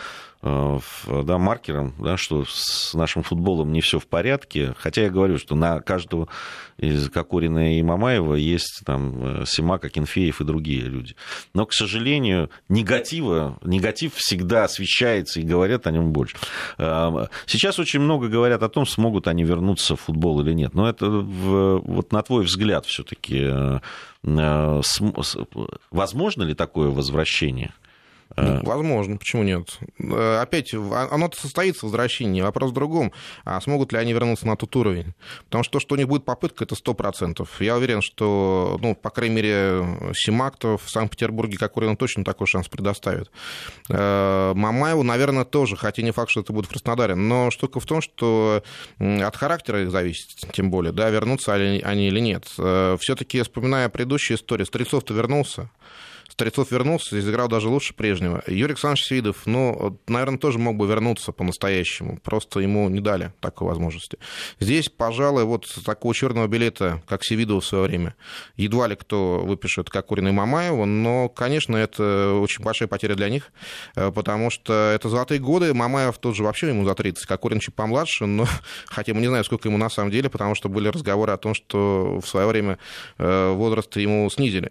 да, 0.42 1.38
маркером, 1.38 1.96
да, 2.00 2.18
что 2.18 2.46
с 2.48 2.94
нашим 2.94 3.24
футболом 3.24 3.72
не 3.74 3.82
все 3.82 4.00
в 4.00 4.08
порядке. 4.08 4.74
Хотя 4.78 5.04
я 5.04 5.10
говорю, 5.10 5.38
что 5.38 5.56
на 5.56 5.80
каждого 5.82 6.28
из 6.78 7.10
Кокорина 7.10 7.78
и 7.78 7.82
Мамаева 7.82 8.36
есть 8.36 8.82
там 8.86 9.42
э, 9.42 9.46
Симака, 9.48 9.90
Кенфеев 9.90 10.42
и 10.42 10.44
другие 10.44 10.82
люди. 10.82 11.16
Но, 11.54 11.66
к 11.66 11.74
сожалению, 11.74 12.52
негатива, 12.70 13.58
негатив 13.64 14.14
всегда 14.16 14.66
освещается 14.66 15.40
и 15.40 15.44
говорят 15.44 15.88
о 15.88 15.92
нем 15.92 16.12
больше. 16.12 16.38
Э, 16.78 17.28
сейчас 17.48 17.80
очень 17.80 18.00
много 18.00 18.28
говорят 18.28 18.62
о 18.62 18.70
том, 18.70 18.86
смогут 18.86 19.28
они 19.28 19.44
вернуться 19.44 19.96
в 19.96 20.02
футбол 20.02 20.42
или 20.42 20.54
нет. 20.54 20.76
Но 20.76 20.88
это 20.88 21.10
вот 21.10 22.12
на 22.12 22.22
твой 22.22 22.44
взгляд 22.46 22.86
все-таки 22.86 23.82
возможно 25.92 26.44
ли 26.44 26.54
такое 26.54 26.90
возвращение? 26.90 27.74
Ну, 28.36 28.62
возможно, 28.64 29.18
почему 29.18 29.44
нет? 29.44 29.80
Э, 30.00 30.40
опять, 30.42 30.74
а, 30.74 31.08
оно 31.12 31.32
состоится 31.34 31.86
возвращение. 31.86 32.44
Вопрос 32.44 32.72
в 32.72 32.74
другом. 32.74 33.12
А 33.46 33.60
смогут 33.62 33.94
ли 33.94 34.00
они 34.00 34.14
вернуться 34.14 34.46
на 34.46 34.56
тот 34.56 34.76
уровень? 34.76 35.14
Потому 35.46 35.64
что 35.64 35.74
то, 35.74 35.80
что 35.80 35.96
у 35.96 35.98
них 35.98 36.08
будет 36.08 36.26
попытка, 36.26 36.66
это 36.66 36.76
100%. 36.76 37.48
Я 37.60 37.78
уверен, 37.78 38.02
что, 38.02 38.78
ну, 38.82 38.96
по 38.96 39.10
крайней 39.10 39.36
мере, 39.36 40.14
Симактов 40.14 40.84
в 40.84 40.90
Санкт-Петербурге 40.90 41.58
Кокорину 41.58 41.96
точно 41.96 42.24
такой 42.24 42.48
шанс 42.48 42.68
предоставит. 42.68 43.32
Э, 43.90 44.54
Мамаеву, 44.56 45.04
наверное, 45.04 45.46
тоже, 45.46 45.76
хотя 45.76 46.02
не 46.04 46.12
факт, 46.12 46.30
что 46.30 46.42
это 46.42 46.54
будет 46.54 46.66
в 46.66 46.70
Краснодаре. 46.70 47.16
Но 47.16 47.50
штука 47.50 47.80
в 47.80 47.86
том, 47.86 48.02
что 48.02 48.64
от 49.00 49.36
характера 49.36 49.84
их 49.84 49.92
зависит, 49.92 50.52
тем 50.52 50.70
более, 50.70 50.92
да, 50.92 51.10
вернутся 51.10 51.54
они 51.54 52.08
или 52.08 52.20
нет. 52.20 52.46
Э, 52.58 52.98
Все-таки, 53.00 53.42
вспоминая 53.42 53.90
предыдущую 53.90 54.38
историю, 54.38 54.66
Стрельцов-то 54.66 55.14
вернулся. 55.14 55.70
Стрельцов 56.38 56.70
вернулся, 56.70 57.20
изыграл 57.20 57.48
даже 57.48 57.68
лучше 57.68 57.96
прежнего. 57.96 58.44
Юрий 58.46 58.74
Александрович 58.74 59.06
Свидов, 59.06 59.48
ну, 59.48 60.00
наверное, 60.08 60.38
тоже 60.38 60.60
мог 60.60 60.76
бы 60.76 60.86
вернуться 60.86 61.32
по-настоящему, 61.32 62.20
просто 62.20 62.60
ему 62.60 62.88
не 62.90 63.00
дали 63.00 63.34
такой 63.40 63.70
возможности. 63.70 64.20
Здесь, 64.60 64.88
пожалуй, 64.88 65.46
вот 65.46 65.66
такого 65.84 66.14
черного 66.14 66.46
билета, 66.46 67.02
как 67.08 67.24
Севидова 67.24 67.60
в 67.60 67.66
свое 67.66 67.86
время, 67.86 68.14
едва 68.56 68.86
ли 68.86 68.96
кто 68.96 69.40
выпишет 69.40 69.90
Кокорина 69.90 70.28
и 70.28 70.32
Мамаева, 70.32 70.86
но, 70.86 71.28
конечно, 71.28 71.76
это 71.76 72.34
очень 72.34 72.64
большая 72.64 72.88
потеря 72.88 73.16
для 73.16 73.30
них, 73.30 73.52
э, 73.96 74.12
потому 74.12 74.52
что 74.52 74.92
это 74.94 75.10
золотые 75.10 75.40
годы, 75.40 75.74
Мамаев 75.74 76.20
тот 76.20 76.36
же 76.36 76.44
вообще 76.44 76.68
ему 76.68 76.86
за 76.86 76.94
30, 76.94 77.26
Кокорин 77.26 77.60
чуть 77.60 77.74
помладше, 77.74 78.28
но 78.28 78.46
хотя 78.86 79.16
мы 79.16 79.22
не 79.22 79.28
знаем, 79.28 79.44
сколько 79.44 79.70
ему 79.70 79.80
на 79.80 79.90
самом 79.90 80.12
деле, 80.12 80.30
потому 80.30 80.54
что 80.54 80.70
были 80.70 80.90
разговоры 80.90 81.32
о 81.34 81.38
том, 81.38 81.56
что 81.56 82.20
в 82.24 82.28
свое 82.28 82.46
время 82.46 82.78
э, 83.18 83.52
возраст 83.54 83.98
ему 83.98 84.30
снизили. 84.30 84.70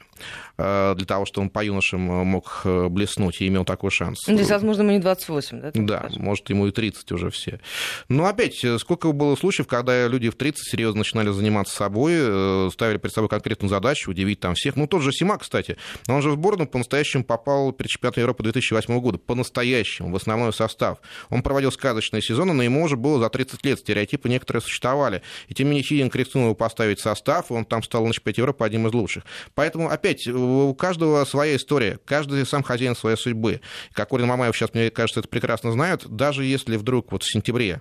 Э, 0.59 0.95
для 0.97 1.05
того, 1.05 1.27
чтобы 1.27 1.45
он 1.45 1.51
по 1.51 1.63
юношам 1.63 2.11
э, 2.11 2.25
мог 2.25 2.63
э, 2.65 2.89
блеснуть 2.89 3.43
и 3.43 3.49
имел 3.49 3.65
такой 3.65 3.91
шанс. 3.91 4.27
Ну, 4.27 4.37
здесь, 4.37 4.51
возможно, 4.51 4.83
ему 4.83 4.93
не 4.93 4.99
28, 4.99 5.61
да? 5.61 5.71
Да, 5.75 5.99
скажем? 5.99 6.23
может, 6.23 6.49
ему 6.49 6.67
и 6.67 6.71
30 6.71 7.13
уже 7.13 7.31
все. 7.31 7.61
Но 8.09 8.25
опять, 8.27 8.65
сколько 8.79 9.13
было 9.13 9.37
случаев, 9.37 9.67
когда 9.67 10.07
люди 10.09 10.31
в 10.31 10.35
30 10.35 10.71
серьезно 10.71 10.99
начинали 10.99 11.31
заниматься 11.31 11.77
собой, 11.77 12.71
ставили 12.73 12.97
перед 12.97 13.13
собой 13.13 13.29
конкретную 13.29 13.69
задачу, 13.69 14.11
удивить 14.11 14.41
там 14.41 14.55
всех. 14.55 14.77
Ну, 14.77 14.87
тот 14.87 15.03
же 15.03 15.13
Сима, 15.13 15.37
кстати, 15.39 15.77
он 16.09 16.23
же 16.23 16.31
в 16.31 16.35
сборную 16.35 16.69
по-настоящему 16.69 17.25
попал 17.25 17.73
перед 17.73 17.91
чемпионатом 17.91 18.23
Европы 18.23 18.43
2008 18.45 18.99
года, 19.01 19.19
по-настоящему, 19.19 20.11
в 20.11 20.17
основной 20.17 20.55
состав. 20.55 20.99
Он 21.29 21.43
проводил 21.43 21.71
сказочные 21.71 22.23
сезоны, 22.23 22.55
но 22.55 22.63
ему 22.63 22.83
уже 22.83 22.97
было 22.97 23.21
за 23.21 23.29
30 23.29 23.65
лет, 23.67 23.79
стереотипы 23.79 24.29
некоторые 24.29 24.63
существовали. 24.63 25.21
И 25.49 25.55
тем 25.55 25.67
не 25.67 25.73
менее, 25.73 25.85
Хидинг 25.87 26.17
рискнул 26.17 26.45
его 26.45 26.55
поставить 26.55 27.01
состав, 27.01 27.51
и 27.51 27.55
он 27.55 27.67
там 27.67 27.83
стал 27.83 28.07
на 28.07 28.15
чемпионате 28.15 28.41
Европы 28.41 28.65
одним 28.65 28.87
из 28.87 28.95
лучших. 28.95 29.25
Поэтому, 29.55 29.91
опять, 29.91 30.27
у 30.47 30.75
каждого 30.75 31.25
своя 31.25 31.57
история, 31.57 31.99
каждый 32.05 32.47
сам 32.47 32.63
хозяин 32.63 32.97
своей 32.97 33.17
судьбы. 33.17 33.61
Как 33.93 34.13
Орин 34.13 34.27
Мамаев 34.27 34.57
сейчас, 34.57 34.75
мне 34.75 34.91
кажется, 34.91 35.21
это 35.21 35.29
прекрасно 35.29 35.73
знают, 35.73 36.07
даже 36.07 36.45
если 36.45 36.77
вдруг 36.77 37.13
вот 37.13 37.23
в 37.23 37.31
сентябре 37.31 37.81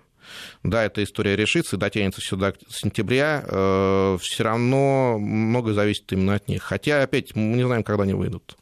да, 0.64 0.84
эта 0.84 1.04
история 1.04 1.36
решится 1.36 1.76
и 1.76 1.80
дотянется 1.80 2.20
сюда 2.20 2.54
сентября, 2.68 3.44
э, 3.48 4.18
все 4.20 4.44
равно 4.44 5.18
многое 5.20 5.76
зависит 5.76 6.12
именно 6.12 6.34
от 6.34 6.48
них. 6.48 6.64
Хотя, 6.64 7.04
опять, 7.04 7.36
мы 7.36 7.58
не 7.58 7.64
знаем, 7.64 7.84
когда 7.84 8.04
они 8.04 8.14
выйдут 8.14 8.58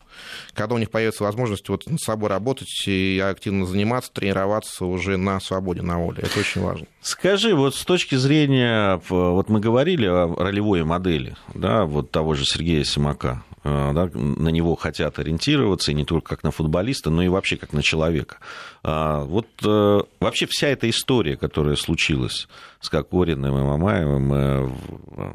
когда 0.53 0.75
у 0.75 0.77
них 0.77 0.91
появится 0.91 1.23
возможность 1.23 1.67
вот 1.69 1.87
над 1.89 1.99
собой 1.99 2.29
работать 2.29 2.69
и 2.85 3.19
активно 3.19 3.65
заниматься, 3.65 4.11
тренироваться 4.11 4.85
уже 4.85 5.17
на 5.17 5.39
свободе, 5.39 5.81
на 5.81 5.97
воле. 5.97 6.19
Это 6.23 6.39
очень 6.39 6.61
важно. 6.61 6.85
Скажи, 7.01 7.55
вот 7.55 7.75
с 7.75 7.83
точки 7.83 8.15
зрения, 8.15 9.01
вот 9.09 9.49
мы 9.49 9.59
говорили 9.59 10.05
о 10.05 10.35
ролевой 10.35 10.83
модели, 10.83 11.35
да, 11.53 11.85
вот 11.85 12.11
того 12.11 12.33
же 12.35 12.45
Сергея 12.45 12.83
Симака, 12.83 13.43
да, 13.63 14.09
на 14.13 14.49
него 14.49 14.75
хотят 14.75 15.19
ориентироваться, 15.19 15.91
и 15.91 15.93
не 15.93 16.03
только 16.03 16.35
как 16.35 16.43
на 16.43 16.51
футболиста, 16.51 17.09
но 17.09 17.23
и 17.23 17.29
вообще 17.29 17.55
как 17.55 17.71
на 17.71 17.81
человека. 17.81 18.37
А, 18.83 19.23
вот 19.23 19.47
э, 19.63 20.01
вообще 20.19 20.47
вся 20.49 20.67
эта 20.67 20.89
история, 20.89 21.37
которая 21.37 21.75
случилась 21.75 22.47
с 22.81 22.89
Кокориным 22.89 23.57
и 23.57 23.61
Мамаевым, 23.61 24.33
э, 24.33 24.69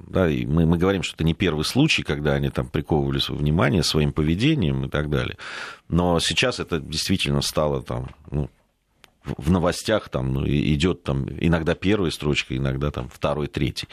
да, 0.08 0.28
и 0.28 0.44
мы, 0.44 0.66
мы 0.66 0.76
говорим, 0.76 1.02
что 1.02 1.14
это 1.14 1.24
не 1.24 1.32
первый 1.32 1.64
случай, 1.64 2.02
когда 2.02 2.34
они 2.34 2.50
там 2.50 2.68
приковывали 2.68 3.18
свое 3.18 3.40
внимание 3.40 3.82
своим 3.82 4.12
поведением 4.12 4.84
и 4.84 4.88
так 4.88 5.08
далее. 5.08 5.38
Но 5.88 6.20
сейчас 6.20 6.60
это 6.60 6.80
действительно 6.80 7.40
стало 7.40 7.82
там, 7.82 8.10
ну, 8.30 8.50
в 9.36 9.50
новостях 9.50 10.08
там 10.08 10.32
ну, 10.32 10.46
идет 10.46 11.02
там 11.02 11.26
иногда 11.40 11.74
первая 11.74 12.10
строчка, 12.10 12.56
иногда 12.56 12.90
там 12.90 13.08
второй, 13.08 13.46
третий. 13.48 13.88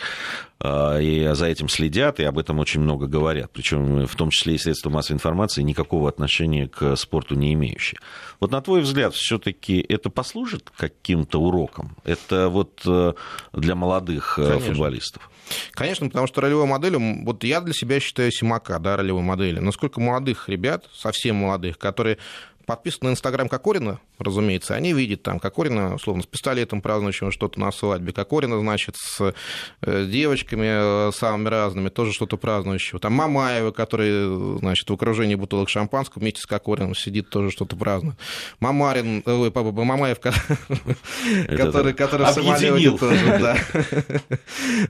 А, 0.59 0.97
и 0.99 1.33
за 1.33 1.47
этим 1.47 1.69
следят, 1.69 2.19
и 2.19 2.23
об 2.23 2.37
этом 2.37 2.59
очень 2.59 2.81
много 2.81 3.07
говорят. 3.07 3.51
Причем 3.51 4.05
в 4.05 4.15
том 4.15 4.29
числе 4.29 4.55
и 4.55 4.57
средства 4.57 4.89
массовой 4.89 5.15
информации 5.15 5.61
никакого 5.61 6.09
отношения 6.09 6.67
к 6.67 6.95
спорту 6.95 7.35
не 7.35 7.53
имеющие. 7.53 7.99
Вот 8.39 8.51
на 8.51 8.61
твой 8.61 8.81
взгляд, 8.81 9.13
все-таки 9.13 9.85
это 9.87 10.09
послужит 10.09 10.71
каким-то 10.75 11.41
уроком? 11.41 11.97
Это 12.03 12.49
вот 12.49 12.81
э, 12.85 13.13
для 13.53 13.75
молодых 13.75 14.39
э, 14.39 14.47
Конечно. 14.47 14.69
футболистов? 14.69 15.29
Конечно, 15.71 16.07
потому 16.07 16.27
что 16.27 16.41
ролевой 16.41 16.65
моделью, 16.65 17.23
вот 17.23 17.43
я 17.43 17.61
для 17.61 17.73
себя 17.73 17.99
считаю 17.99 18.31
Симака, 18.31 18.79
да, 18.79 18.97
ролевой 18.97 19.21
модели. 19.21 19.59
Насколько 19.59 19.99
молодых 19.99 20.49
ребят, 20.49 20.89
совсем 20.93 21.35
молодых, 21.35 21.77
которые 21.77 22.17
подписаны 22.65 23.09
на 23.09 23.13
Инстаграм 23.13 23.47
Кокорина, 23.47 23.99
разумеется, 24.19 24.75
они 24.75 24.93
видят 24.93 25.23
там 25.23 25.39
Кокорина, 25.39 25.95
условно, 25.95 26.23
с 26.23 26.25
пистолетом 26.25 26.81
празднующего 26.81 27.31
что-то 27.31 27.59
на 27.59 27.71
свадьбе, 27.71 28.13
Кокорина, 28.13 28.59
значит, 28.59 28.95
с 28.97 29.33
э, 29.81 30.05
девочками 30.05 31.09
э, 31.09 31.11
самыми 31.11 31.49
разными, 31.49 31.89
тоже 31.89 32.13
что-то 32.13 32.37
празднующего. 32.37 32.99
Там 32.99 33.13
Мамаева, 33.13 33.71
который, 33.71 34.57
значит, 34.59 34.89
в 34.89 34.93
окружении 34.93 35.35
бутылок 35.35 35.69
шампанского 35.69 36.21
вместе 36.21 36.41
с 36.41 36.45
Кокорином 36.45 36.95
сидит, 36.95 37.29
тоже 37.29 37.51
что-то 37.51 37.75
празднует. 37.75 38.17
Мамарин, 38.59 39.23
э, 39.25 39.31
ой, 39.31 39.51
папа, 39.51 39.71
Мамаев, 39.71 40.19
который, 41.47 41.93
который 41.93 42.25
в 42.25 42.29
самолете 42.29 42.97
тоже, 42.97 43.39
да. 43.39 43.57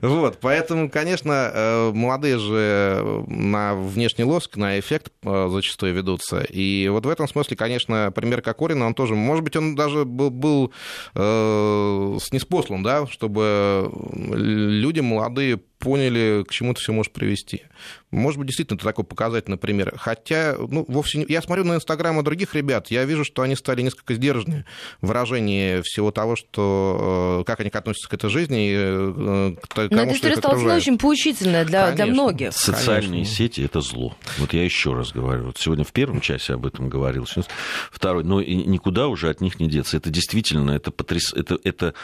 Вот, 0.00 0.38
поэтому, 0.40 0.90
конечно, 0.90 1.90
молодые 1.94 2.38
же 2.38 3.24
на 3.26 3.74
внешний 3.74 4.24
лоск, 4.24 4.56
на 4.56 4.78
эффект 4.78 5.12
зачастую 5.22 5.94
ведутся. 5.94 6.40
И 6.40 6.88
вот 6.88 7.06
в 7.06 7.08
этом 7.08 7.28
смысле, 7.28 7.56
конечно, 7.66 8.12
пример 8.14 8.42
Кокорина, 8.42 8.86
он 8.86 8.94
тоже, 8.94 9.14
может 9.14 9.44
быть, 9.44 9.56
он 9.56 9.74
даже 9.74 10.04
был, 10.04 10.30
был 10.30 10.72
э, 11.14 12.18
снеспослан, 12.20 12.82
да, 12.82 13.06
чтобы 13.06 13.90
люди 14.14 15.00
молодые 15.00 15.60
поняли, 15.78 16.44
к 16.46 16.52
чему 16.52 16.72
это 16.72 16.80
все 16.80 16.92
может 16.92 17.12
привести. 17.12 17.62
Может 18.10 18.38
быть, 18.38 18.46
действительно, 18.48 18.76
это 18.76 18.84
такой 18.84 19.04
показательный 19.04 19.58
пример. 19.58 19.94
Хотя, 19.96 20.56
ну, 20.58 20.84
вовсе 20.88 21.18
не... 21.18 21.26
Я 21.28 21.42
смотрю 21.42 21.64
на 21.64 21.74
инстаграмы 21.74 22.22
других 22.22 22.54
ребят, 22.54 22.90
я 22.90 23.04
вижу, 23.04 23.24
что 23.24 23.42
они 23.42 23.56
стали 23.56 23.82
несколько 23.82 24.14
сдержаннее 24.14 24.64
в 25.00 25.08
выражении 25.08 25.82
всего 25.82 26.10
того, 26.10 26.36
что... 26.36 27.40
Э, 27.40 27.44
как 27.44 27.60
они 27.60 27.70
относятся 27.70 28.08
к 28.08 28.14
этой 28.14 28.30
жизни 28.30 28.70
и 28.70 28.74
э, 28.74 29.56
к 29.60 29.74
тому, 29.74 29.88
Но 29.90 30.02
эта 30.02 30.14
история 30.14 30.36
стала 30.36 30.74
очень 30.74 30.98
поучительная 30.98 31.64
для, 31.64 31.92
для 31.92 32.06
многих. 32.06 32.52
Социальные 32.52 33.24
Конечно. 33.24 33.34
сети— 33.34 33.60
это 33.64 33.80
зло. 33.80 34.16
Вот 34.38 34.52
я 34.54 34.64
еще 34.64 34.94
раз 34.94 35.12
говорю. 35.12 35.46
Вот 35.46 35.58
сегодня 35.58 35.84
в 35.84 35.92
первом 35.92 36.20
часе 36.20 36.54
об 36.54 36.64
этом 36.64 36.88
говорил, 36.88 37.26
сейчас 37.26 37.46
второй. 37.90 38.24
Но 38.24 38.40
никуда 38.42 39.08
уже 39.08 39.28
от 39.28 39.40
них 39.40 39.60
не 39.60 39.68
деться. 39.68 39.96
Это 39.96 40.10
действительно, 40.10 40.70
это, 40.70 40.90
потряс... 40.90 41.34
это, 41.34 41.58
это 41.64 41.94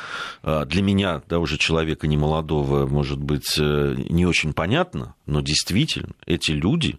а, 0.42 0.64
для 0.64 0.82
меня, 0.82 1.22
да, 1.28 1.38
уже 1.38 1.58
человека 1.58 2.06
не 2.06 2.16
молодого, 2.16 2.86
может 2.86 3.18
быть, 3.18 3.58
э, 3.62 3.94
не 4.10 4.26
очень 4.26 4.52
понятно, 4.52 5.14
но 5.26 5.40
действительно 5.40 6.14
эти 6.26 6.52
люди 6.52 6.98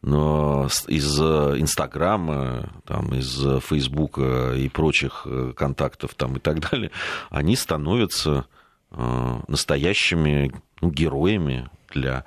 но 0.00 0.68
из 0.86 1.18
Инстаграма, 1.18 2.70
там, 2.86 3.12
из 3.14 3.36
Фейсбука 3.64 4.54
и 4.54 4.68
прочих 4.68 5.26
контактов 5.56 6.14
там, 6.14 6.36
и 6.36 6.38
так 6.38 6.60
далее, 6.70 6.92
они 7.30 7.56
становятся 7.56 8.46
настоящими 8.92 10.52
ну, 10.80 10.90
героями 10.92 11.68
для 11.92 12.24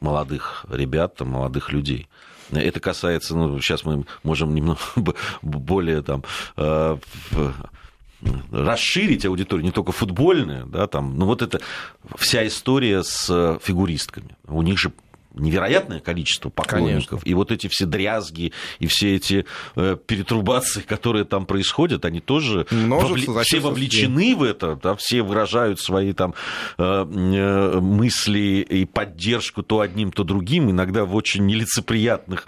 молодых 0.00 0.66
ребят, 0.68 1.18
молодых 1.20 1.72
людей. 1.72 2.08
Это 2.50 2.78
касается, 2.78 3.34
ну, 3.34 3.58
сейчас 3.60 3.84
мы 3.84 4.04
можем 4.22 4.54
немного 4.54 4.80
более 5.42 6.02
там 6.02 6.24
расширить 8.50 9.24
аудиторию, 9.24 9.64
не 9.64 9.72
только 9.72 9.92
футбольную, 9.92 10.66
да, 10.66 10.86
там, 10.86 11.16
но 11.16 11.26
вот 11.26 11.42
это 11.42 11.60
вся 12.16 12.46
история 12.46 13.02
с 13.02 13.58
фигуристками. 13.62 14.36
У 14.46 14.62
них 14.62 14.78
же 14.78 14.92
невероятное 15.34 16.00
количество 16.00 16.50
поклонников. 16.50 17.20
Конечно. 17.20 17.28
И 17.28 17.34
вот 17.34 17.52
эти 17.52 17.68
все 17.68 17.86
дрязги 17.86 18.52
и 18.78 18.86
все 18.86 19.16
эти 19.16 19.44
э, 19.76 19.96
перетрубации, 20.06 20.80
которые 20.80 21.24
там 21.24 21.46
происходят, 21.46 22.04
они 22.04 22.20
тоже 22.20 22.66
вовле... 22.70 23.26
все 23.42 23.60
вовлечены 23.60 24.34
в 24.34 24.42
это, 24.42 24.76
да, 24.76 24.94
все 24.96 25.22
выражают 25.22 25.80
свои 25.80 26.12
там 26.12 26.34
э, 26.78 26.82
э, 26.82 27.80
мысли 27.80 28.66
и 28.68 28.84
поддержку 28.84 29.62
то 29.62 29.80
одним, 29.80 30.12
то 30.12 30.24
другим, 30.24 30.70
иногда 30.70 31.04
в 31.04 31.14
очень 31.14 31.46
нелицеприятных 31.46 32.46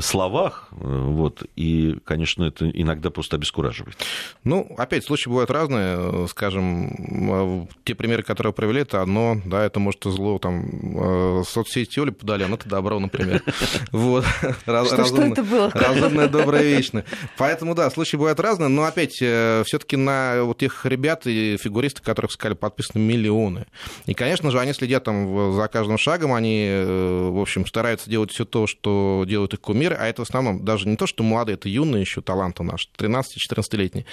словах. 0.00 0.68
Вот. 0.70 1.42
И, 1.56 1.98
конечно, 2.04 2.44
это 2.44 2.70
иногда 2.70 3.10
просто 3.10 3.36
обескураживает. 3.36 3.96
Ну, 4.44 4.72
опять, 4.78 5.04
случаи 5.04 5.28
бывают 5.28 5.50
разные. 5.50 6.28
Скажем, 6.28 7.68
те 7.84 7.94
примеры, 7.94 8.22
которые 8.22 8.52
провели, 8.52 8.80
это 8.80 9.02
одно, 9.02 9.40
да, 9.44 9.64
это 9.64 9.80
может 9.80 10.04
зло 10.04 10.38
там 10.38 11.44
соцсети 11.44 11.87
Оля 11.96 12.12
подали, 12.12 12.44
а 12.44 12.48
это 12.48 12.68
добро, 12.68 12.98
например. 12.98 13.42
Вот. 13.92 14.24
Что, 14.62 15.22
это 15.22 15.42
было? 15.42 15.70
Разумная, 15.70 16.28
добрая, 16.28 16.62
вечная. 16.76 17.04
Поэтому, 17.36 17.74
да, 17.74 17.90
случаи 17.90 18.16
бывают 18.16 18.40
разные, 18.40 18.68
но 18.68 18.84
опять, 18.84 19.18
э, 19.20 19.62
все 19.66 19.78
таки 19.78 19.96
на 19.96 20.42
вот 20.42 20.58
тех 20.58 20.84
ребят 20.84 21.26
и 21.26 21.56
фигуристов, 21.56 22.04
которых 22.04 22.32
скале 22.32 22.54
подписаны 22.54 23.00
миллионы. 23.00 23.66
И, 24.06 24.14
конечно 24.14 24.50
же, 24.50 24.60
они 24.60 24.72
следят 24.72 25.04
там 25.04 25.54
за 25.54 25.68
каждым 25.68 25.98
шагом, 25.98 26.34
они, 26.34 26.66
э, 26.68 27.30
в 27.32 27.40
общем, 27.40 27.66
стараются 27.66 28.10
делать 28.10 28.30
все 28.32 28.44
то, 28.44 28.66
что 28.66 29.24
делают 29.26 29.54
их 29.54 29.60
кумиры, 29.60 29.96
а 29.98 30.06
это 30.06 30.24
в 30.24 30.28
основном 30.28 30.64
даже 30.64 30.88
не 30.88 30.96
то, 30.96 31.06
что 31.06 31.22
молодые, 31.22 31.54
это 31.54 31.68
юные 31.68 32.02
еще 32.02 32.20
таланты 32.20 32.62
наши, 32.62 32.88
13-14-летние. 32.98 34.06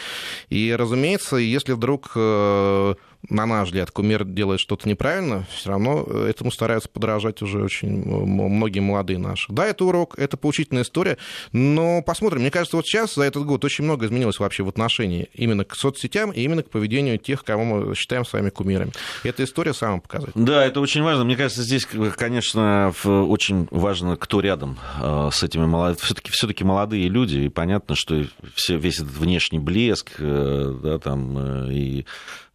И, 0.49 0.75
разумеется, 0.77 1.37
если 1.37 1.73
вдруг 1.73 2.11
э, 2.15 2.95
на 3.29 3.45
наш 3.45 3.67
взгляд, 3.67 3.91
кумир 3.91 4.23
делает 4.23 4.59
что-то 4.59 4.87
неправильно, 4.87 5.45
все 5.51 5.69
равно 5.69 6.03
этому 6.03 6.51
стараются 6.51 6.89
подражать 6.89 7.41
уже 7.41 7.63
очень 7.63 7.89
многие 7.89 8.79
молодые 8.79 9.19
наши. 9.19 9.51
Да, 9.51 9.65
это 9.65 9.85
урок, 9.85 10.17
это 10.17 10.37
поучительная 10.37 10.83
история, 10.83 11.17
но 11.51 12.01
посмотрим. 12.01 12.41
Мне 12.41 12.51
кажется, 12.51 12.77
вот 12.77 12.85
сейчас 12.85 13.15
за 13.15 13.23
этот 13.23 13.45
год 13.45 13.63
очень 13.65 13.83
много 13.83 14.05
изменилось 14.05 14.39
вообще 14.39 14.63
в 14.63 14.69
отношении 14.69 15.29
именно 15.33 15.63
к 15.65 15.75
соцсетям 15.75 16.31
и 16.31 16.41
именно 16.41 16.63
к 16.63 16.69
поведению 16.69 17.17
тех, 17.17 17.43
кого 17.43 17.63
мы 17.63 17.95
считаем 17.95 18.25
своими 18.25 18.49
кумирами. 18.49 18.91
Эта 19.23 19.43
история 19.43 19.73
сама 19.73 19.99
показательна. 19.99 20.45
Да, 20.45 20.65
это 20.65 20.79
очень 20.79 21.01
важно. 21.01 21.23
Мне 21.23 21.35
кажется, 21.35 21.63
здесь, 21.63 21.87
конечно, 22.17 22.93
очень 23.03 23.67
важно, 23.71 24.17
кто 24.17 24.39
рядом 24.39 24.77
э, 25.01 25.29
с 25.31 25.43
этими 25.43 25.65
молодыми. 25.65 25.97
Все-таки 26.01 26.31
все-таки 26.31 26.63
молодые 26.63 27.07
люди, 27.07 27.37
и 27.39 27.49
понятно, 27.49 27.95
что 27.95 28.23
все, 28.53 28.77
весь 28.77 28.99
этот 28.99 29.13
внешний 29.17 29.59
блеск, 29.59 30.11
э, 30.19 30.79
да, 30.83 30.99
там, 30.99 31.37
э, 31.37 31.73
и 31.73 32.05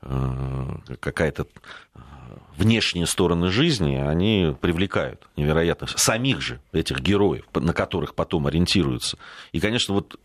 какая-то 0.01 1.46
внешние 2.57 3.07
стороны 3.07 3.51
жизни, 3.51 3.96
они 3.96 4.55
привлекают 4.61 5.26
невероятно 5.36 5.86
самих 5.86 6.40
же 6.40 6.61
этих 6.72 7.01
героев, 7.01 7.44
на 7.55 7.72
которых 7.72 8.14
потом 8.14 8.46
ориентируются. 8.46 9.18
И, 9.53 9.61
конечно, 9.61 9.94
вот 9.94 10.18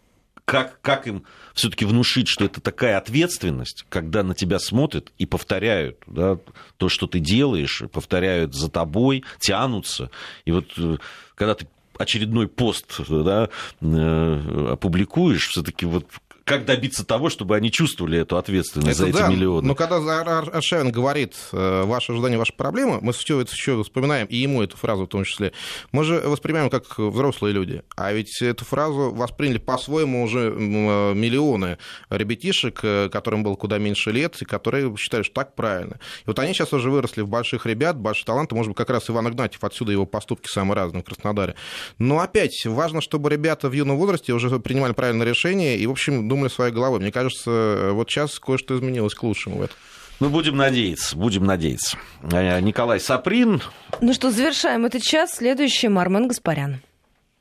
как, 0.45 0.79
как 0.81 1.07
им 1.07 1.23
все-таки 1.53 1.85
внушить, 1.85 2.27
что 2.27 2.45
это 2.45 2.61
такая 2.61 2.97
ответственность, 2.97 3.85
когда 3.89 4.21
на 4.21 4.35
тебя 4.35 4.59
смотрят 4.59 5.11
и 5.17 5.25
повторяют 5.25 5.97
да, 6.05 6.37
то, 6.77 6.87
что 6.87 7.07
ты 7.07 7.19
делаешь, 7.19 7.83
повторяют 7.91 8.53
за 8.53 8.69
тобой, 8.69 9.23
тянутся. 9.39 10.11
И 10.45 10.51
вот 10.51 10.67
э, 10.77 10.97
когда 11.33 11.55
ты 11.55 11.67
очередной 11.97 12.47
пост 12.47 12.99
да, 13.09 13.49
э, 13.81 14.69
опубликуешь, 14.73 15.47
все-таки 15.47 15.85
вот 15.85 16.05
как 16.45 16.65
добиться 16.65 17.03
того, 17.03 17.31
чтобы 17.31 17.55
они 17.55 17.71
чувствовали 17.71 18.19
эту 18.19 18.37
ответственность 18.37 18.99
это 18.99 19.11
за 19.11 19.17
да, 19.17 19.25
эти 19.25 19.35
миллионы. 19.35 19.67
Но 19.67 19.73
когда 19.73 19.97
Аршавин 20.21 20.91
говорит 20.91 21.35
э, 21.51 21.83
«ваши 21.85 22.11
ожидания, 22.11 22.37
ваша 22.37 22.53
проблема», 22.53 22.99
мы 23.01 23.13
все 23.13 23.41
это 23.41 23.51
еще 23.51 23.83
вспоминаем, 23.83 24.27
и 24.27 24.37
ему 24.37 24.61
эту 24.61 24.77
фразу 24.77 25.05
в 25.05 25.07
том 25.07 25.23
числе, 25.23 25.53
мы 25.91 26.03
же 26.03 26.19
воспринимаем 26.19 26.69
как 26.69 26.99
взрослые 26.99 27.51
люди. 27.51 27.81
А 27.97 28.13
ведь 28.13 28.43
эту 28.43 28.63
фразу 28.63 29.11
восприняли 29.11 29.57
по-своему 29.57 30.23
уже 30.23 30.51
э, 30.51 31.13
миллионы 31.15 31.79
ребятишек, 32.11 32.79
э, 32.83 33.09
которым 33.11 33.43
было 33.43 33.55
куда 33.55 33.79
меньше 33.79 34.11
лет, 34.11 34.39
и 34.39 34.45
которые 34.45 34.95
считали, 34.97 35.23
что 35.23 35.33
так 35.33 35.55
правильно. 35.55 35.95
И 36.21 36.27
вот 36.27 36.37
они 36.37 36.53
сейчас 36.53 36.73
уже 36.73 36.91
выросли 36.91 37.21
в 37.21 37.27
больших 37.27 37.65
ребят, 37.65 37.97
большие 37.97 38.25
таланты, 38.27 38.53
может 38.53 38.69
быть, 38.69 38.77
как 38.77 38.91
раз 38.91 39.09
Иван 39.09 39.29
Игнатьев, 39.29 39.63
отсюда 39.63 39.91
его 39.91 40.05
поступки 40.05 40.47
самые 40.47 40.75
разные 40.75 41.01
в 41.01 41.05
Краснодаре. 41.07 41.55
Но 41.97 42.19
опять, 42.19 42.67
важно, 42.67 43.01
чтобы 43.01 43.31
ребята 43.31 43.67
в 43.67 43.73
юном 43.73 43.97
возрасте 43.97 44.31
уже 44.31 44.59
принимали 44.59 44.93
правильное 44.93 45.25
решение, 45.25 45.79
и, 45.79 45.87
в 45.87 45.91
общем, 45.91 46.34
думали 46.35 46.49
своей 46.49 46.73
головой. 46.73 46.99
Мне 46.99 47.11
кажется, 47.11 47.91
вот 47.93 48.09
сейчас 48.09 48.37
кое-что 48.39 48.75
изменилось 48.75 49.15
к 49.15 49.23
лучшему 49.23 49.57
в 49.57 49.61
этом. 49.61 49.77
Ну, 50.19 50.29
будем 50.29 50.55
надеяться, 50.55 51.17
будем 51.17 51.45
надеяться. 51.45 51.97
Николай 52.21 52.99
Саприн. 52.99 53.61
Ну 54.01 54.13
что, 54.13 54.31
завершаем 54.31 54.85
этот 54.85 55.01
час. 55.01 55.35
Следующий 55.35 55.87
Мармен 55.87 56.27
Гаспарян. 56.27 56.81